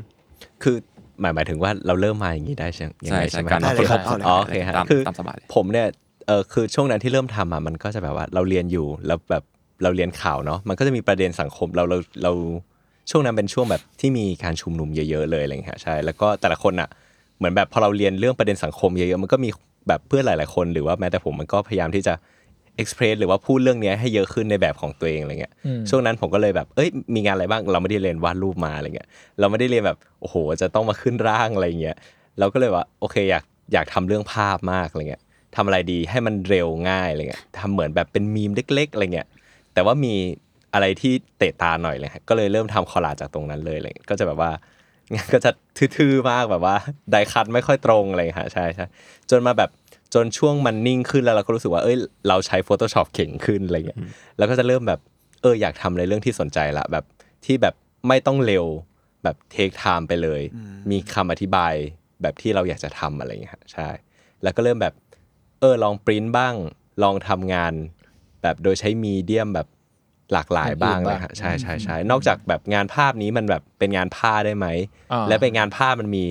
[0.62, 0.76] คือ
[1.20, 5.86] หมายหมายถึงว่าเราเริ่มมาอย่างนี้ได้ใช่ยังไงใช่ใช่ไหมการได้โอเลยเคครับครับเอาเลยอ๋อโอเคฮะตามคือตามสบายเลยผมเนี่ย
[6.26, 9.42] เออคือช่วงนั้นที่เริ่มทำอะมันก็จะแบบว่าเราเรียนอยู่แล้วแบบ
[9.83, 12.33] เราเรียนข่าวเนาะมันก็จะมีประเด็นสังคมเราเราเรา
[13.11, 16.89] ช่วงนั้นเป็นช่วงแบบที่มีการชุมนุมเยอะๆเลยอะไรเงี้ยใช่แล้วก็แต่ละคนอะ
[17.39, 19.51] เหมือนแบบพอเราเรียนเรื่องประเด็นสังคมเยอะๆมันก็มี
[19.89, 22.14] แบบเพื่อนหลาย ๆ คนหรือว่าแม้แต่ผมมันก็พยายามที่จะ
[22.76, 29.09] เอ็กเพรสหรือว่าพูดเรื่องเนี้ยให้เยอะขึ้นในแบบของตัวเองอะไรเงี้ยอืมช่วงนั้นผมก็เลยแบบเอ้ยมีงานอะไรบ้างเราไม่ได้เรียนวาดรูปมาอะไรเงี้ย
[29.41, 31.97] เราไม่ได้เรียนแบบโอ้โหจะต้องมาขึ้นร่างอะไรเงี้ย
[32.39, 35.22] เราก็เลยว่าโอเคอยากอยากทำเรื่องภาพมากอะไรเงี้ย
[35.57, 39.26] ทำอะไรดีให้มันเร็วง่ายอะไรเงี้ยทำเหมือนแบบเป็นมีมเล็ก ๆอะไรเงี้ย
[39.75, 40.14] แต่ว่ามี
[40.75, 44.51] อะไรที่เตะตาหน่อยเลยฮะก็เลยเริ่มทำคอลลาจจากตรงนั้นเลยอะไรเลยก็จะแบบว่า
[45.14, 45.51] งานก็จะ
[45.97, 46.77] ทื่อๆมากแบบว่า
[47.11, 48.87] ไดคัทไม่ค่อยตรงอะไรฮะใช่ใช่
[49.31, 49.70] จนมาแบบ
[50.14, 51.97] จนช่วงมันนิ่งขึ้นแล้วเราก็รู้สึกว่าเอ้ย
[52.29, 53.99] เราใช้ Photoshop เก่งขึ้นอะไรเงี้ย
[54.39, 55.01] แล้วก็จะเริ่มแบบ
[55.43, 57.05] เอออยากทำในเรื่องที่สนใจละแบบ
[57.45, 57.75] ที่แบบ
[58.09, 58.64] ไม่ต้องเร็ว
[59.25, 60.43] แบบเทคไทม์ไปเลย
[60.91, 61.75] มีคำอธิบาย
[62.23, 63.89] แบบที่เราอยากจะทำอะไรเงี้ยฮะใช่
[64.43, 64.95] แล้วก็เริ่มแบบ
[65.61, 66.55] เออลองปริ้นบ้าง
[67.03, 67.73] ลองทำงาน
[68.43, 69.68] แบบโดยใช้มีเดียมแบบ
[70.32, 74.66] หลากหลายบ้างอย่างอื่นเลยบ้างฮะใช่ใช่ใช่นอกจากแบบงานภาพนี้มันแบบเป็นงานผ้าได้ไหม
[75.12, 76.24] อ่าและเป็นงานผ้ามันมี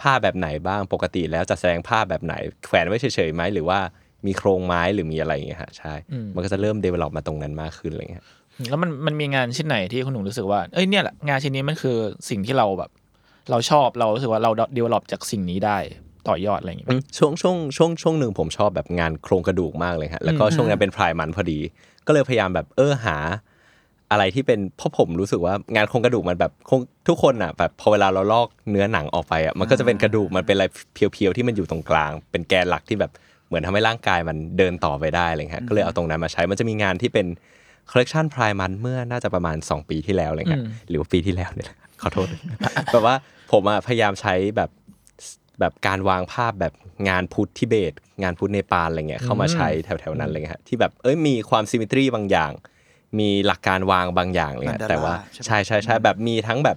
[0.00, 2.34] ผ้าแบบไหนบ้างปกติแล้วจะแสดงผ้าแบบไหน
[2.66, 3.78] แขวนไว้เฉยๆไหมหรือว่า
[4.26, 5.94] มีโครงไม้หรือมีอะไรอย่างเงี้ยฮะใช่
[6.34, 8.24] มันก็จะเริ่ม develop มาตรงนั้นมากขึ้นอะไรเงี้ย
[8.70, 11.96] แล้วมันมันมีงานชิ้นไหนที่คุณหนูรู้สึกว่าเอ้ยเนี่ยแหละงานชิ้นนี้มันคือ
[12.30, 12.90] สิ่งที่เราแบบ
[13.50, 15.78] เราชอบเรารู้สึกว่าเราเดเวลลอปจากสิ่งนี้ได้
[16.28, 21.58] ต่อยอดอะไรอย่างเงี้ยช่วงช่วงช่วงช่วงหนึ่งผมชอบแบบงานโครงกระดูกมากเลยฮะแล้วก็ช่วงนั้นเป็นพรายมันพอดี
[22.06, 23.16] ก็เลยพยายามแบบเออหา
[24.10, 33.12] อะไรที่เป็นเพราะผมรู้สึกว่างานโครงกระดูกมันแบบคงทุกคนอะแบบพอเวลาเราลอกเนื้อหนังออกไปอะมันก็จะเป็นกระดูกมันเป็นอะไรเพียวๆที่มันอยู่ตรงกลาง เป็นแกนหลักที่แบบ
[33.46, 37.26] เหมือนทำให้ร่างกายมันเดินต่อไปได้อะไรเงี้ยก็เลยเอาตรงนั้นมาใช้มันจะมีงานที่เป็น
[37.90, 42.26] คอลเลกชันพรายมันเมื่อน่าจะประมาณ 2 ปีที่แล้วอะไรเงี้ยหรือว่าปีที่แล้วเนี่ยแหละขอโทษ
[42.92, 43.14] แบบว่า
[43.52, 44.70] ผมอะพยายามใช้แบบ
[45.62, 46.72] แบบการวางภาพแบบ
[47.08, 47.92] งานพุทธทิเบต
[48.22, 52.52] งานพุทธเนปาลอะไรเงี้ยเข้ามาใช้แถวๆนั้นอะไรเงี้ยฮะที่แบบเอ้ยมีความซิม m ตรีบางอย่าง
[53.18, 56.76] มีหลักการวางบางอย่างอะไรเลย Mandala แต่ว่าใช่ไหมใช่ใช่ใช่แบบมีทั้งแบบ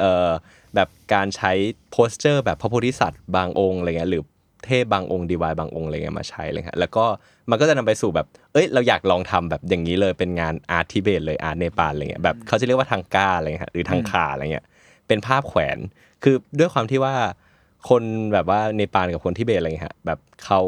[0.00, 0.30] เอ่อ
[0.74, 1.52] แบบการใช้
[1.90, 4.22] posture แบบพระโพธิสัตว์บางองค์อะไรเงี้ยหรือ
[4.66, 7.04] เทพบางองค์ดีวายบางองค์อะไรเงี้ยมาใช้เลยฮะแล้วก็
[7.50, 14.64] มันก็จะนำไปสู่แบบ เอ้ยเราอยากลองทำแบบอย่างนี้เลยเป็นงาน art ทิเบตเลย art เนปาลอะไรเงี้ยแบบเขาจะเรียกว่าทางก้าอะไรเงี้ยฮะหรือทางขาอะไรเงี้ย
[15.08, 15.78] เป็นภาพแขวน
[16.22, 17.14] คือด้วยความที่ว่า
[17.88, 20.60] คนแบบว่าเนปาลกับคนทิเบตอะไรเงี้ยฮะแบบเขา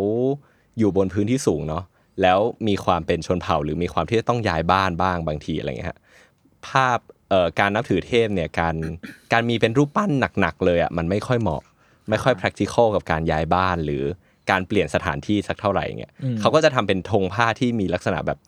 [0.78, 1.84] อยู่บนพื้นที่สูงเนาะ
[2.22, 5.98] แล้วมีความเป็นชนเผ่าหรือมีความที่จะต้องย้ายบ้านบ้างบางทีอะไรเงี้ยฮะ
[6.68, 6.98] ภาพ
[7.30, 8.74] เอ่อการนับถือเทพเนี่ยการ
[9.32, 10.10] การมีเป็นรูปปั้น
[10.40, 11.62] หนักๆเลยอะมันไม่ค่อยเหมาะ
[12.10, 14.02] ไม่ค่อย practical กับการย้ายบ้านหรือ
[14.50, 18.38] การเปลี่ยนสถานที่สักเท่าไหร่เงี้ยเขาก็จะทำเป็นธงผ้าที่มีลักษณะแบบ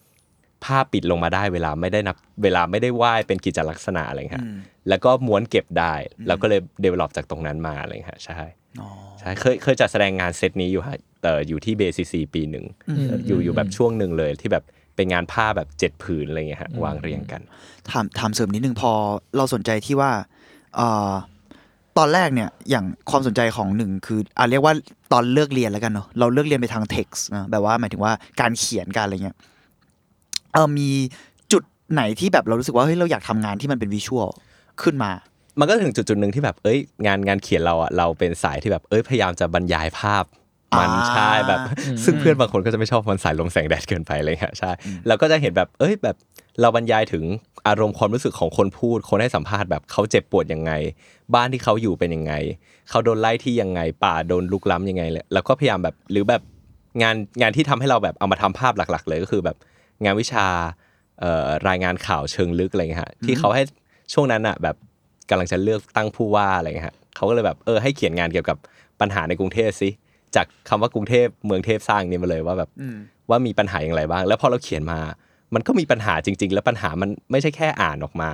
[0.65, 4.45] ผ้าปิดลงมาได้เวลาไม่ได้นับเวลาไม่ได้ไหว้เป็นกิจลักษณะอะไรเงี้ย
[4.89, 5.95] แล้วก็ม้วนเก็บได้
[6.27, 8.62] แล้วก็เลย develop จากตรงนั้นมาอะไรเงี้ยฮะใช่อ๋อ
[9.21, 12.65] ใช่เคยเคยจัดแสดงงานเซตนี้อยู่ฮะเอ่ออยู่ที่เบซีซีปีหนึ่ง
[13.27, 14.65] อยู่อยู่แบบช่วงหนึ่งเลยที่แบบ
[14.97, 17.43] เป็นงานผ้าแบบเจ็ดผืนอะไรเงี้ยฮะวางเรียงกัน
[17.91, 18.93] ถามถามเสริมนิดนึงพอ
[19.37, 20.11] เราสนใจที่ว่า
[20.77, 21.11] เอ่อ
[21.99, 24.75] ตอนแรกเนี่ยอย่างความสนใจของหนึ่งคืออะเรียกว่า
[25.13, 29.37] ตอนเลือกเรียนแล้วกันเนาะเราเลือกเรียนไปทาง text นะแบบว่าหมายถึงว่าการเขียนการอะไรเงี้ย
[30.53, 30.89] เออมี
[31.53, 31.63] จุด
[31.93, 34.29] ไหนที่แบบเรารู้สึกว่าเฮ้ยเราอยากทำงานที่มันเป็นวิชวล
[34.83, 35.11] ขึ้นมา
[35.59, 40.25] มันก็ถึงจุดจุดหนึ่งที่แบบเอ้ยงานงานเขียนเราอะเราเป็นสายที่แบบเอ้ยพยายามจะบรรยายภาพ
[40.79, 41.61] มันอ่าใช่แบบ
[42.05, 44.71] ซึ่งเพื่อนบางคนก็จะไม่ชอบมันสายลงแสงแดดเกินไปเลยฮะใช่
[45.07, 46.17] เราก็จะเห็นแบบเอ้ยแบบ
[46.61, 47.25] เราบรรยายถึง
[47.69, 50.73] อารมณ์ความรู้สึกของคนพูด คนให้สัมภาษณ์แบบเขาเจ็บปวดยังไง
[51.35, 52.35] บ้านที่เขาอยู่เป็นยังไง
[52.91, 56.43] เขาโดนไล่ที่ยังไง ป่าโดนลุกล้ำยังไงเลยแล้วก็พยายามแบบหรือแบบ
[57.03, 59.57] งานงานที่ทำให้เราแบบเอามาทำภาพหลัก ๆ เลยก็คือแบบ
[60.05, 60.47] งานวิชา
[61.21, 63.63] เอ่อรายงานข่าวเชิงลึกอะไรเงี้ยฮะที่เขาให้
[64.13, 64.77] ช่วงนั้นอะแบบ
[65.31, 68.57] กำลังจะเลือกตั้งผู้ว่าอะไรเงี้ยฮะเขาก็เลยแบบเออให้เขียนงานเกี่ยวกับ
[69.01, 69.89] ปัญหาในกรุงเทพสิ
[70.37, 72.71] จากคำว่ากรุงเทพเมืองเทพสร้างนี่มาเลยว่าแบบ
[73.31, 75.01] ว่ามีปัญหาอย่างไรบ้าง แล้วพอเราเขียนมา
[75.55, 78.31] มันก็มีปัญหาจริง ๆ แล้วปัญหามันไม่ใช่แค่อ่านออกมา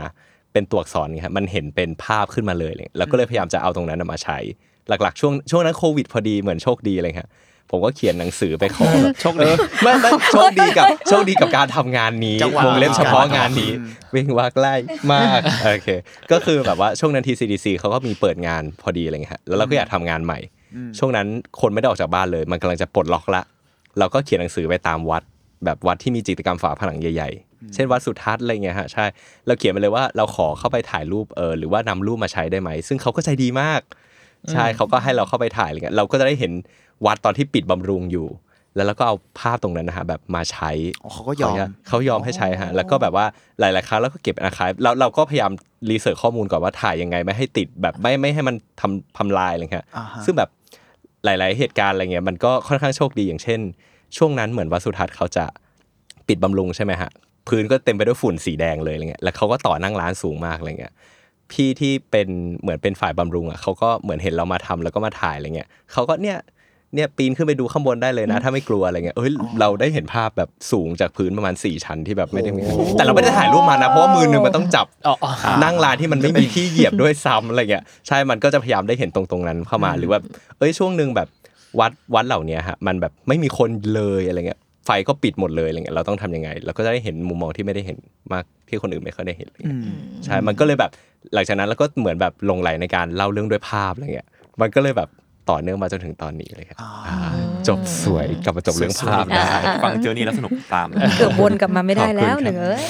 [0.52, 4.38] เป็นตัวอักษรไงครับมันเห็นเป็นภาพขึ้นมาเลยเลยแล้วก็เลยพยายามจะเอาตรงนั้นนะมาใช้
[4.88, 7.28] หลักๆ ช่วงช่วงนั้นโควิดพอดีเหมือนโชคดีเลยครับ
[7.70, 13.70] ผมก็เขียนหนังสือไปขอแบบโชคดีเออไม่ไม่โชคดีกับโชคดีกับการทำงานนี้จังหวะวงเล็บเฉพาะงานนี้
[14.12, 14.74] เว่งวักไล่
[15.12, 15.40] มาก
[15.72, 15.88] โอเค
[16.32, 20.38] ก็คือแบบว่าช่วงนั้น TCDC เขาก็มีเปิดงานพอดีอะไรเงี้ยฮะแล้วเราก็อยากทำงานใหม่
[20.98, 21.26] ช่วงนั้น
[21.60, 23.42] คนไม่ได้ออกจากบ้านเลย มันกำลังจะปลดล็อกละ
[23.98, 25.22] เราก็เขียนหนังสือไปตามวัด
[25.64, 29.04] แบบวัดที่มีจิตรกรรมฝาผนังใหญ่ๆ เช่นวัดสุทัศน์อะไรเงี้ยฮะใช่
[29.46, 33.80] เราเขียนไปเลยว่าเราขอเข้าไปถ่ายรูปเออหรือว่านำรูปมาใช้ได้ไหมซึ่งเขาก็ใจดีมาก
[34.52, 36.52] ใช่เขาก็ให้เราเข้าไปถ่ายอะไรเงี้ยเราก็จะได้เห็น
[37.06, 38.28] วัดตอนที่ปิดบำรุงอยู่
[38.76, 40.70] แล้วเราก็เอาภาพตรงนั้นนะฮะแบบมาใช้
[41.04, 43.26] อ๋อเขาก็ยอมขนุญาตเขายอมให้ใช้ฮะแล้วก็แบบว่า
[43.60, 45.52] หลาย ๆ ครั้งเราก็เก็บเป็นอาคายเราเราก็พยายาม
[45.90, 50.50] รีเสิร์ชข้อมูลก่อนว่าถ่ายยังไงไม่ให้ติดแบบไม่ไม่ให้มันทำทำลายอะไรเงี้ยอ่าฮะซึ่งแบบ
[51.24, 53.60] หลาย ๆ เหตุการณ์อะไรเงี้ยมันก็ค่อนข้างโชคดีอย่างเช่น
[54.16, 55.44] ช่วงนั้นเหมือนวัดสุทัศน์เขาจะ
[56.28, 57.10] ปิดบำรุงใช่ไหมฮะ
[57.48, 60.92] พื้นก็เต็มไปด้วยฝุ่นสีแดงเลยอะไรเงี้ย แล้วเขาก็ต่อนั่งร้านสูงมากอะไรเงี้ย
[61.50, 62.28] พี่ที่เป็น
[62.60, 66.38] เหมือนเป็นฝ่ายบำรุงอะเขาก็เหมือนเห็นเรามาทำแล้วก็มาถ่ายอะไรเงี้ยเขาก็เนี่ย
[66.94, 69.30] เนี่ยปีนขึ้นไปดูข้างบนได้เลยนะ ถ้าไม่กลัวอะไรเงี้ยเอ้ย
[69.60, 72.62] เราได้เห็นภาพแบบสูงจากพื้นประมาณ 4 ชั้นที่แบบไม่ได้มี
[72.98, 75.30] แต่เราไม่ได้ถ่ายรูปมานะเพราะว่ามือหนึงมันต้องจับอ๋ออ๋อ
[75.64, 80.18] นั่งร้านที่มันไม่มีที่เหยียบด้วยซ้ำอะไรเงี้ยใช่มันก็จะพยายามได้เห็นตรงตรงๆนั้นเข้ามาหรือว่า
[80.58, 81.28] เอ้ยช่วงหนึ่งแบบ
[81.80, 87.98] วัดวัดเหล่านี้ฮะมันแบบไม่มีคนเลยอะไรเงี้ยไฟก็ปิดหมดเลยอะไรเงี้ยเราต้องทำยังไงเราก็จะได้เห็นมุมมองที่ไม่ได้เห็น
[88.32, 89.78] มากที่คนอื่นไม่ค่อยได้เห็นอะไรเงี้ย
[90.24, 90.90] ใช่มันก็เลยแบบ
[91.34, 94.28] หลังจากนั้นเราก็เหมือนแบบลงไหลในการเล่าเรื่องด้วยภาพอะไรเงี้ย
[94.60, 95.08] มันก็เลยแบบ
[95.50, 97.16] ต่อเนื่องมาจนถึงตอนนี้เลยครับอ่าอ่า
[97.68, 99.44] จบสวยกลับมาจบเรื่องภาพได้
[99.82, 100.86] ฟังเจอนี่แล้วสนุกตาม
[101.16, 102.82] เกือบวนกลับมาไม่ได้แล้วขอบคุณครับหนึ่งเอ้ย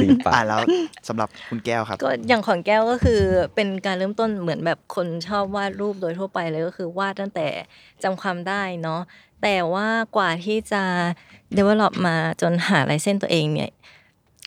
[0.00, 0.60] สิงปะอ่าแล้ว
[1.08, 3.20] สำหรับคุณแก้วครับ ก็อย่างของแก้วก็คือ
[3.54, 7.46] เป็นการเริ่มต้นเหมือนแบบคนชอบวาดรูปโดยทั่วไปเลยก็คือวาดตั้งแต่
[8.02, 9.00] จำความได้เนาะ
[9.42, 10.82] แต่ว่ากว่าที่จะ
[11.56, 13.70] develop มาจนหาลายเส้นตัวเองเนี่ย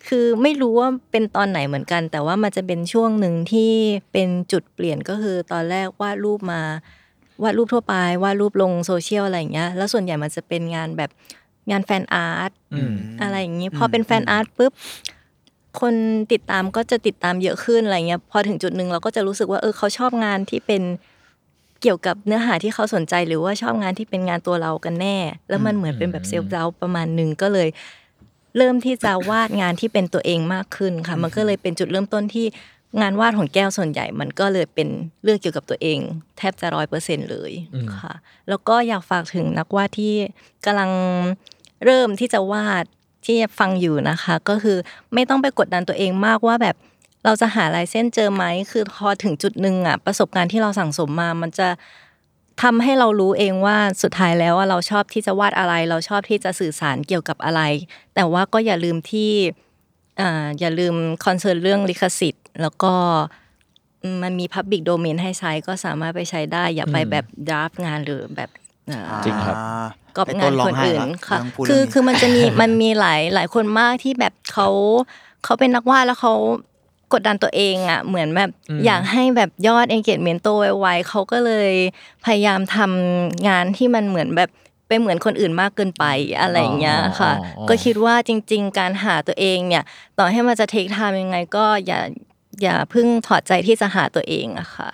[0.08, 3.74] คือไม่รู้ว่าเป็นตอนไหนเหมือนกัน แต่ว่ามันจะเป็นช่วงหนึ่งที่
[4.14, 6.62] เป็นจุดเปลี่ยนก็คือตอนแรกวาดรูปมา
[7.44, 11.10] วาดรูปทั่วไปวาดรูปลงโซเชียลอะไรอย่างเงี้ยแล้วส่วนใหญ่มันจะเป็นงานแบบ
[11.72, 14.72] งาน fan art อืมอะไรอย่างนี้พอเป็น fan art ปุ๊บ
[15.82, 15.94] คน
[16.32, 20.84] ติดตามก็จะติดตามเยอะขึ้นอะไรเงี้ยพอถึงจุดหนึ่งเราก็จะรู้สึกว่าเออเขาชอบงานที่เป็น
[21.82, 25.18] เกี่ยวกับเนื้อหาที่เขาสนใจหรือว่าชอบงานที่เป็นงานตัวเรากันแน่
[25.50, 27.70] แล้วมันเหมือนเป็นแบบเซลฟ์เราประมาณหนึ่งก็เลย
[28.58, 32.46] เริ่มที่จะวาดงานที่เป็นตัวเองมากขึ้นค่ะ มันก็เลยเป็นจุดเริ่มต้นที่
[33.02, 34.88] งานวาดของแก้วส่วนใหญ่มันก็เลยเป็น
[35.24, 36.00] เรื่องเกี่ยวกับตัวเอง
[36.38, 37.52] แทบจะร้อยเปอร์เซ็นเลย
[38.00, 38.14] ค่ะ
[38.50, 40.16] แล้วก็อยากฝากถึงนักวาดที่
[40.66, 40.92] กำลัง
[41.86, 42.86] เริ่มที่จะวาด
[43.26, 44.78] ที่ฟังอยู่นะคะ ก็คือ
[45.14, 46.76] ไม่ต้องไปกดดันตัวเองมากว่าแบบ
[47.26, 51.70] เราจะหาลายเส้นเจอไหมคือพอถึงจุดหนึ่งอะประสบการณ์ที่เราสั่งสมมา มันจะ
[52.62, 57.62] ทำให้เรารู้เองว่าสุดท้ายแล้วว่าเราชอบที่จะวาดอะไร เราชอบที่จะสื่อสารเกี่ยวกับอะไร
[58.16, 59.32] แต่ว่าก็อย่าลืมที่
[60.20, 60.96] อ่าอย่าลืม
[61.26, 62.94] คอนเซิร์นเรื่องลิขสิทธิ์ แล้วก็
[64.04, 68.50] อืมมันมี Public Domain ให้ใช้ก็สามารถไปใช้ได้ อย่าไปแบบดราฟงานหรือแบบ
[68.92, 74.68] อ่าจริงครับอ่าก๊อปไอ้งาต้นร้คงนไห้อื่นละค่ะเรื่องพูดคือเรื่องนี้คือมันจะมีมันมีหลายหลายคนมากที่แบบเขา
[75.44, 76.34] เขาเป็นนักวาดแล้วเขา
[77.14, 78.50] กดดันตัวเองอะเหมือนแบบ
[78.86, 80.50] อยากให้แบบยอด engagement โต
[80.80, 81.72] ไวๆเขาก็เลย
[82.26, 84.50] พยายามทำงานที่มันเหมือนแบบ
[84.90, 86.06] เป็นเหมือนคนอื่นมากเกินไป
[86.42, 89.84] อะไรอย่างเงี้ยค่ะอ๋ออ๋อก็คิดว่าจริง ๆ การหาตัวเองเนี่ย
[90.18, 92.00] ต่อให้มันจะเทคไทม์ยังไงก็อย่า
[92.62, 94.90] อย่าเพิ่งถอดใจที่จะหาตัวเองอะค่ะ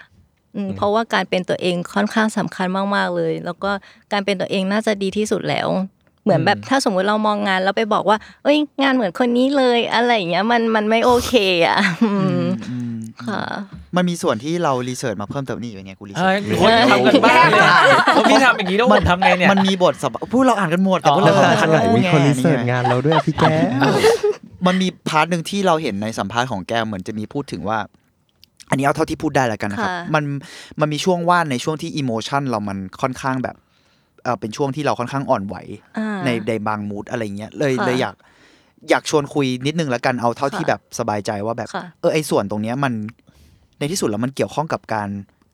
[0.55, 3.71] อืมเพราะว่าการเป็นตัวเองค่อนข้างสำคัญมากๆเลย แล้วก็
[4.11, 5.67] การเป็นตัวเองน่าจะดีที่สุดแล้ว
[6.23, 11.33] เหมือนแบบถ้าสมมุติเรามองงานแล้วไปบอกว่า เอ้ย งานเหมือนคนนี้เลยอะไรอย่างเงี้ย มันมันไม่โอเค
[11.67, 12.94] อะอืมอืม
[13.27, 13.41] ค่ะ
[13.95, 17.61] มันมีส่วนที่เรารีเสิร์ชมาเพิ่มเติมนี่อยู่ไงกูรีเสิเฮ้ร์ยชคนทำกันบ้างเลย
[18.13, 23.51] แล้วพี่ทำอย่างนี้แล้วผมทำไงเนี่ยมันมีบทสัมภาษณ์พูดเราอ่านกันหมดแต่อ๋อพวกเราเอออ่านกันมีคนรีเสิร์ชงานเราด้วยพี่แก้ว
[24.67, 27.77] มันมีพาร์ทหนึ่งที่เราเห็นในสัมภาษณ์ของแก้วเหมือนจะมีพูดถึงว่า
[28.69, 30.23] อันนี้เอาเท่าที่พูดได้แล้วกันนะครับค่ะมัน
[30.79, 33.55] มันมีช่วงว่านในช่วงที่อิโมชันเรามันค่อนข้างแบบ
[34.23, 35.55] เออเป็นช่วงที่เราค่อนข้างอ่อนไหว
[35.97, 38.15] อ่าในในบางมูดอะไรเงี้ยเลยค่ะเลยอยาก
[38.89, 42.93] อยากชวนคุยนิดนึงแล้วกันเอาเท่าค่ะที่แบบสบายใจว่าแบบค่ะเออไอส่วนตรงเนี้ยมัน
[43.79, 45.09] ในที่สุดแล้วมันเกี่ยวข้องกับการ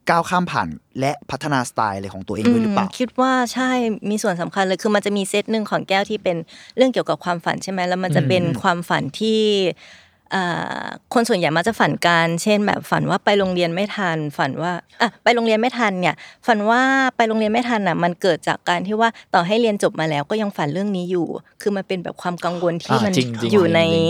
[0.09, 0.69] ก้าวข้ามผ่าน
[0.99, 3.71] และพัฒนาสไตล์อะไรของตัวเองด้วยหรือเปล่ามคิดว่าใช่
[4.09, 6.37] มีส่วนสำคัญเลยคือมันจะมีเซตหนึ่งของแก้วที่เป็น
[6.77, 10.00] เรื่องเกี่ยวกับความฝันใช่ไหมแล้วมันจะเป็นความฝันที่อ่า
[11.13, 14.71] คนส่วนใหญ่มักจะฝันกัน เช่น แบบฝันว่าไปโรงเรียนไม่ทัน ฝันว่า
[15.01, 16.15] อะไปโรงเรียนไม่ทันเนี่ย
[16.47, 16.81] ฝันว่า
[17.15, 21.27] ไปโรงเรียนไม่ทันอะ มันเกิดจากการที่ว่าต่อให้เรียนจบมาแล้วก็ยังฝันเรื่องนี้อยู่
[21.61, 24.05] คือมันเป็นแบบความกังวลที่อ่ามันจริงๆอยู่ในจริง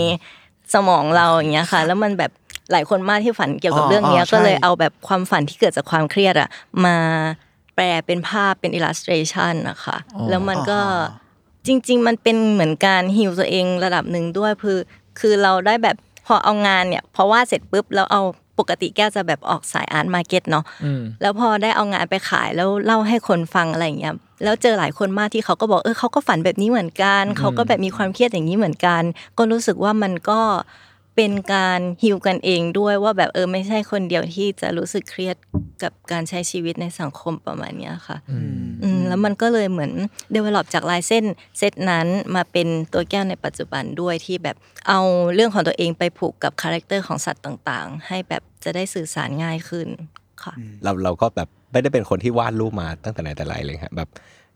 [0.74, 2.30] สมองเราอย่างเงี้ยค่ะ แล้วมันแบบ
[2.72, 6.48] หลายคนมากที่ฝันเกี่ยวกับอ๋อเรื่องเนี้ยอ๋อใช่ก็เลยเอาแบบความฝันที่เกิดจากความเครียดอะ
[6.84, 6.96] มา
[7.76, 11.20] แปลเป็นภาพเป็น illustration นะคะอ๋อแล้วมันก็อ๋อ
[11.66, 14.78] จริง ๆ มันเป็นเหมือนการฮิวตัวเองระดับหนึ่งด้วยคือ
[15.20, 15.96] คือเราได้แบบ
[16.26, 18.22] พอเอางานเนี่ยพอวาดเสร็จปุ๊บแล้วเอา
[18.58, 24.14] ปกติแก้วจะแบบออกสาย art market เนาะอืมแล้วพอได้เอางานไปขายแล้วเล่าให้คนฟังอะไรอย่างเงี้ย
[24.44, 29.02] แล้วเจอหลายคนมากที่เขาก็บอกเออเขาก็ฝันแบบนี้เหมือนกัน เขาก็แบบมีความเครียดอย่างนี้เหมือนกัน
[29.38, 30.40] ก็รู้สึกว่ามันก็
[31.16, 35.36] เป็นการฮิวกันเองด้วยว่าแบบเออไม่ใช่คนเดียวที่จะรู้สึกเครียด
[35.82, 39.92] กับการใช้ชีวิตในสังคมประมาณเนี้ยค่ะอืมแล้วมันก็เลยเหมือน
[40.34, 41.24] develop จากลายเส้น
[41.58, 44.56] เซตนั้นมาเป็นตัวแก้วในปัจจุบันด้วยที่แบบ
[44.88, 45.00] เอา
[45.34, 49.88] เรื่องของตัวเองไปผูกกับ character ของสัตว์ต่างๆ ให้แบบจะได้สื่อสารง่ายขึ้น
[50.42, 50.54] ค่ะ
[50.84, 54.08] เราเราก็แบบไม่ได้เป็นคนที่วาดรูปมาตั้งแต่ไหนแต่ไรเลยครับแบบ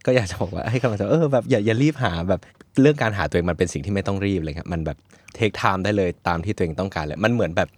[0.07, 2.41] ก็อยากจะบอกว่าให้กำลังใจเออแบบอย่าอย่ารีบหาแบบ
[2.81, 4.99] เรื่องการหาตัวเองมันเป็นสิ่งที่ไม่ต้องรีบเลยครับมันแบบ
[5.35, 7.69] take time ได้เลยตามที่ตัวเองต้องการเลยมันเหมือนแบบ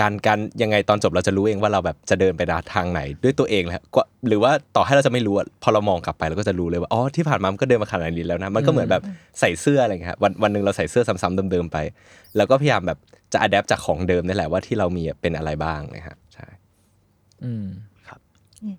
[0.00, 2.42] การการยังไงตอนจบเราจะรู้เองว่าเราแบบจะเดินไป
[2.74, 9.02] ทางไหนด้วยตัวเองแหละก็หรือว่าต่อให้เราจะไม่รู้อะพอเรามองกลับไปเราก็จะรู้เลยว่าอ๋อที่ผ่านมามันก็เดินมาขนาดนี้แล้วนะมันก็เหมือนแบบ
[9.40, 11.78] ใส่เสื้ออะไรเงี้ยครับวันวันหนึ่งเราใส่เสื้อซ้ำๆเดิมๆไป
[12.36, 12.98] แล้วก็พยายามแบบ
[13.32, 16.46] จะอัดแอปจากของเดิมนี่แหละว่าที่เรามีอะเป็นอะไรบ้างนะครับใช่
[17.44, 17.66] อืม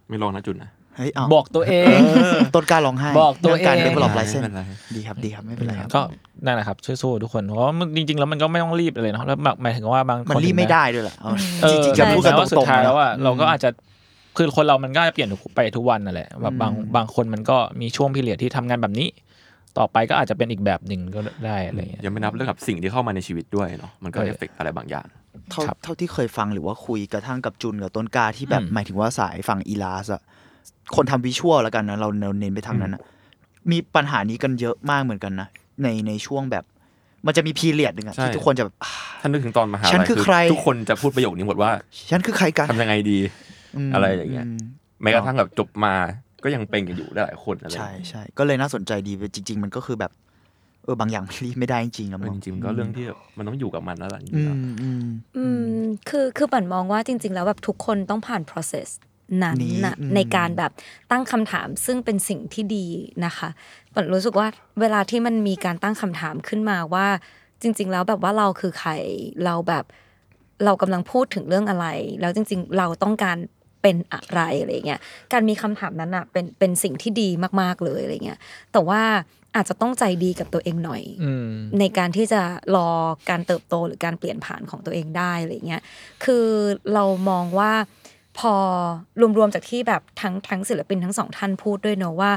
[0.10, 1.98] ไม่ลองนะจุนนะ เฮ้ยเอาบอกตัวเอง
[2.56, 4.62] ต้นกล้าร้องไห้บอกตัวเองการ develop ไม่ license เป็นไร
[4.96, 6.02] ดีครับดีครับไม่เป็นไรครับก็
[6.46, 11.32] นั่นแหละครับสู้ๆทุกคนเพราะว่ามันจริง ๆ แล้วมันก็ไม่ต้องรีบเลยเนาะแล้วหมายถึงว่าบางคนมันรีบไม่ได้ด้วยแหละเอา
[11.64, 13.70] เออจริงๆจะพูดกันแม้ตว่าสุรดงๆท้ายนะแล้วอะอืมเราก็อาจจะ
[14.38, 19.08] คือคนเรามันก็เปลี่ยนไปทุกวันนั่นแหละแบบบางอืมบางคนมันก็มีช่วงพิเรียดที่ทำงานแบบนี้
[19.78, 25.08] ต่อไปก็อาจจะเป็นอีกแบบหนึ่งก็ได้อะไรอย่างเงี้ยยังไม่นับเรื่องกับสิ่งที่เข้ามาในชีวิตด้วยเนาะมันก็เออเอฟเฟกอะไรบางอย่าง
[25.52, 30.22] เท่าครับเท่าที่เคยฟังหรือว่าคุยกระทั่งกับจุนกับต้นกล้าที่แบบอืมหมายถึงว่าสายฝั่งอีลาสอะ
[30.96, 33.02] คนทำวิชวลแล้วกันนะเราเราเน้นไปทางนั้นอะ
[33.72, 35.48] มีปัญหานี้กันเยอะมากเหมือนกันนะ
[35.84, 36.64] ในในช่วงแบบ
[37.26, 41.72] มันจะมีพีเรียดหนึ่งอะใช่ที่ทุกคนจะแบบอ่าถ้านึกถึงตอนมหาฉันลัยคือใครทุกคนจะพูดประโยคนี้หมดว่า
[42.10, 43.20] ฉันคือใครกันทำยังไงดี
[43.88, 44.58] มอะไรอย่างเงี้ยม
[45.02, 45.94] แม้กระทั่งแบบจบมา
[46.44, 50.12] ก็ยังเป็นกันอยู่ได้หลายคนอะไรอย่างใช่เงี้ยใช่ก็เลยน่าสนใจดีจริง ๆ มันก็คือแบบ
[50.84, 55.04] เออบางอย่างมันรีบไม่ได้จริงๆแล้วเออจริงๆมันก็เรื่องที่แบบมันต้องอยู่กับมันแล้วล่ะจริอืงๆแล้วมอืม
[55.38, 55.46] อื
[55.82, 58.90] มคือคือปั่นมองว่าจริง ๆ แล้วแบบทุกคนต้องผ่าน process
[59.44, 60.72] นั้นนี้นะอืมในการแบบ
[61.12, 62.88] ตั้งคำถามซึ่งเป็นสิ่งที่ดี
[63.26, 63.50] นะคะ
[63.94, 64.48] ปั่นรู้สึกว่า
[64.82, 67.08] เวลาที่มันมีการตั้งคำถามขึ้นมาว่า
[67.62, 68.92] จริง ๆ แล้วแบบว่าเราคือใคร
[69.46, 69.86] เราแบบ
[70.66, 71.88] เรากำลังพูดถึงเรื่องอะไร
[72.22, 73.38] แล้วจริง ๆ เราต้องการ
[73.82, 75.00] เป็นอะไรอะไรเงี้ย
[75.34, 77.30] การมีคำถามนั้นอะเป็นเป็นสิ่งที่ดี
[77.62, 78.40] มากๆเลยอะไรเงี้ย
[78.74, 79.02] แต่ว่า
[79.56, 82.42] อาจจะต้องใจดีกับตัวเองหน่อยอืมในการที่จะ
[82.76, 82.90] รอ
[83.30, 85.82] การเติบโตหรือการเปลี่ยนผ่านของตัวเองได้อะไรเงี้ย
[86.24, 86.46] คือ
[86.94, 87.72] เรามองว่า
[88.40, 88.56] พอ
[89.38, 92.32] รวมๆจากที่แบบทั้งทั้งศิลปินทั้งสองท่านพูดด้วยเนอะว่า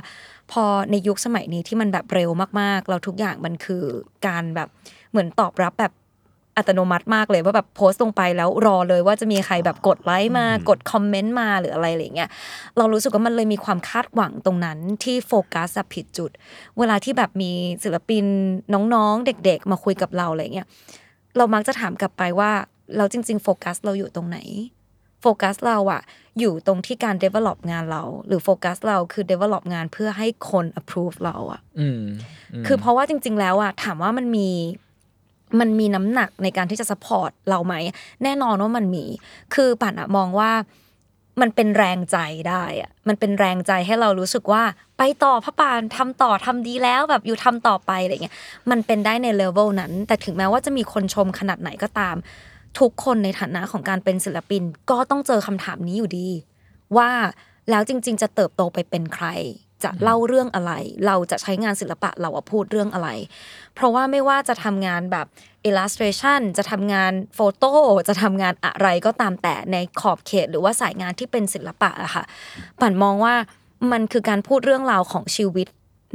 [0.52, 2.30] พอในยุคสมัยนี้ที่มันแบบเร็ว
[2.60, 3.84] มากๆ เราทุกอย่างมันคือ
[4.26, 4.68] การแบบ
[5.10, 5.92] เหมือนตอบรับแบบ
[6.56, 12.30] อัตโนมัติมากเลยว่าแบบโพสต์ลงไปแล้วรอเลยว่าจะมีใครแบบกดไลค์มากดคอมเมนต์มาหรืออะไรอะไรเงี้ย
[12.76, 16.30] เรารู้สึกว่ามันเลยมีความคาดหวังตรงนั้นที่โฟกัสอะผิดจุด
[16.78, 17.50] เวลาที่แบบมี
[17.84, 18.24] ศิลปิน
[18.94, 20.66] น้องๆ เด็กๆ มาคุยกับเราอะไรเงี้ย
[21.36, 22.50] เรามักจะถามกลับไปว่า
[22.96, 24.38] เราจริง ๆ โฟกัสเราอยู่ตรงไหน
[24.75, 26.02] โฟกัสเราอะ
[26.40, 32.02] อยู่ตรงที่การ develop งานเรา หรือโฟกัสเราคือ develop งานเพื่อให้คน approve เราอะอืม
[32.62, 34.48] มคือเพราะว่าจริง ๆ แล้วอะถามว่ามันมี
[35.60, 37.74] มันมีน้ำหนักในการที่จะ support เราไหม
[38.24, 39.04] แน่นอนว่ามันมี
[39.54, 40.50] คือป่านอะมองว่า
[41.40, 42.18] มันเป็นแรงใจ
[42.48, 44.62] ได้อะมันเป็นแรงใจให้เรารู้สึกว่า
[44.98, 48.34] ไปต่อพระปานทำต่อทำดีแล้วแบบอยู่ทำต่อไปอะไรเงี้ย
[48.70, 52.16] มันเป็นได้ในเลเวลนั้น แต่ถึงแม้ว่าจะมีคนชมขนาดไหนก็ตาม
[52.78, 56.28] ทุกคนในฐานะของการเป็นศิลปิน ก็ต้องเจอคำถามนี้อยู่ดี
[56.96, 57.10] ว่า
[57.70, 59.26] แล้วจริง ๆ จะเติบโตไปเป็นใคร
[59.84, 60.72] จะเล่าเรื่องอะไร
[61.06, 63.08] เราจะใช้งานศิลปะเราอะพูดเรื่องอะไร
[63.74, 65.26] เพราะว่าไม่ว่าจะทำงานแบบ
[65.68, 67.72] illustration จะทำงาน photo
[68.08, 72.24] จะทำงานอะไรก็ตามแต่ในขอบเขต หรือว่าสายงานที่เป็นศิลปะอะค่ะ
[72.80, 73.34] ปันมองว่า
[73.92, 75.68] มันคือการพูดเรื่องราวของชีวิต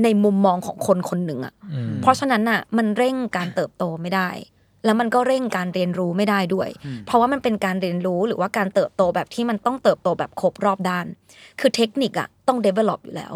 [0.04, 4.30] ในมุมมองของคนคนหนึ่งอะอืมเพราะฉะนั้นน่ะมันเร่งการเติบโตไม่ได้
[4.86, 6.70] แล้วมันก็เร่งการเรียนรู้ไม่ได้ด้วย
[7.06, 11.06] เพราะว่ามันเป็นการเรียนรู้หรือว่าการเติบโตแบบที่มันต้องเติบโตแบบครบรอบด้าน
[11.60, 13.34] คือเทคนิคอะต้อง develop อยู่แล้ว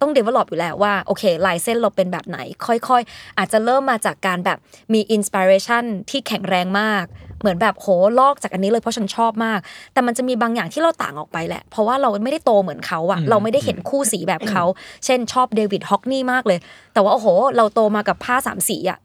[0.00, 4.58] ต้อง develop อยู่แล้วว่าโอเคลายเส้นเราเป็นแบบไหน ค่อยๆ อาจจะเริ่มมาจากการแบบ
[4.94, 7.04] มี inspiration ที่แข็งแรงมาก
[7.44, 7.86] เหมือนแบบโห
[8.18, 9.58] ลอกจากอันนี้เลยเพราะฉันชอบมาก
[9.92, 14.64] แต่มันจะมีบางอย่างที่เราต่างออกไปแหละ เพราะว่าเราไม่ได้โตเหมือนเขาอะเราไม่ได้เห็นคู่สีแบบเขา
[15.04, 16.58] เช่นชอบ David Hockney มากเลย
[16.94, 17.26] แต่ว่าโอ้โห
[17.56, 18.98] เราโตมากับผ้าสามสีอะ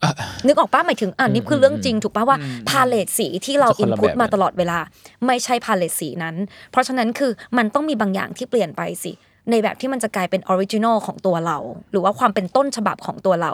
[0.47, 2.37] นึกออกปันหมายถึงอะนี่คือเรื่องจริงถูกป่ะว่า
[2.69, 4.79] palette สีที่เราจะคนละ input แบบมาตลอดเวลา
[5.25, 6.35] ไม่ใช่ palette สีนั้น
[6.71, 9.11] เพราะฉะนั้นคือมันต้องมีบางอย่างที่เปลี่ยนไปสิ
[9.51, 11.57] ในแบบที่มันจะกลายเป็น original ของตัวเรา
[11.91, 13.51] หรือว่าความเป็นต้นฉบับของตัวเรา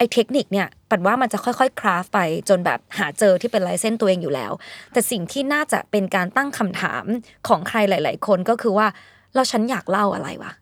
[0.00, 4.52] ไอ้เทคนิคเนี่ยปันว่ามันจะค่อยๆ craft ไปจนแบบหาเจอที่เป็นลายเส้นตัวเองอยู่แล้ว
[4.92, 7.04] แต่สิ่งที่น่าจะเป็นการตั้งคำถาม
[7.48, 8.86] ของใครหลาย ๆ คนก็คือว่า
[9.34, 10.52] แล้วฉันอยากเล่าอะไรวะ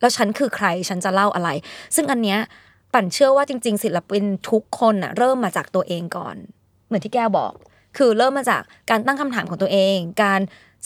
[0.00, 1.48] แล้วฉันคือใครฉันจะเล่าอะไร
[1.96, 2.38] ซึ่งอันเนี้ย
[2.94, 6.36] ปั่นเชื่อว่าจริง ๆ ศิลปินทุกคนน่ะเริ่มมาจากตัวเองก่อน
[6.86, 7.52] เหมือนที่แก้วบอก
[7.96, 10.40] คือเริ่มมาจากการตั้งคำถามของตัวเอง การ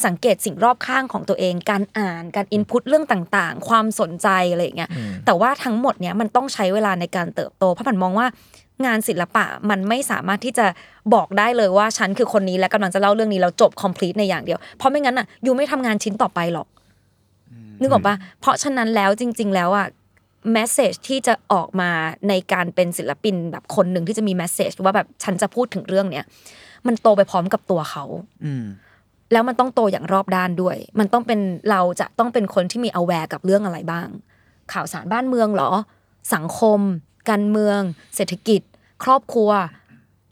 [0.04, 4.90] สังเกตสิ่งรอบข้างของตัวเอง การอ่าน การอินพุตเรื่องต่างๆ ความสนใจอะไรอย่างเงี้ย
[5.26, 8.26] แต่ว่าทั้งหมดเนี้ยมันต้องใช้เวลาในการเติบโต เพราะผันมองว่า
[8.86, 10.66] งานศิลปะมันไม่สามารถที่จะ
[11.14, 16.68] บอกได้เลยว่าฉันคือคนนี้และกำลังจะเล่าเรื่องนี้แล้วจบ complete ในอย่างเดียว เพราะไม่งั้นอะยูไม่ทำงานชิ้นต่อไปหรอก
[17.80, 19.86] นึกออกปะเพราะฉะนั้นแล้วจริง ๆ แล้วอะ
[20.52, 21.90] แมสเซจที่จะออกมา
[22.28, 26.24] ในการเป็นศิลปินแบบคนหนึ่งที่จะมีแมสเซจว่าแบบฉันจะพูดถึงเรื่องเนี้ย
[26.86, 28.04] มันโตไปพร้อมกับตัวเขา
[28.44, 28.64] อืม
[29.32, 34.08] แล้วมันต้องโตอย่างรอบด้านด้วย มันต้องเป็นเราจะต้องเป็นคนที่มี aware กับเรื่องอะไรบ้าง
[34.72, 35.70] ข่าวสารบ้านเมืองหรอ
[36.34, 36.80] สังคม
[37.30, 37.80] การเมือง
[38.16, 38.60] เศรษฐกิจ
[39.04, 39.50] ครอบครัว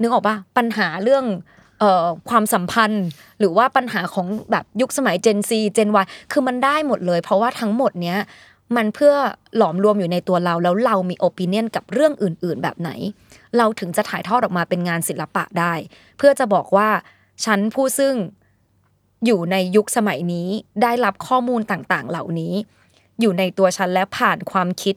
[0.01, 1.25] นึกออกปะปัญหาเรื่อง
[1.83, 3.05] ออความสัมพันธ์
[3.39, 8.19] หรือว่าปัญหาของแบบยุคสมัย Gen Z Gen Y คือมันได้หมดเลย เพราะว่าทั้งหมดเนี้ย
[8.77, 9.15] มันเพื่อ
[9.57, 12.91] หลอมรวมอยู่ในตัวเรา แล้วเรามีโอปิเนียนกับเรื่องอื่น ๆ แบบไหน
[13.57, 15.73] เราถึงจะถ่ายทอดออกมาเป็นงานศิลปะได้
[16.19, 16.89] เพื่อจะบอกว่า
[17.45, 18.15] ฉันผู้ซึ่ง
[19.27, 20.49] อยู่ในยุคสมัยนี้
[20.83, 22.55] ได้รับข้อมูลต่างๆ เหล่านี้
[23.21, 24.97] อยู่ในตัวฉันและผ่านความคิด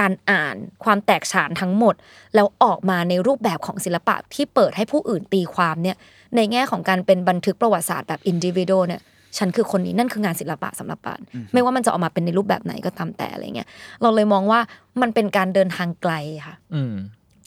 [0.00, 1.94] การอ่านความแตกฉานทั้งหมด
[2.34, 5.96] แล้วออกมาในรูปแบบของศิลปะที่เปิดให้ผู้อื่นตีความเนี่ย
[6.36, 9.00] ในแง่ของการเป็นบันทึกประวัติศาสตร์แบบอินดิวิโดเนี่ย
[9.38, 11.20] ฉันคือคนนี้นั่นคืองานศิลปะสำหรับปาน
[11.52, 13.68] ไม่ว่ามันจะออกมาเป็นในรูปแบบไหนก็ตามแต่อะไรเงี้ย
[14.02, 14.60] เราเลยมองว่า
[15.00, 16.12] มันเป็นการเดินทางไกล
[16.46, 16.94] ค่ะอืม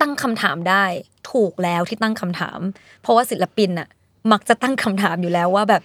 [0.02, 0.84] ตั้งคำถามได้
[1.32, 2.60] ถูกแล้วที่ตั้งคำถาม
[3.02, 3.88] เพราะว่าศิลปินน่ะ
[4.32, 5.82] มักจะตั้งคำถามอยู่แล้วว่าแบบ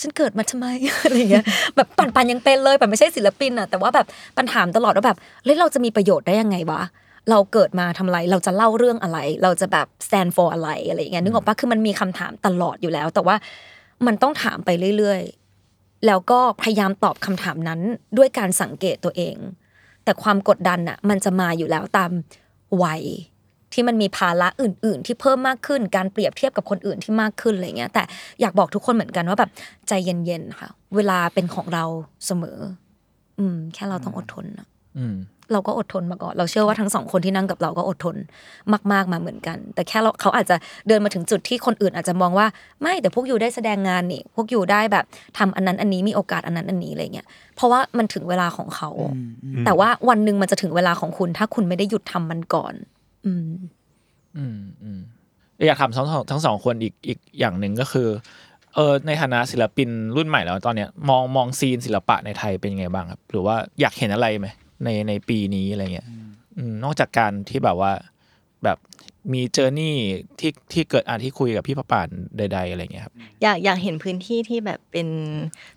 [0.00, 0.66] ฉันเกิดมาทำไม
[1.04, 1.44] อะไรเงี้ย
[1.76, 4.06] แบบปันปันยังเป็นเลยปันไม่ใช่ศิลปินอะแต่ว่าแบบ
[4.36, 6.82] ปันถามตลอดว่าแบบเฮ้ยเราจะมีประโยชน์ได้ยังไงวะ
[7.30, 13.36] เราเกิดมาทำอะไร เราจะเล่าเรื่องอะไร เราจะแบบ stand for อะไรอะไรเงี้ยนึกออกปะคือมันมีคำถามตลอดอยู่แล้ว แต่ว่า
[14.06, 17.80] มันต้องถามไปเรื่อยๆ แล้วก็พยายามตอบคำถามนั้น
[18.16, 19.36] ด้วยการสังเกตตัวเอง
[20.04, 22.10] แต่ความกดดันอะมันจะมาอยู่แล้วตาม
[22.82, 23.02] วัย
[23.74, 28.02] ที่มันมีภาระอื่น ๆ ที่เพิ่มมากขึ้น การเปรียบเทียบกับคนอื่นที่มากขึ้นอะไรเงี้ย แต่
[28.40, 29.50] อยากบอกทุกคนเหมือนกันว่าแบบ
[29.88, 31.84] ใจเย็นๆค่ะ เวลาเป็นของเรา
[32.26, 32.58] เสมอ
[33.38, 34.66] อืม แค่เราต้องอดทนนะ
[34.98, 35.16] อืม
[35.52, 38.16] เราก็อดทนมาก่อน เราเชื่อว่าทั้งสองคนที่นั่งกับเราก็อดทน
[38.92, 40.56] มากๆมาเหมือนกัน แต่แค่เราเขาอาจจะ
[40.88, 42.46] เดินมาถึงจุดที่คนอื่นอาจจะมองว่า
[42.82, 45.04] ไม่แต่พวกอยู่ได้แสดงงานนี่ พวกอยู่ได้แบบ
[45.38, 48.90] ทำอันนั้นอันนี้มีโอกาสอันนั้นอันนี้อะไรเงี้ย เพราะว่ามันถึงเวลาของเขา
[49.66, 52.74] แต่ว่าวันหนึ่งมันจะถึงเวลาของคุณ ถ้าคุณไม่ได้หยุดทำมันก่อน
[53.26, 53.48] อืม
[54.36, 55.00] อืมอืม
[55.66, 58.08] อยากถามทั้งสองทั้งสองคนอีกอีกอย่างหนึ่งก็คือ
[58.74, 64.46] เออในฐานะศิลปินรุ่นใหม่แล้วตอนเนี้ยมองมองซีนศิลปะในไทยเป็นยังไงบ้างครับ หรือว่าอยากเห็นอะไรไหม
[64.84, 66.08] ในในปีนี้อะไรเงี้ย
[66.56, 67.92] อืมนอกจากการที่แบบว่า
[68.64, 68.78] แบบ
[69.32, 69.96] มีเจอร์นี่
[70.38, 72.08] ที่ที่เกิดอ่านที่คุยกับพี่ประป่าน
[72.38, 75.08] ใด ๆ อะไรเงี้ยครับ อยากอยากเห็นพื้นที่ที่แบบเป็น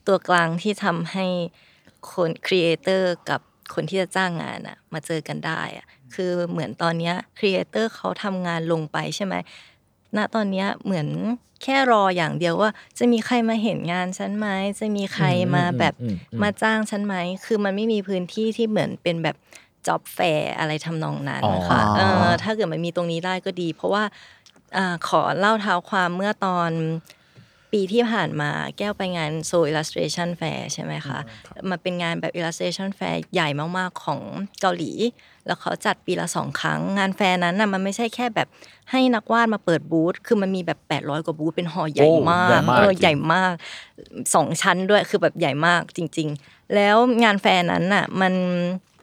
[0.08, 1.26] ตัวกลางที่ทำให้
[2.12, 3.42] คน creator กับ
[3.74, 5.86] คนที่จะจ้างงานอะมาเจอกันได้อะ
[6.16, 9.36] คือเหมือนตอนเนี้ย creator เขาทำงานลงไปใช่ไหม
[10.18, 11.08] ณตอนเนี้ยเหมือน
[11.64, 14.48] แค่รออย่างเดียวว่า จะมีใครมาเห็นงานฉันไหม
[14.80, 19.36] จะมีใครมาแบบอืมอืมอืมมาจ้างฉันไหมคือมันไม่มีพื้นที่ที่เหมือนเป็นแบบ
[19.88, 24.04] job fair อะไรทำนองนั้นนะคะอ๋อเออถ้าเกิดมันมีตรงนี้ได้ก็ดี เพราะว่า
[24.78, 26.72] อาขอเล่าเท้าความเมื่อตอน
[27.76, 31.18] ปีที่ผ่านมาแก้วไปงาน Seoul Illustration Fair ใช่ไหมคะ
[31.70, 33.48] มันเป็นงานแบบ Illustration Fair ใหญ่
[33.78, 34.22] มาก ๆ ของ
[34.62, 34.92] เกาหลี
[35.46, 38.48] แล้วเขาจัดปีละสองครั้ง งานแฟร์นั้นน่ะมันไม่ใช่แค่แบบ
[38.92, 43.54] ให้นักวาดมาเปิดบูธ คือมันมีแบบ 800 กว่าบูธ เป็นหอใหญ่โอ้มากใหญ่มากเออจริงใหญ่มาก
[44.36, 48.34] สองชั้นด้วย คือแบบใหญ่มากจริง ๆ แล้วงานแฟร์นั้นน่ะมัน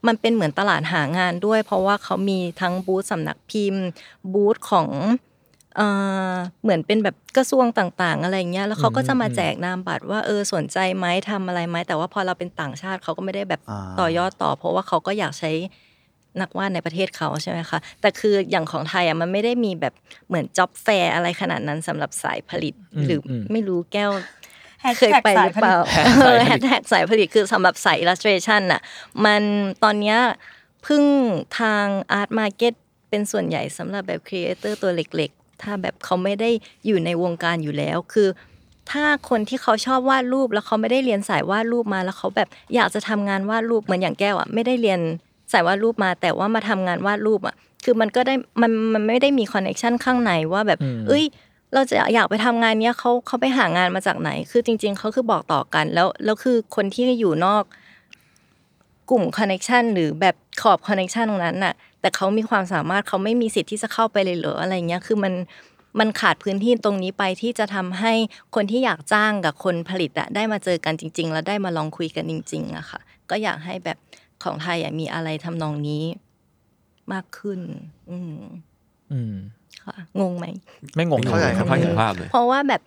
[0.07, 3.85] มันเป็นเหมือนตลาดหางานด้วย เพราะว่าเขามีทั้งบูธสำนักพิมพ์
[4.33, 4.89] บูธของ
[5.77, 5.87] เอ่
[6.33, 15.53] อเหมือนเป็นแบบกระทรวงต่าง ๆ อะไรเงี้ยแล้วเขาก็จะมาแจกนามบัตรว่าเออสนใจไหมทำอะไรไหมแต่ว่าพอเราเป็นต่างชาติเขาก็ไม่ได้แบบอ่าต่อยอดต่อ เพราะว่าเขาก็อยากใช้
[16.41, 19.95] นักวาดในประเทศเขาใช่ไหมคะแต่คืออย่างของไทยอะมันไม่ได้มีแบบ
[20.29, 22.75] เหมือนจ็อบแฟร์อะไรขนาดนั้นสำหรับสายผลิต
[23.07, 24.13] หรืออไม่รู้แก้ว
[24.99, 28.81] เคยไปหรือเปล่า Hashtag แฮชแท็กสายผลิตคือสำหรับสาย illustration น่ะ
[29.25, 29.43] มัน
[29.85, 30.19] ตอนเนี้ย
[30.83, 31.05] เพึ่ง
[31.61, 31.87] ทาง
[32.19, 32.75] art market
[33.11, 36.51] เป็นส่วนใหญ่สำหรับแบบ creator ตัวเล็กๆ ถ้าแบบเขาไม่ได้
[36.87, 38.29] อยู่ในวงการอยู่แล้ว คือ
[38.91, 45.01] ถ้าคนที่เขาชอบวาดรูปแล้วเขาไม่ได้เรียนสายวาดรูปมาแล้วเขาแบบอยากจะทำงานวาดรูปเหมือนอย่างแก้วอะไม่ได้เรียน
[45.53, 47.55] สายวาดรูปมา แต่ว่ามาทำงานวาดรูปอะ
[47.85, 51.25] คือมันก็ได้มันมันไม่ได้มีคอนเนคชันข้างในว่าแบบอืมเอ้ย
[51.75, 57.65] เราจะอยากไปทำงานเนี้ยเขาเขาไปหางานมาจากไหน คือจริง ๆเขาคือบอกต่อกัน แล้วแล้วคือคนที่อยู่นอก
[59.11, 65.35] กลุ่มคอนเน t ชันหรือแบบขอบคอนเน t ชันตรงนั้นน่ะ แต่เขามีความสามารถเขาไม่มีสิทธิ์ที่จะเข้าไปเลยเหรออะไรเงี้ยคือมัน
[66.01, 68.13] มันขาดพื้นที่ตรงนี้ไปที่จะทำให้
[68.55, 73.01] คนที่อยากจ้างกับคนผลิตอะได้มาเจอกันจริง ๆ แล้วได้มาลองคุยกันจริงๆอะค่ะ
[73.31, 73.99] ก็อยากให้แบบ
[74.43, 76.05] ของไทยอะมีอะไรทำนองนี้
[77.13, 77.61] มากขึ้น
[78.11, 78.43] อืม
[79.13, 79.35] อืม
[79.85, 80.47] ค่ะงงไหม
[80.95, 82.81] ไม่งงเข้าใจลยครับค่อยเห็นภาพเลยเพราะว่าแบบ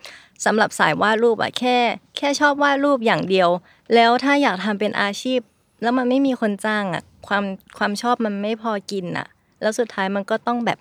[0.45, 1.77] สำหรับสายวาดรูปอะแค่
[2.17, 3.49] แค่ชอบวาดรูปอย่างเดียว
[3.95, 5.39] แล้วถ้าอยากทำเป็นอาชีพ
[5.85, 7.43] แล้วมันไม่มีคนจ้างอะความ
[7.77, 9.27] ความชอบมันไม่พอกินอะ
[9.61, 10.79] แล้วสุดท้ายมันก็ต้องแบบ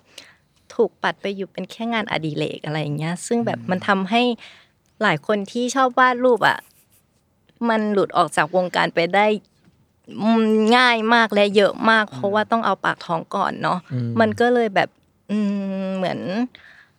[0.75, 4.21] ถูกปัดไปอยู่เป็นแค่งานอดิเรกอะไรอย่างเงี้ย ซึ่งแบบมันทำให้
[5.01, 6.59] หลายคนที่ชอบวาดรูปอะ
[7.69, 9.25] มันหลุดออกจากวงการไปได้
[10.21, 10.43] อืม
[10.75, 14.89] ง่ายมากและเยอะมาก เพราะว่าต้องเอาปากท้องก่อนเนาะอืมมันก็เลยแบบ
[15.31, 15.37] อื
[15.85, 16.19] มเหมือน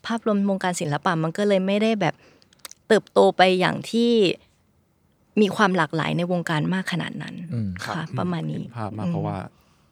[0.07, 2.15] ภาพรวมวงการศิลปะมันก็เลยไม่ได้แบบ
[2.89, 4.12] เติบโตไปอย่างที่
[5.40, 9.36] มีความหลากหลายในวงการมากขนาดนั้นอืมค่ะประมาณนี้เห็นภาพมากอืมเพราะว่า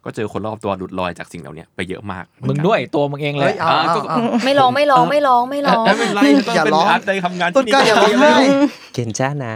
[0.04, 8.34] ก็เจอคนรอบตัวหลุดลอยจากสิ่งเหล่านี้ไปเยอะมาก มึงด้วยตัวมึงเองเลเฮ้ยยเอาเอาเอาไม่ร้องไม่ร้องไม่ร้องไม่ร้องไม่เป็นไรก็อย่าเป็นร้องอาร์ตในทำงานต้นที่กล้าอย่าร้องไห้
[8.94, 9.54] เกณฑ์จ้านะ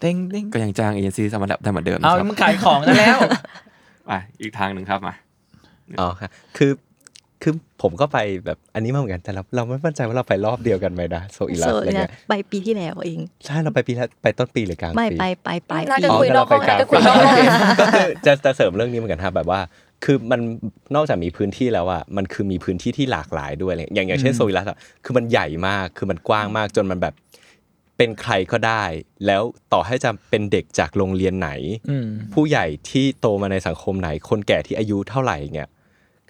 [0.00, 3.18] เต็งเต็งก็ยังจ้างเอเจนซี่สมัครได้เหมือนเดิมเอาครับมึงขายของซะแล้ว
[4.06, 4.12] ไป
[4.42, 5.14] อีกทางหนึ่งครับมา
[6.00, 6.70] อ๋อครับคือ
[7.42, 19.60] คือผมก็ไปแบบอันนี้มาเหมือนกันแต่เราเราไม่มั่นใจว่าเราไปรอบเดียวกันไหมนะโซอีลัสโซอะไรเนี่เงี้ยยไปปีที่แล้วเองใช่เราไปปีละไปต้นปีหรือกลางไม่ปีไปไปไปน่าปีจะคุยนอกห้องเราน่าจะไปคุยกนลาองกห้องก็คือจะจะเสริมเรื่องนี้เหมือนกันครับแบบว่า
[20.04, 20.40] คือมัน
[20.94, 27.14] นอกจากมีพื้นที่แล้วอะมันคือมีพื้นที่ที่หลากหลายด้วยอะไรอย่างอย่างเช่นโซวิลัสอะคือมันใหญ่มากคือมันกว้างมากจนมันแบบ
[27.96, 28.84] เป็นใครก็ได้
[29.26, 29.42] แล้ว
[29.72, 31.50] ต่อให้จะเป็นเด็กจากโรงเรียนไหน
[31.90, 35.70] อืมผู้ใหญ่ที่โตมาในสังคมไหน คนแก่ที่อายุเท่าไหร่เงี้ย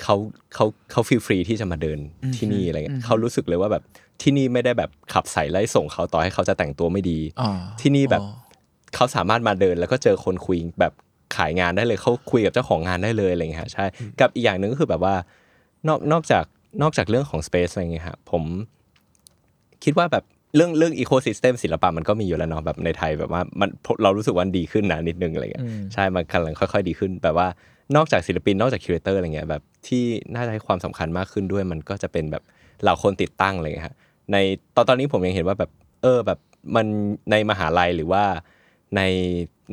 [0.02, 0.16] เขา
[0.54, 1.98] เขาเขาฟรีฟรีที่จะมาเดิน
[2.36, 3.82] ที่นี่อะไรเงี้ยเขารู้สึกเลยว่าแบบ
[4.22, 7.50] ที่นี่ไม่ได้แบบขับใส่ไล่ส่งเขาต่อให้เขาจะแต่งตัวไม่ดีอ๋อ
[7.80, 8.30] ที่นี่แบบอ๋อ
[8.94, 10.92] เขาสามารถมาเดินแล้วก็เจอคนคุยแบบ
[11.36, 13.84] ขายงานได้เลยเขาคุยกับเจ้าของงานได้เลยอะไรเงี้ยฮะใช่
[14.20, 15.14] กับอีกอย่างหนึ่งก็คือแบบว่า
[15.88, 16.44] นอกนอกจาก
[16.82, 18.42] นอกจากเรื่องของ Space อะไรเงี้ยฮะผม
[19.84, 20.24] คิดว่าแบบ
[20.56, 23.68] เรื่องเรื่องอีโคซิสเต็มศิลปะมันก็มีอยู่แล้วเนาะแบบในไทยแบบว่ามัน
[24.02, 27.48] เรารู้สึกว่ามันดีขึ้นนะนิดนึงอะไรเงี้ยอืมใช่มันกำลังค่อย ๆ ดีขึ้นแบบว่า
[27.96, 30.04] นอกจากศิลปินนอกจากคิวเรเตอร์อะไรเงี้ยแบบที่
[30.34, 32.42] น่าจะให้ความสำคัญมากขึ้นด้วย มันก็จะเป็นแบบ
[32.82, 33.96] เหล่าคนติดตั้งอะไรเงี้ยฮะ
[34.32, 34.36] ใน
[34.74, 35.70] ตอนตอนนี้ผมยังเห็นว่าแบบ
[36.02, 36.38] เออแบบ
[36.76, 36.86] มัน
[37.30, 38.24] ในมหาลัยหรือว่า
[38.96, 39.02] ใน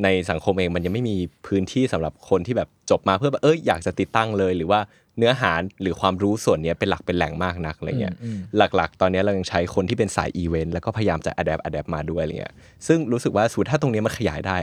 [0.04, 1.16] ในสังคมเองมันยังไม่มี
[1.48, 4.80] พื้นที่สำหรับคนที่แบบจบมาเพื่อแบบเอออยากจะติดตั้งเลย หรือว่า
[5.18, 12.54] เนื้อหาหรือความรู้ส่วนเนี้ยเป็นหลักเป็นแหล่งมากนักอะไรเงี้ยอืมหลักๆ ตอนนี้เรายังใช้คนที่เป็นสายอีเวนต์แล้วก็พยายามจะ adapt adapt มาด้วยอะไรเงี้ย
[12.88, 14.58] ซึ่งรู้สึกว่าสมมติถ้าตรงนี้มันขยายได้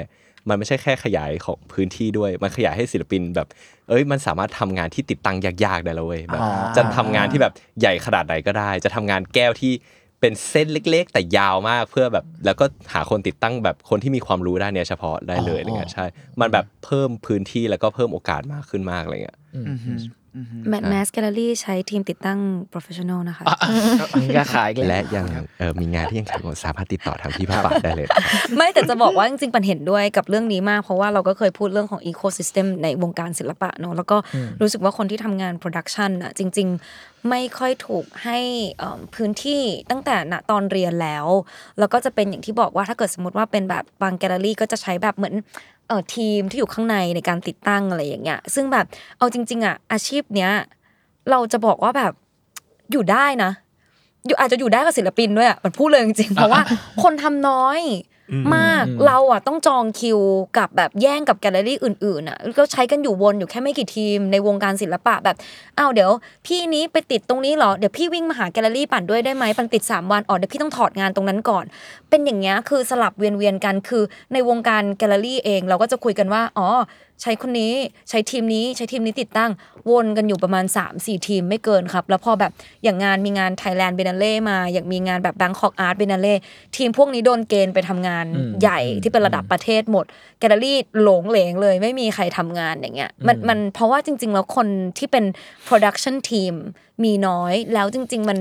[0.49, 3.49] มันไม่ใช่แค่ขยายของพื้นที่ด้วย มันขยายให้ศิลปินแบบ
[3.89, 9.73] เอ้ยมันสามารถทำงานที่ติดตั้งยากๆได้แล้วเว้ยแบบอ๋อจะทำงานที่แบบใหญ่ขนาดไหนก็ได้ จะทำงานแก้วที่
[10.21, 16.07] เป็นเส้นเล็ก ๆ แต่ยาวมากเพื่อแบบ แล้วก็หาคนติดตั้งแบบคนที่มีความรู้ด้านเนี้ยเฉพาะได้เลยอะไรเงี้ยใช่
[16.41, 19.93] มันแบบเพิ่มพื้นที่แล้วก็เพิ่มโอกาสมากขึ้นมากอะไรเงี้ยอืมฮึอืมฮึ
[20.69, 22.39] แมทแมสแกลเลอรี่ใช้ทีมติดตั้ง
[22.73, 23.45] professional นะคะ
[24.21, 25.27] มึงก็ขายอีกและแล้วยัง
[25.59, 28.09] เออมีงานที่ยังขายอยู่สามารถติดต่อทางพี่พระบาทได้เลย
[28.57, 34.17] ไม่แต่จะบอกว่าจริงๆปันเห็นด้วยกับเรื่องนี้มาก เพราะว่าเราก็เคยพูดเรื่องของ ecosystem ในวงการศิลปะเนอะแล้วก็
[34.61, 38.39] รู้สึกว่าคนที่ทำงาน production อะจริง ๆ ไม่ค่อยถูกให้
[38.79, 41.27] เอิ่มพื้นที่ตั้งแต่ณตอนเรียนแล้ว
[41.79, 45.35] แล้วก็จะเป็นอย่างที่บอกว่าถ้าเกิดสมมติว่าเป็นแบบบางแกลเลอรี่ก็จะใช้แบบเหมือน
[45.89, 48.87] เอ่อทีมที่อยู่ข้างในในการติดตั้งอะไรอย่างเงี้ย ซึ่งแบบ
[49.19, 50.53] เอาจริง ๆอะอาชีพเนี้ย
[51.31, 52.13] เราจะบอกว่าแบบ
[52.93, 53.51] อยู่ได้นะ
[54.27, 56.61] อยู่อาจจะอยู่ได้กับศิลปินด้วยอะมันพูดเลยจริงๆเพราะว่า
[57.03, 57.81] คนทำน้อย
[58.55, 60.19] มากอืมเราอะต้องจองคิว
[60.59, 65.37] กับแบบแย่งกับแกลเลอรี่อื่นๆอะแล้วก็ใช้กันอยู่วนอยู่แค่ไม่กี่ทีมในวงการศิลปะแบบ
[65.79, 66.11] อ้าวเดี๋ยว
[66.47, 71.65] พี่นี้ไปติดตรงนี้เหรอเดี๋ยวพี่วิ่งมาหาแกลเลอรี่ปันด้วยได้ไหมปันติด 3 วันอ๋อเดี๋ยวพี่ต้องถอดงานตรงนั้นก่อน
[72.11, 74.03] เป็นอย่างเงี้ยคือสลับเวียนเวียนๆกันคือ
[74.33, 76.69] ในวงการแกลเลอรี่เอง เราก็จะคุยกันว่าอ๋อ
[77.23, 77.73] ใช้คนนี้
[78.09, 79.51] ใช้ทีมนี้ใช้ทีมนี้ติดตั้ง
[79.91, 80.65] วนกันอยู่ประมาณ
[80.95, 82.53] 3-4 ทีมไม่เกินครับ แล้วพอแบบ
[82.85, 86.07] อย่างงานมีงาน Thailand b i e n n a l e มา อย่างมีงานแบบ Bangkok Art b i
[86.07, 86.35] e n n a l e
[86.77, 90.05] ทีมพวกนี้โดนเกณฑ์ไปทำงานอืมใหญ่ที่เป็นระดับประเทศหมด
[90.41, 94.69] แกลเลอรี่หลงเหลงเลย ไม่มีใครทำงานอย่างเงี้ยมันมันเพราะว่าจริง ๆ แล้วคน
[94.99, 95.25] ที่เป็น
[95.67, 96.55] production team
[97.05, 98.39] มีน้อยแล้วจริง ๆ มัน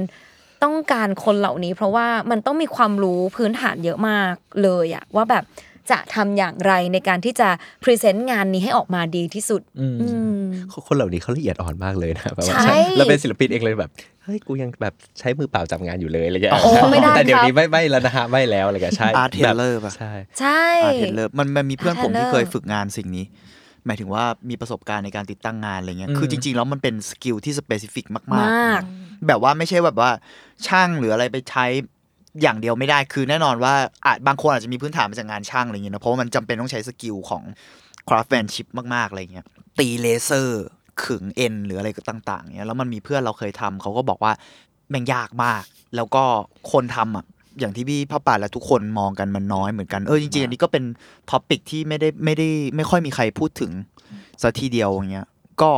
[0.63, 4.33] ต้องการคนเหล่านี้ เพราะว่ามันต้องมีความรู้พื้นฐานเยอะมาก
[4.63, 5.43] เลยอะว่าแบบ
[5.91, 7.49] จะทำอย่างไรในการที่จะ
[7.83, 10.07] present งานนี้ให้ออกมาดีที่สุดอืมอื
[10.39, 10.41] ม
[10.87, 13.91] คนเหล่านี้เขาละเอียดอ่อนมากเลยนะแบบว่าใช่เราเป็นศิลปินเองเลยแบบ
[14.23, 23.25] เฮ้ยกูยังแบบใช้มือเปล่าจับงานอยู่เลยอะไรเงี้ยโอ้ไม่ได้แต่เดี๋ยควรับนี้ไม่ไม่แล้วนะฮะไม่แล้วอะไรเงี้ยใช่ Art แบบ Taylor ป่ะใช่ใช่ art handler มันมันมีเพื่อนผมที่ Taylor เคยฝึกงานสิ่งนี้
[23.85, 28.45] หมายถึงว่ามีประสบการณ์ในการติดตั้งงานอะไรเงี้ยอืมคือจริง ๆ แล้วมันเป็น skill ที่ specific มากมา
[28.79, 30.09] ก ๆ แบบว่าไม่ใช่แบบว่า
[30.67, 31.65] ช่างหรืออะไรไปใช้
[32.41, 33.73] อย่างเดียวไม่ได้คือแน่นอนว่า
[34.05, 37.43] อาจบางคนอาจจะมีพื้นฐานมาจากงานช่างอะไรเงี้ยนะเพราะว่ามันจำเป็นต้องใช้ skill ของ
[38.07, 39.45] craftsmanship มากๆอะไรเงี้ย
[39.79, 40.63] ตีเลเซอร์
[41.03, 44.31] ขึงเอ็นหรืออะไรก็ต่างๆเงี้ยแล้วมันมีเพื่อนเราเคยทำเขาก็บอกว่า
[44.89, 45.63] แม่งยากมาก
[45.95, 46.23] แล้วก็
[46.71, 47.25] คนทำอะ
[47.59, 50.83] อย่างที่พี่พ่อป่าและทุกคนมองกันมันน้อยเหมือนกันเออจริงๆ อันนี้ก็เป็น
[51.31, 53.71] topic ที่ไม่ได้ไม่ได้ไม่ค่อยมีใครพูดถึง
[54.41, 55.27] สักทีเดียวอย่างเงี้ย
[55.61, 55.71] ก็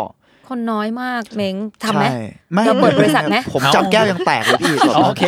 [0.49, 2.17] คนน้อยมากแม่งทำไหมใช่
[2.53, 5.23] ไม่เราเปิดบริษัทไหมผมจับแก้วยังแตกเลยพี่อ๋อโอเค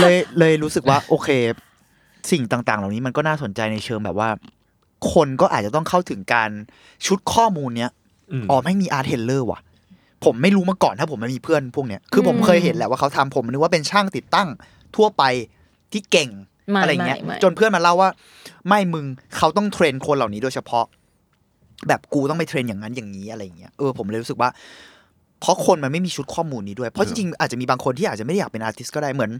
[0.00, 1.28] เลยเลยรู้สึกว่า โอเค
[2.30, 4.28] สิ่งต่าง ๆ เหล่านี้มันก็น่าสนใจในเชิงแบบว่า
[5.12, 6.50] คนก็อาจจะต้องเข้าถึงการ
[7.06, 7.90] ชุดข้อมูลเนี้ย
[8.32, 9.60] อืมอ๋อแม่งมี art handler ว่ะ
[10.24, 14.48] ผมไม่รู้มาก่อนถ้าผมไม่มีเพื่อนพวกเนี้ยคือผมอืมเคยเห็นแหละว่าเขาทำผมนึกว่าเป็นช่างติดตั้ง
[14.96, 15.22] ทั่วไป
[15.92, 16.30] ที่เก่ง
[16.70, 18.10] ไม่อะไรเงี้ยไม่ไม่จนเพื่อนมาเล่าว่า
[18.68, 19.06] ไม่มึง
[19.36, 20.84] เขาต้อง train คนเหล่านี้โดยเฉพาะ
[21.88, 24.50] แบบกูต้องไป train อย่างนั้นอย่างนี้อะไรเงี้ยเออผมเลยรู้สึกว่า
[25.40, 29.30] เพราะคนมันไม่มีชุดข้อมูลนี้ด้วย เพราะจริงๆอาจจะมีบางคนที่อาจจะไม่ได้อยากเป็น artist ก็ได้เหมือน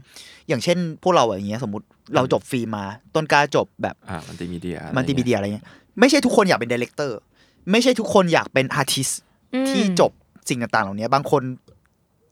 [0.47, 1.85] อย่างเช่น พวกเราอย่างเงี้ยสมมติ
[2.15, 2.85] เราจบฟิล์มมา
[3.15, 5.65] ต้นกล้าจบแบบอ่า multimedia multimedia อะไรเงี้ย
[5.99, 7.17] ไม่ใช่ทุกคนอยากเป็น director
[7.71, 9.09] ไม่ใช่ทุกคนอยากเป็น artist
[9.53, 10.11] อืมที่จบ
[10.49, 11.43] สิ่งต่างๆ เหล่านี้บางคน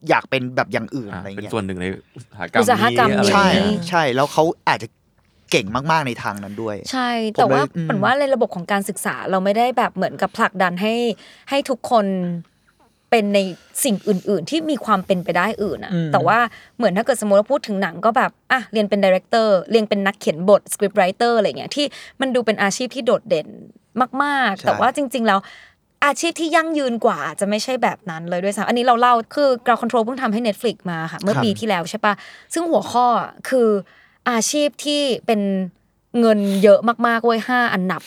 [0.10, 1.86] อยากเป็นแบบอย่างอื่นอ่าอะไรเป็นเงี้ยส่วนหนึ่งใน
[2.16, 4.88] อุตสาหกรรมอุตสาหกรรมนี้อะไรใช่อย่างเงี้ยใช่แล้วเขาอาจจะ
[5.54, 10.94] เก่งมากๆในทางนั้นด้วย ใช่ แต่ว่าผมเลยอืมเหมือนว่าในระบบของการศึกษาเราไม่ได้แบบเหมือนกับผลักดันให้
[11.50, 12.06] ให้ทุกคน
[13.10, 13.40] เป็นใน
[13.84, 16.40] สิ่งอื่น ๆ ที่มีความเป็นไปได้อื่นอะอืมแต่ว่า
[16.78, 21.86] เหมือนถ้าเกิดสมมติว่าพูดถึงหนังก็แบบอะเรียนเป็น director เรียนเป็นนักเขียนบท scriptwriter อะไรเงี้ยที่
[22.22, 23.48] มันดูเป็นอาชีพที่โดดเด่น
[24.24, 25.40] มากใช่ๆแต่ว่าจริง ๆ แล้ว
[26.06, 32.14] อาชีพที่ยั่งยืนกว่าจะไม่ใช่แบบนั้นเลยด้วยซ้ำอันนี้เราเล่าคือ Ground Control เพิ่งทำให้ Netflix มาค่ะ เมื่อปีที่แล้วใช่ปะ
[32.54, 33.70] ซึ่งหัวข้ออะคือ
[34.30, 35.42] อาชีพที่เป็น
[36.20, 38.02] เงินเยอะมากๆเว้ยห้าอันดับ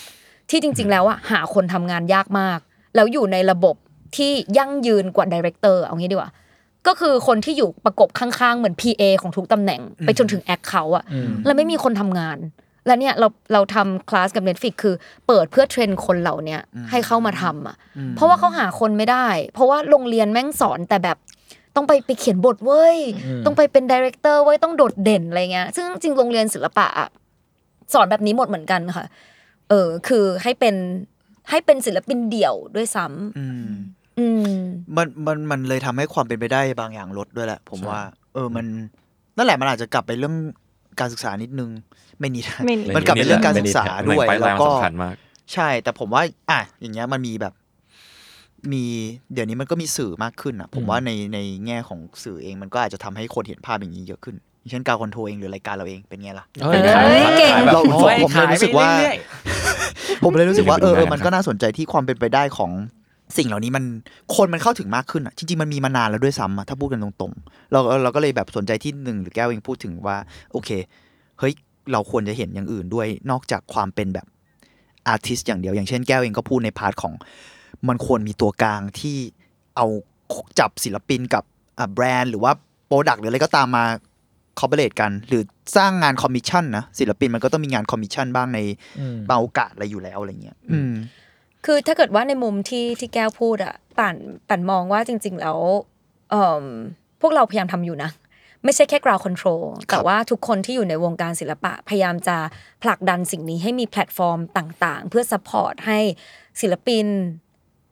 [0.51, 2.59] ที่จริง ๆ แล้วอะหาคนทำงานยากมาก
[2.95, 3.77] แล้วอยู่ในระบบ
[4.17, 6.31] ที่ยั่งยืนกว่า director เอางี้ดีกว่า
[6.87, 12.39] ก็คือคนที่อยู่ประกบข้างๆ เหมือน PA ของทุกตำแหน่ง ไปจนถึงแอคเขาอะอืมแล้วไม่มีคนทำงาน
[12.87, 14.95] แล้วเนี่ยเราเราทำคลาสกับ Netflix คือ
[15.27, 16.61] เปิดเพื่อ train คนเหล่าเนี้ย
[16.91, 17.77] ให้เข้ามาทำอะ
[18.17, 21.17] เพราะว่าเขาหาคนไม่ได้ เพราะว่าโรงเรียนแม่งสอนแต่แบบ
[21.77, 22.97] ต้องไปไปเขียนบทเว้ย
[23.47, 27.09] ต้องไปเป็น director เว้ยต้องโดดเด่นอะไรเงี้ย ซึ่งจริงๆโรงเรียนศิลปะอะ
[27.95, 29.07] สอนแบบนี้หมดเหมือนกันค่ะ
[29.69, 30.75] เออ คือให้เป็น
[31.51, 33.69] ให้เป็นศิลปินเดี่ยวด้วยซ้ำอืม
[34.19, 34.57] อืม
[34.97, 38.01] มันมันมันเลยทำให้ความเป็นไปได้บางอย่างลดด้วยแหละ ผมว่า
[38.35, 38.67] เออมัน
[39.37, 40.35] นั่นแหละมันอาจจะกลับไปเรื่อง
[41.01, 41.71] การศึกษานิดนึง
[42.19, 45.15] ไม่นิดไม่นิดมันกลับไปเรื่องการศึกษาหนึ่ด้วยงไปแล้แรวงก็สำคัญมาก
[45.53, 47.53] ใช่ แต่ผมว่า อะอย่างเงี้ยมันมีแบบ
[48.73, 48.85] มี
[49.35, 59.17] เดี๋ยวนี้มันก็มีสื่อมากขึ้นอะผมว่าในในแง่ของสื่อเองมันก็อาจจะทำให้คนเห็นภาพอย่างนี้เยอะขึ้นอย่างเช่นการคอนโทรลเองหรือรายการเราเองเป็นไงล่ะ เฮ้ยเฮ้ยเก่งขายแบบเราโอ้ยผมเลยรู้สึกว่าขยไปเรื่อย
[60.25, 62.73] ผมเลยรู้สึกว่าเออเออไปดูงานมันก็น่าสนใจที่ความเป็นไปได้ของ
[63.37, 63.85] สิ่งเหล่านี้มัน
[64.37, 70.17] คนมันเข้าถึงมากขึ้นอะจริงๆมันมีมานานแล้วด้วยซ้ำอะถ้าพูดกันตรงๆ เราเราก็เลยแบบสนใจที่หนึ่งหรือแก้วเองพูดถึงว่า
[70.53, 70.71] โอเค
[71.39, 71.53] เฮ้ย
[71.93, 74.27] เราควรจะเห็นอย่างอื่นด้วยนอกจากความเป็นแบบ
[75.09, 77.13] artist อย่างเดียว อย่างเช่นแก้วเองก็พูดใน part ของ
[77.89, 79.17] มันควรมีตัวกลางที่
[79.77, 79.87] เอา
[80.59, 81.45] จับศิลปินกับ
[81.79, 82.53] อะแบรนด์หรือว่า
[82.87, 83.85] product หรืออะไรก็ตามมา
[84.59, 85.43] คอ r เ o r a t e กัน หรือ
[85.77, 90.93] สร้างงานคอมมิชชั่นนะศิลปินมันก็ต้องมีงานคอมมิชชั่นบ้างในๆอืมบางโอกาสอะไรอยู่แล้วอะไรเงี้ยอืม
[91.65, 94.17] คือถ้าเกิดว่าในมุมที่ที่แก้วพูดอะป่าน
[94.49, 95.59] ป่านมองว่าจริง ๆ แล้ว
[96.31, 96.65] เอิ่ม
[97.21, 98.11] พวกเราพยายามทำอยู่นะ
[98.65, 102.37] ไม่ใช่แค่ ground control แต่ว่าทุกคนที่อยู่ในวงการศิลปะ พยายามจะ
[102.83, 105.99] ผลักดันสิ่งนี้ให้มีแพลตฟอร์มต่าง ๆ เพื่อ support ให้
[106.61, 107.07] ศิลปิน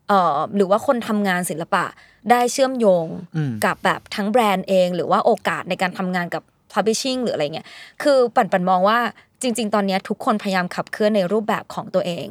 [0.09, 1.85] เอ่อหรือว่าคนทำงานศิลปะ
[2.31, 3.07] ได้เชื่อมโยง
[3.37, 7.67] อืมกับแบบทั้งแบรนด์เอง หรือว่าโอกาสในการทำงานกับ publishing หรืออะไรเงี้ย
[8.03, 8.99] คือปั่นปั่นมองว่า
[9.43, 12.29] จริง ๆ ตอนเนี้ยทุกคนพยายามขับเคลื่อนในรูปแบบของตัวเอง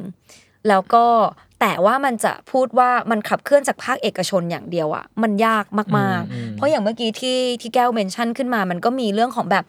[0.68, 1.04] แล้วก็
[1.60, 5.64] แต่ว่ามันจะพูดว่ามันขับเคลื่อนจากภาคเอกชนอย่างเดียวอะมันยาก
[5.98, 9.64] มากอืมๆเพราะอย่างเมื่อกี้ที่ที่แก้ว mention ขึ้นมา มันก็มีเรื่องของแบบ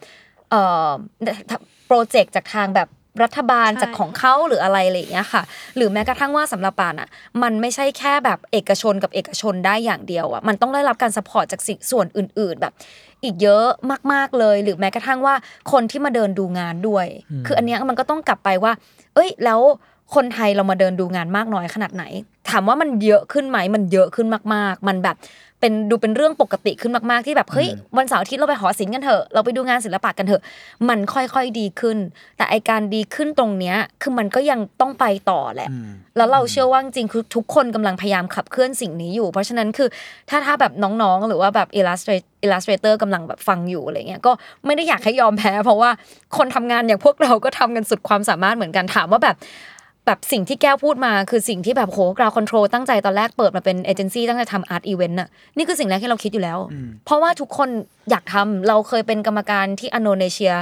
[0.50, 0.88] เอ่อ
[1.86, 2.88] project จากทางแบบ
[3.22, 5.42] รัฐบาลใช่จากของเขาหรืออะไรอะไรอย่างเงี้ยค่ะ
[5.76, 7.08] หรือแม้กระทั่งว่าสำหรับปานอะ
[7.42, 12.72] มันไม่ใช่แค่แบบเอกชนกับเอกชนได้อย่างเดียวอะมันต้องได้รับการ support จากสิ่งส่วนอื่น ๆ แบบ
[13.24, 13.66] อีกเยอะ
[14.12, 15.34] มากๆเลย หรือแม้กระทั่งว่า
[15.72, 17.06] คนที่มาเดินดูงานด้วย
[17.46, 18.72] คืออันเนี้ยมันก็ต้องกลับไปว่า
[19.14, 19.60] เอ้ยแล้ว
[20.14, 22.04] คนไทยเรามาเดินดูงานมากน้อยขนาดไหน
[22.50, 25.16] ถามว่ามันเยอะขึ้นไหมมันเยอะขึ้นมาก ๆ มันแบบ
[25.66, 30.42] เป็นดูเป็นเรื่องปกติขึ้นมากๆที่แบบเฮ้ยวันเสาร์อาทิตย์เราไปหอศิลป์กันเถอะเราไปดูงานศิลปะกันเถอะ
[30.88, 31.98] มันค่อยๆดีขึ้น
[32.36, 35.68] แต่ไอการดีขึ้นตรงเนี้ยคือมันก็ยังต้องไปต่อแหละ
[36.16, 39.88] แล้วเราเชื่อว่าจริงๆคือทุกคนกำลังพยายามขับเคลื่อนสิ่งนี้อยู่ เพราะฉะนั้นคือ
[40.30, 44.32] ถ้าถ้าแบบน้องๆ หรือว่าแบบ illustrator illustrator กำลังแบบฟังอยู่อะไรเงี้ยก็
[44.66, 45.90] ไม่ได้อยากให้ยอมแพ้ เพราะว่า
[46.36, 49.36] คนทำงานอย่างพวกเราก็ทำกันสุดความสามารถเหมือนกันถามว่าแบบ
[50.06, 56.58] แบบสิ่งที่แก้วพูดมาคือสิ่งที่แบบโห Ground Control ตั้งใจตอนแรกเปิดมาเป็นเอเจนซี่ตั้งใจทำ art event น่ะนี่คือสิ่งแรกที่เราคิดอยู่แล้ว
[57.04, 57.68] เพราะว่าทุกคน
[58.10, 60.54] อยากทำเราเคยเป็นกรรมการที่ Unknown Asia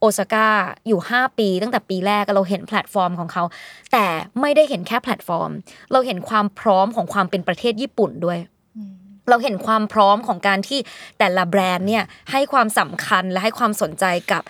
[0.00, 0.48] โอซาก้า
[0.88, 3.44] อยู่ 5 ปี ตั้งแต่ปีแรกเราเห็นแพลตฟอร์มของเขา
[3.92, 4.06] แต่
[4.40, 5.50] ไม่ได้เห็นแค่แพลตฟอร์ม
[5.92, 8.38] เราเห็นความพร้อมของความเป็นประเทศญี่ปุ่นด้วย
[9.30, 10.78] เราเห็นความพร้อมของการที่
[11.18, 14.42] แต่ละแบรนด์เนี่ยให้ความสำคัญและให้ความสนใจกับ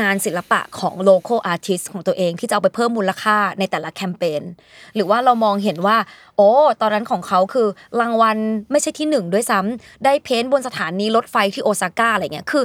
[0.00, 4.42] งานศิลปะของ local artist ของตัวเองที่จะเอาไปเพิ่มมูลค่าในแต่ละแคมเปญ
[4.94, 5.96] หรือว่าเรามองเห็นว่า
[6.36, 6.50] โอ้
[6.80, 7.68] ตอนนั้นของเขาคือ
[8.00, 8.36] รางวัล
[8.70, 12.64] ไม่ใช่ที่หนึ่งด้วยซ้ำได้เพ้นท์บนสถานีรถไฟที่โอซาก้าอะไรเงี้ยคือ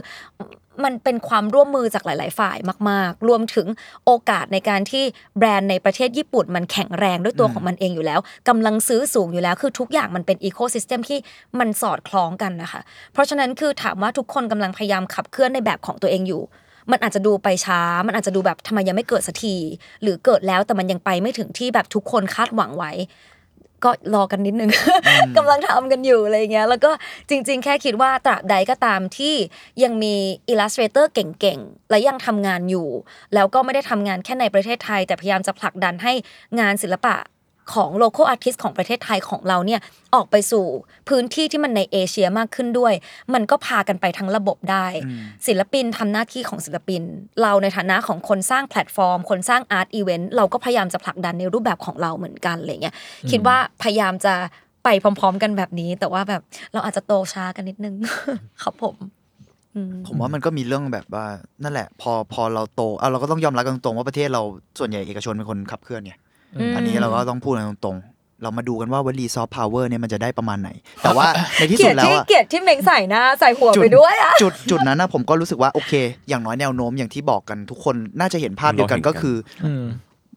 [0.83, 2.57] มันเป็นความร่วมมือจากหลาย ๆ ฝ่าย
[2.89, 3.67] มาก ๆ รวมถึง
[4.05, 5.03] โอกาสในการที่
[5.37, 8.19] แบรนด์ในประเทศญี่ปุ่น มันแข็งแรงด้วยตัวของมันเองอยู่แล้ว
[8.49, 11.19] กำลังซื้อสูงอยู่แล้ว คือทุกอย่างมันเป็นอีโคซิสเต็มที่
[11.59, 12.81] มันสอดคล้องกันนะคะ
[13.13, 16.41] เพราะฉะนั้นคือถามว่าทุกคนกำลังพยายามขับเคลื่อนในแบบของตัวเองอยู่
[16.91, 19.55] มันอาจจะดูไปช้า มันอาจจะดูแบบทำไมยังไม่เกิดสักที
[20.01, 22.91] หรือเกิดแล้วแต่มันยังไปไม่ถึงที่แบบทุกคนคาดหวังไว้
[23.83, 24.71] ก็รอกันนิดนึง
[25.37, 26.91] กำลังทำกันอยู่อะไรเงี้ย แล้วก็
[27.29, 29.35] จริง ๆ แค่คิดว่าตราบใดก็ตามที่
[29.83, 30.15] ยังมี
[30.51, 32.87] illustrator เก่งๆ และยังทำงานอยู่
[33.33, 36.13] แล้วก็ไม่ได้ทำงานแค่ในประเทศไทย แต่พยายามจะผลักดันให้
[36.59, 37.15] งานศิลปะ
[37.73, 39.81] ของ local artist ของประเทศไทยของเราเนี่ย
[40.15, 40.65] ออกไปสู่
[41.09, 42.93] พื้นที่ที่มันในเอเชียมากขึ้นด้วย
[43.33, 44.85] มันก็พากันไปทั้งระบบได้
[45.47, 47.01] ศิลปินทำหน้าที่ของศิลปิน
[47.41, 52.95] เราในฐานะของคนสร้างแพลตฟอร์ม คนสร้าง art event เราก็พยายามจะผลักดันในรูปแบบของเราเหมือนกันอะไรเงี้ย
[53.31, 54.33] คิดว่าพยายามจะ
[54.83, 56.41] ไปพร้อม ๆ กันแบบนี้ แต่ว่าแบบ
[56.73, 57.95] เราอาจจะโตช้ากันนิดนึง
[58.63, 58.95] ครับผม
[59.75, 61.25] อืมผมว่ามันก็มีเรื่องแบบว่า
[61.63, 64.41] นั่นแหละ พอพอเราโตเอาเราก็ต้องยอมรับกันตรงๆว่าประเทศเรา
[64.79, 66.19] ส่วนใหญ่เอกชนเป็นคนขับเคลื่อนเนี่ย
[66.59, 70.69] อืมอันนี้เราก็ต้องพูดกันตรงๆ เรามาดูกันว่าวลีซอฟต์พาวเวอร์เนี่ยมันจะได้ประมาณไหน
[71.01, 75.93] แต่ว่าในที่เกลีสุยดดแล้วที่อะเกลียดที่เม้งใส่หน้าใส่หัวจุไปดด้วยอะจุดจุดนั้นนะผมก็รู้สึกว่าโอเค
[76.29, 79.83] อย่างน้อยแนวโน้มอย่างที่บอกกันทุกคนน่าจะเห็นภาพเดียวกันก็คืออืม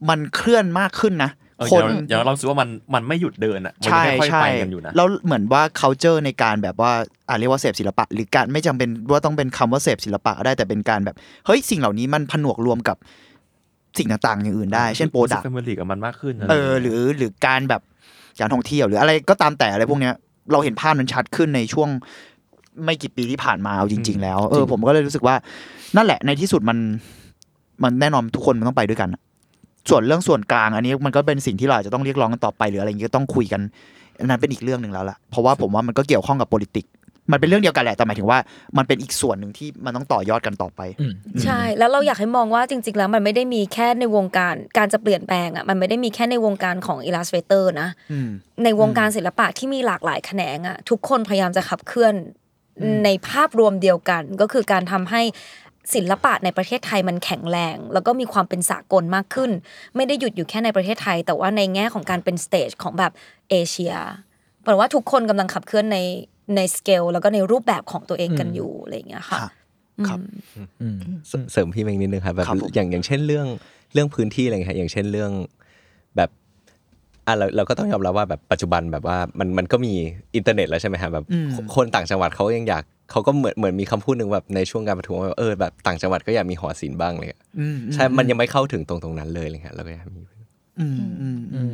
[0.08, 6.92] มันเคลื่อนมากขึ้นนะเออคนอย่างเราอย่างเรารู้สึกว่ามันมันไม่หยุดเดินอะมันใช่ค่อยๆใช่ไปกันอยู่นะแล้วเหมือนว่า culture ในการแบบว่า
[7.28, 11.16] อ่าเรียกว่าเสพศิลปะ หรือการไม่จำเป็นว่าต้องเป็นคำว่าเสพศิลปะก็ได้แต่เป็นการแบบ
[11.46, 12.96] เฮ้ยสิ่งเหล่านี้มันผนวกรวมกับ
[13.98, 17.82] สิ่งต่างๆอย่างอื่นได้ เช่น product เฟมิลี่กับมันมากขึ้นเออหรือหรือการแบบ
[18.40, 20.14] การท่องเที่ยวหรืออะไรก็ตามแต่อะไรพวกเนี้ย
[20.52, 21.88] เราเห็นภาพนั้นชัดขึ้นในช่วง
[22.84, 25.34] ไม่กี่ปีที่ผ่านมาเอาจริง ๆ แล้ว เออผมก็เลยรู้สึกว่า
[25.96, 26.78] นั่นแหละในที่สุดมัน
[27.82, 29.20] มันแน่นอนทุกคนมันต้องไปด้วยกันอะ
[29.90, 33.60] ส่วนเรื่องส่วนกลาง อันนี้มันก็เป็นสิ่งที่เราอาจจะต้องเรียกร้องกันต่อไปหรืออะไรอย่างเงี้ยก็ต้องคุยกัน
[34.18, 36.90] อัน นั้นเป็นอีกเรื่องหนึ่งแล้วล่ะเพราะว่าผมว่ามันก็เกี่ยวข้องกับ politics
[37.32, 38.38] มันเป็นเรื่องเดียวกันแหละแต่หมายถึงว่า
[38.76, 48.28] มันเป็นอีกส่วนหนึ่งที่มันต้องต่อยอดกันต่อไปอืมใช่แล้วเราอยากให้มองว่าจริง ๆ แล้วมันไม่ได้มีแค่ในวงการการจะเปลี่ยนแปลงอะมันไม่ได้มีแค่ในวงการของ Illustrator นะอืม
[48.64, 52.14] ในวงการศิลปะที่มีหลากหลายแขนงอะทุกคนพยายามจะขับเคลื่อน
[53.04, 55.22] ในภาพรวมเดียวกัน ก็คือการทำให้
[55.94, 59.50] ศิลปะในประเทศไทยมันแข็งแรง แล้วก็มีความเป็นสากลมากขึ้น
[59.96, 63.12] ไม่ได้หยุดอยู่แค่ในประเทศไทย แต่ว่าในแง่ของการเป็น stage ของแบบ
[63.50, 63.94] เอเชีย
[64.64, 65.98] แปลว่าทุกคนกำลังขับเคลื่อนใน
[66.56, 69.50] ในสเกลแล้วก็ในรูปแบบของตัวเองกันอยู่อะไรอย่างเงี้ยค่ะครับ
[70.08, 70.20] ครับ
[70.80, 70.98] อืม
[71.28, 73.46] เสเสริมพี่เมงนิดนึงครับแบบครับผมอย่างอย่างเช่นเรื่อง
[73.92, 75.30] เรื่องพื้นที่อะไรเงี้ยอย่างเช่นเรื่อง
[76.16, 76.30] แบบ
[77.26, 79.92] อะเราเราก็ต้องยอมรับว่าแบบปัจจุบันแบบว่ามันมันก็มี
[80.36, 81.24] อินเทอร์เน็ตแล้วใช่ไหมครับแบบ
[81.74, 90.33] คนต่างจังหวัดเขายังอยากเขาก็เหมือนเหมือนมีคำพูดหนึ่งแบบในช่วงการประท้วงว่าเออแบบต่างจังหวัดก็อยากมีหอศิลป์บ้างเลยอะอืมใช่มันยังไม่เข้าถึงตรงตรงนั้นเลยเลยครับเราก็อยากมีอืมอืมอืม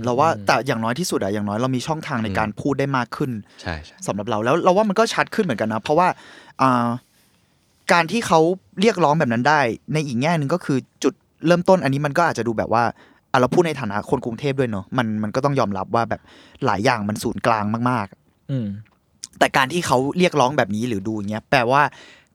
[0.05, 3.31] เราว่าแต่อย่างน้อยที่สุดอะอย่างน้อยเรามีช่องทางในการพูดได้มากขึ้น
[3.63, 6.09] ใช่ใช่สำหรับเราแล้วเราว่ามันก็ชัดขึ้นเหมือนกันนะ เพราะว่า
[6.63, 6.89] อ่า
[7.93, 8.41] การที่เขา
[8.81, 9.61] เรียกร้องแบบนั้นได้
[9.95, 11.15] ในอีกแง่หนึ่งก็คือจุด
[11.47, 12.85] เริ่มต้นอันนี้มันก็อาจจะดูแบบว่า
[13.33, 16.21] อะเราพูดในฐานะคนกรุงเทพด้วยเนอะมันมันก็ต้องยอมรับว่าแบบ
[16.67, 18.07] หลายอย่างมันศูนย์กลางมาก
[18.51, 21.83] อืมๆแต่การที่เขาเรียกร้องแบบนี้หรือดูอย่างเงี้ย แปลว่า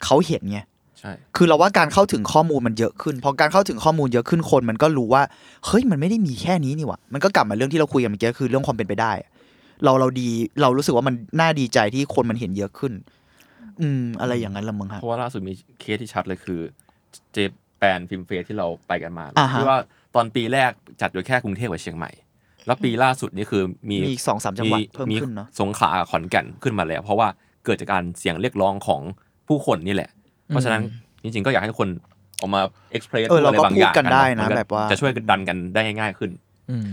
[0.04, 0.60] เขาเห็นไง
[1.00, 5.24] ใช่คือเราว่าการเข้าถึงข้อมูลมันเยอะขึ้นพอการเข้าถึงข้อมูลเยอะขึ้นคนมันก็รู้ว่า
[5.66, 9.30] เฮ้ยมันไม่ได้มีแค่นี้นี่หว่ามันก็กลับมาเรื่องที่เราคุยกันเมื่อกี้คือเรื่องความเป็นไปได้อะ
[9.84, 10.30] เราเราดี
[10.62, 12.94] เรารู้สึกว่ามันน่าดีใจที่คนมันเห็นเยอะขึ้น
[13.82, 16.60] อืม อะไรอย่างนั้นละมึงครับเพราะว่าล่าสุดมีเคสที่ชัดเลยคือ
[17.34, 17.38] เจ
[17.80, 19.78] แปนฟิล์มเฟสที่เราไปกันมาอ่าฮะที่ว่า
[20.16, 22.12] ตอนปีแรกจัดอยู่แค่กรุงเทพกับเชียงใหม่
[22.66, 27.28] แล้วปีล่าสุดนี่คือมีมีอีกสองสามจังหวัดเพิ่มมีขึ้นเนาะสงขลากับขอนแก่นขึ้นมาแล้ว เพราะว่า
[27.66, 29.02] เกิดจากการเสียงเรียกร้องของ
[29.48, 30.10] ผู้คนนี่แหละ
[30.48, 30.82] เพราะฉะนั้น
[31.24, 31.90] จริงๆก็อยากให้ทุกคน
[32.42, 32.62] ออกมา
[32.92, 36.45] เอ็กเพรสเออเราอะไรก็บางพูอดย่างกันได้นะมัก็แบบว่าจะช่วยดันกันได้ง่ายๆขึ้นอืม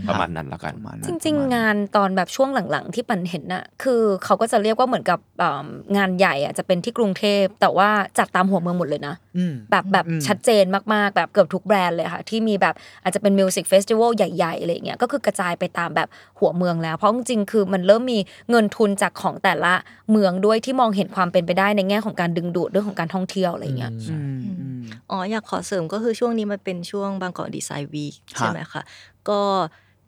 [0.09, 5.65] ประมาณนั้นแล้วกันประมาณจนั้นริงประมาณๆงานตอนแบบช่วงหลังๆ ที่ปันเห็นน่ะคือเขาก็จะเรียกว่าเหมือนกับอ่า
[5.97, 7.89] งานใหญ่อะจะเป็นที่กรุงเทพ แต่ว่า
[8.19, 16.07] จัดตามหัวเมืองหมดเลยนะอืมแบบแบบอืมชัดเจนมากๆ แบบเกือบทุกแบรนด์เลยค่ะ ที่มีแบบอาจจะเป็นมิวสิกเฟสติวัลใหญ่ๆอะไรเงี้ยก็คือกระจายไปตามแบบ
[16.39, 18.19] หัวเมืองแล้ว เพราะจริงๆคือมันเริ่มมี
[18.49, 19.73] เงินทุนจากของแต่ละ
[20.11, 28.81] เมืองด้วยที่มองเห็นความเป็นไปได้ในแง่ของการดึงดูดเรื่องของการท่องเที่ยวอะไรเงี้ยอืมอืมอ๋ออยากขอเสริมก็คือช่วงนี้มันเป็นช่วง Bangkok Design Week ฮะใช่ไหมคะ
[29.29, 29.41] ก็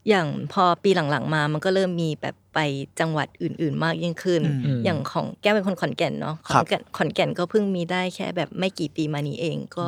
[0.10, 2.60] อย่างพอปีหลังๆมา มันก็เริ่มมีแบบไป
[3.00, 9.86] จังหวัดอื่น ๆ มากยิ่งขึ้นอืมอย่างของแก้วเป็นคนขอนแก่นเนาะครับขอนแก่นขอนแก่นก็เพิ่งมีได้แค่แบบไม่กี่ปีมานี้เอง ก็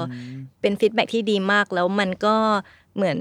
[0.62, 2.36] เป็น feedback ที่ดีมาก แล้วมันก็
[2.96, 3.20] เหมือน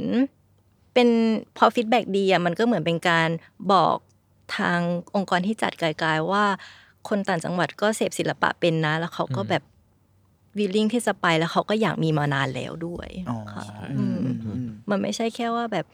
[0.94, 1.08] เป็น
[1.56, 3.28] พอ feedback ดีอะ มันก็เหมือนเป็นการ
[3.72, 3.96] บอก
[4.56, 4.80] ทาง
[5.14, 6.44] องค์กรที่จัดไกลๆว่า
[7.08, 9.62] คนต่างจังหวัดก็เสพศิลปะเป็นนะ แล้วเขาก็แบบ
[10.58, 13.64] วิลลิ่งที่จะไปแล้วเขาก็อยากมีมานานแล้วด้วยอ๋อค่ะ
[13.98, 14.04] อื
[14.54, 15.86] มอืมอืมมันไม่ใช่แค่ว่าแบบ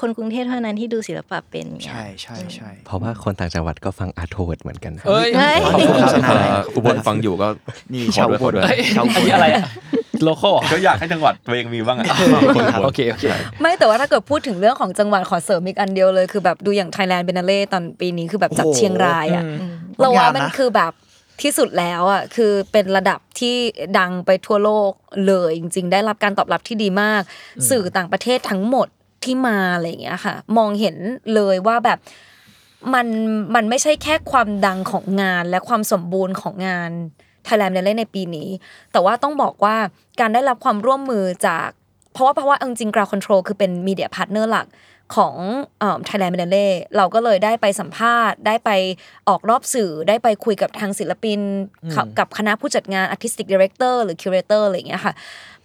[0.00, 7.48] คนกรุงเทพเท่านั้นที่ดูศิลปะเป็นไงใช่ใช่ใช่เพราะว่าคนต่างจังหวัดก็ฟังอาร์โทเวิร์ดเหมือนกันนะเอ้ยเฮ้ยขอบคุณครับเอ่ออุบลฟังอยู่ก็
[7.92, 9.64] นี่ขอชาวด้วยบขอนด้วยเอ้ยชาวบอันนนี้อะไรอะ
[10.24, 12.06] โลโก้ก็อยากให้จังหวัดตัวเองมีบ้างอะ
[12.84, 13.24] โอเคโอเค
[13.60, 20.92] ไม่แต่ว่าถ้าเกิดพูดถึงเรื่องของจังหวัดขอเสริมอีกอันเดียวเลยคือแบบดูอย่างไทยแลนด์เบนาเล่ตอนปีนี้คือแบบจัดโอ้โหเชียงรายอะอืมเราว่ามันมันนะคือแบบ
[21.42, 23.56] ที่สุดแล้วอะคือเป็นระดับที่
[23.98, 24.92] ดังไปทั่วโลก
[25.26, 27.22] เลยจริง ๆ ได้รับการตอบรับที่ดีมาก
[27.70, 28.88] สื่อต่างประเทศทั้งหมด
[29.24, 30.96] ที่มาอะไรอย่างเงี้ยค่ะ มองเห็น
[31.34, 31.98] เลยว่าแบบ
[32.94, 33.06] มัน
[33.54, 36.90] มันไม่ใช่แค่ความดังของงานและความสมบูรณ์ของงาน
[37.46, 38.48] Thailand เล่นในปีนี้
[38.92, 39.76] แต่ว่าต้องบอกว่า
[40.20, 41.68] การได้รับความร่วมมือจาก
[42.12, 44.66] เพราะว่าเพราะว่าเอาจริง Ground Control คือเป็น media partner หลัก
[45.16, 45.34] ของ
[46.04, 48.70] Thailand Biennale เราก็เลยได้ไปสัมภาษณ์ ได้ไป
[49.28, 51.40] ออกรอบสื่อได้ไปคุยกับทางศิลปิน
[52.18, 55.14] กับคณะผู้จัดงาน artistic director หรือ curator อะไรอย่างเงี้ยค่ะ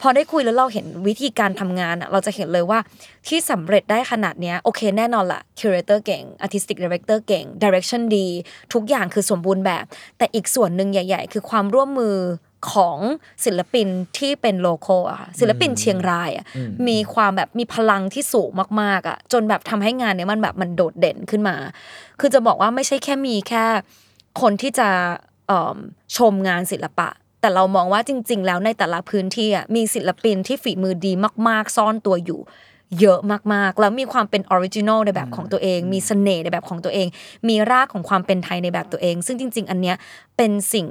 [0.02, 2.80] พอได้คุยแล้วเราเห็นวิธีการทำงานอะเราจะเห็นเลยว่า
[3.28, 8.28] ที่สำเร็จได้ขนาดเนี้ยโอเคแน่นอนละ curator เก่ง artistic director เก่ง direction ดี
[8.74, 9.86] ทุกอย่างคือสมบูรณ์แบบ
[10.18, 12.16] แต่อีกส่วนหนึ่งใหญ่ ๆ คือความร่วมมือ
[12.72, 12.98] ของ
[13.46, 13.88] ศิลปิน
[14.18, 16.46] ที่เป็น local อะค่ะศิลปินเชียงรายอะ
[16.88, 18.50] มีความแบบมีพลังที่สูง
[18.82, 21.56] มากๆอะจนแบบทำให้งานเนี้ยมันแบบมันโดดเด่นขึ้นมา
[22.20, 23.66] คือจะบอกว่าไม่ใช่แค่มีแค่
[24.42, 24.90] คนที่จะ
[25.48, 25.78] เอิ่ม
[26.18, 27.10] ชมงานศิลปะ
[27.42, 31.12] แต่เรามองว่าจริง ๆ แล้วในแต่ละพื้นที่อะมีศิลปินที่ฝีมือดี
[31.48, 32.42] มาก ๆ ซ่อนตัวอยู่
[33.02, 33.20] เยอะ
[33.54, 37.08] มากๆ แล้วมีความเป็น original ในแบบของตัวเอง มีเสน่ห์ในแบบของตัวเอง
[37.48, 39.96] มีรากของความเป็นไทยในแบบตัวเอง ซึ่งจริง ๆ อันเนี้ย
[40.38, 40.86] เป็นสิ่ง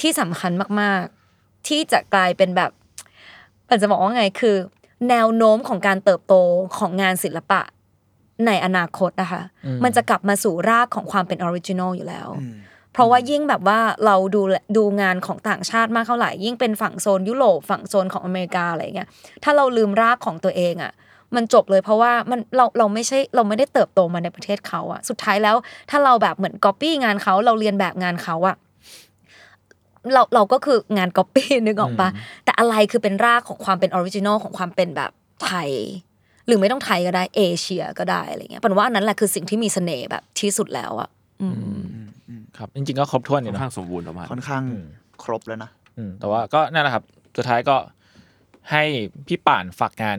[0.00, 2.70] ที่สำคัญมากๆ ที่จะกลายเป็นแบบ
[3.68, 4.56] อาจจะบอกว่าไงคือ
[5.10, 6.34] แนวโน้มของการเติบโต
[6.78, 7.60] ของงานศิลปะ
[8.46, 9.42] ในอนาคตนะคะ
[9.84, 12.28] มันจะกลับมาสู่รากของความเป็น original อยู่แล้ว
[12.92, 14.40] เพราะว่ายิ่งแบบว่าเราดู
[14.76, 19.08] ดูงานของต่างชาติมากเท่าไหร่ยิ่งเป็นฝั่งโซนยุโรปฝั่งโซนของอเมริกาอะไรเงี้ย
[19.44, 20.92] ถ้าเราลืมรากของตัวเองอะ
[21.34, 25.56] มันจบเลยเพราะว่ามันเราเราไม่ใช่เราไม่ได้เติบโตมาในประเทศเขาอะสุดท้ายแล้ว
[25.90, 28.56] ถ้าเราแบบเหมือนก๊อปปี้งานเขาเราเรียนแบบงานเขาอะ
[30.14, 32.08] เราเราก็คืองานก๊อปปี้นึกออกปะ
[32.44, 35.10] แต่อะไรคือเป็นรากของความเป็น original ของความเป็นแบบ
[35.44, 35.70] ไทย
[36.46, 41.08] หรือไม่ต้องไทยก็ได้ เอเชียก็ได้อะไรเงี้ยปันว่าอันนั้นแหละคือสิ่งที่มีเสน่ห์แบบที่สุดแล้วอะ
[41.42, 44.86] อืมครับจริงๆก็ครบถ้วนอยู่อนนะข้างสมบูรณ์ประมาณค่อนข้างอืม
[45.24, 47.04] ครบแล้วนะอืมแต่ว่าก็นั่นแหละครับ
[47.36, 47.76] สุดท้ายก็
[48.70, 48.82] ให้
[49.26, 50.18] พี่ปันฝากงาน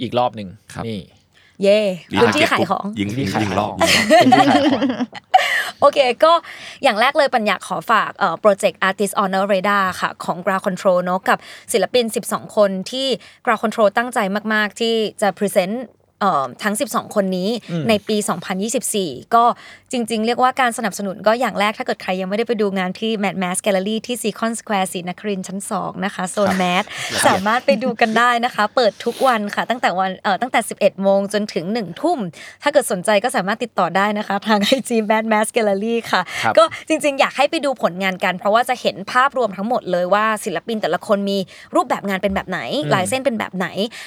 [0.00, 1.00] อีกรอบหนึ่งครับนี่
[1.62, 1.80] เย่
[2.12, 3.74] รีพื้นทร์ที่เก็ตขายของยิงยิงยิงรอบ
[4.20, 4.82] เป็นที่ขายของ
[5.84, 6.32] โอเค ก็
[6.82, 11.38] อย่างแรกเลยปันอยากขอฝากโปรเจกต์ Artists on Our Radar ค่ะ ของ Ground Control เนาะกับ
[11.72, 13.06] ศิลปิน 12 คนที่
[13.44, 14.18] Ground Control ตั้งใจ
[14.52, 15.84] มาก ๆ ที่จะ present
[16.62, 17.48] ทั้ง 12 คนนี้
[17.88, 18.16] ในปี
[18.74, 19.44] 2024 ก็
[19.92, 26.84] จริง ๆ เรียกว่าการสนับสนุนก็อย่างแรกถ้าเกิดใครยังไม่ได้ไปดูงานที่ MMAD MASS Gallery ที่ Seacon Square ศรีนครินทร์ชั้น 2 นะคะโซนแมส
[27.26, 32.18] สามารถไปดูกันได้นะคะ เปิดทุกวันค่ะ ตั้งแต่วันเอ่อตั้งแต่ 11 โมงจนถึง 1 ทุ่ม
[32.62, 41.38] ถ้าเกิดสนใจก็สามารถติดต่อได้นะคะ ทาง IG Mad Mass Gallery ค่ะครับก็จริง ๆ อยากให้ไปดูผลงานกัน เพราะว่าจะเห็นภาพรวมทั้งหมดเลยว่าศิลปินแต่ละคนมี
[41.74, 42.60] รูปแบบงานเป็นแบบไหน
[42.94, 43.66] ลายเส้นเป็นแบบไหน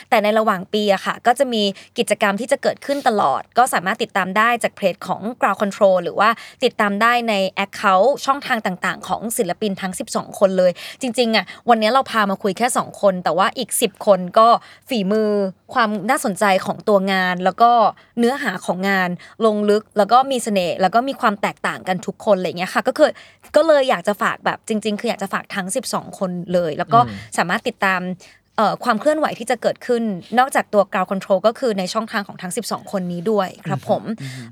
[0.10, 1.64] แต่ในระหว่างปีอะค่ะ ก็จะมี
[1.98, 6.30] กิจกรรมที่จะเกิดขึ้นตลอด ก็สามารถติดตามได้จากเพจของ Ground Control หรือว่า
[6.64, 7.34] ติดตามได้ใน
[7.66, 10.72] Account ช่องทางต่างๆ ของศิลปินทั้ง 12 คนเลย
[11.02, 14.48] จริงๆอะวันนี้เราพามาคุยแค่ 2 คน แต่ว่าอีก 10 คนก็
[14.90, 15.30] ฝีมือ
[15.74, 17.72] ความน่าสนใจของตัวงาน แล้วก็
[18.20, 19.10] เนื้อหาของงาน
[19.46, 23.10] ลงลึกแล้วก็มีเสน่ห์แล้วก็มีความแตกต่างกันทุกคนอะไรอย่างเงี้ยค่ะ ก็คือ
[23.56, 27.00] ก็เลยอยากจะฝากแบบจริง ๆ คืออยากจะฝากทั้ง 12 คนเลย แล้วก็
[27.38, 28.37] สามารถติดตามเอ่อ
[28.84, 30.04] ความเคลื่อนไหวที่จะเกิดขึ้น
[30.40, 34.04] นอกจากตัว Ground Control ก็คือในช่องทางของทั้ง 12 คนนี้ด้วยครับผม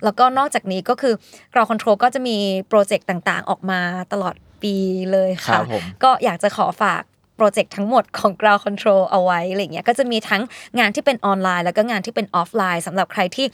[0.03, 1.13] แล้วก็นอกจากนี้ก็คือ
[1.53, 2.37] Ground Control ก็จะมี
[2.69, 3.79] โปรเจกต์ต่างๆ ออกมา
[4.13, 4.75] ตลอดปี
[5.11, 7.03] เลยครัค่ะก็อยากจะขอฝาก
[7.37, 10.41] โปรเจกต์ทั้งหมดของ Ground Control เอาไว้อะไรเงี้ยก็จะมีทั้ง
[10.79, 13.45] งานที่เป็นออนไลน์ แล้วก็งานที่เป็นออฟไลน์สำหรับใครที่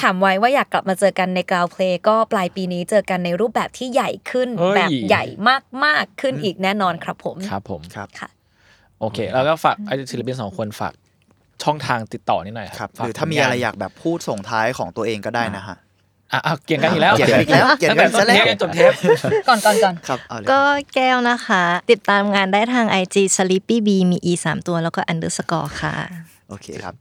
[0.00, 5.24] ถามไว้ว่าอยากกลับมาเจอกันใน Ground Play ก็ปลายปีนี้เจอกันในรูปแบบที่ใหญ่ขึ้นเฮ้ยแบบใหญ่
[5.84, 8.28] มากๆขึ้นอีกแน่นอนครับผมครับผมครับค่ะ
[9.00, 10.94] โอเค แล้วก็ฝากไอ้ศิลปินสองคนฝาก
[11.62, 15.76] ช่องทางติดต่อนิดหน่อยครับฝากหรือถ้ามีอะไรอยากแบบพูดส่งท้ายของตัวเองก็ได้นะฮะ
[16.32, 18.92] อะอะเกี่ยงกันอีกแล้วเกี่ยงกันอีกแล้วเกี่ยงกันตั้งแต่ซะต้นแล้วเทปจนจบเทป
[19.48, 20.60] ก่อนก่อนก่อนครับเอาเลยก็
[20.94, 25.94] แก้วนะคะ ติดตามงานได้ทาง IG Sleepy B มี E 3ตัวแล้วก็ underscore ค่ะ
[26.48, 26.94] โอเคครับ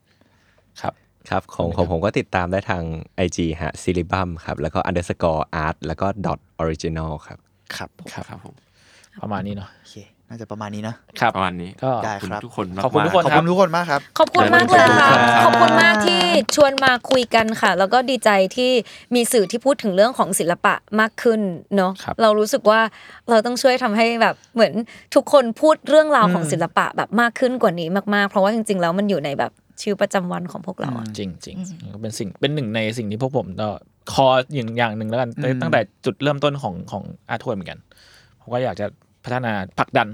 [0.82, 0.94] ครับ
[1.30, 2.84] ครับของของผมก็ติดตามได้ทาง
[3.26, 6.40] IG ฮะ s i l i b u m ครับ แล้วก็ underscore art แล้วก็ dot
[6.64, 7.40] original ครับ
[7.76, 8.56] ครับผมครับครับผม
[9.22, 9.96] ประมาณนี้เนาะโอเค
[10.30, 16.22] น่าจะประมาณนี้นะครับ ประมาณนี้ก็ ได้ขอบคุณครับทุกคนมากขอบคุณทุกคน ขอบคุณทุกคนมากครับ ขอบคุณมากเลยค่ะขอบคุณครับขอบคุณมากที่
[16.56, 18.72] ชวนมาคุยกันค่ะ แล้วก็ดีใจที่
[19.16, 21.42] มีสื่อที่พูดถึงเรื่องของศิลปะมากขึ้น
[21.78, 22.82] เนาะ ครับ เรารู้สึกว่า
[23.30, 24.74] เราต้องช่วยทำให้แบบเหมือน
[25.16, 29.52] ทุกคนพูดเรื่องราวของศิลปะแบบมากขึ้นกว่านี้มากๆ เพราะว่าจริง ๆ แล้วมันอยู่ในแบบ
[29.82, 31.56] ชีวิตประจำวันของพวกเราอะ จริงจริง
[31.94, 33.70] ก็เป็นสิ่งเป็นหนึ่งในสิ่งที่พวกผมก็
[34.14, 37.80] คออย่างอย่างหนึ่งแล้วกันอืม ตั้งแต่จุดเริ่มต้นของของอาร์ทวนเหมือนกัน
[38.42, 38.88] ผมก็อยากจะ
[39.24, 40.08] พัฒนาผลักดัน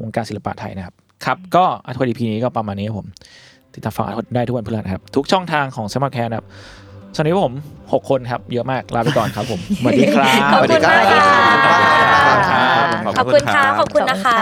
[0.00, 0.94] วงการศิลปะไทยนะครับ
[1.24, 3.08] ครับ ก็อาร์ทวนอีพีนี้ก็ประมาณนี้ครับผม
[3.74, 6.46] ติดตามฟังอาร์ทวนได้ทุกวันพฤหัสนะครับ ทุกช่องทางของสมาร์ทแคร์นะครับ
[7.14, 7.54] สวัสดีครับผม
[7.92, 14.40] หกคนครับ เยอะมาก ลาไปก่อนครับผมสวัสดีครับขอบคุณมากค่ะขอบคุณมากครับขอบคุณค่ะ ขอบคุณนะคะ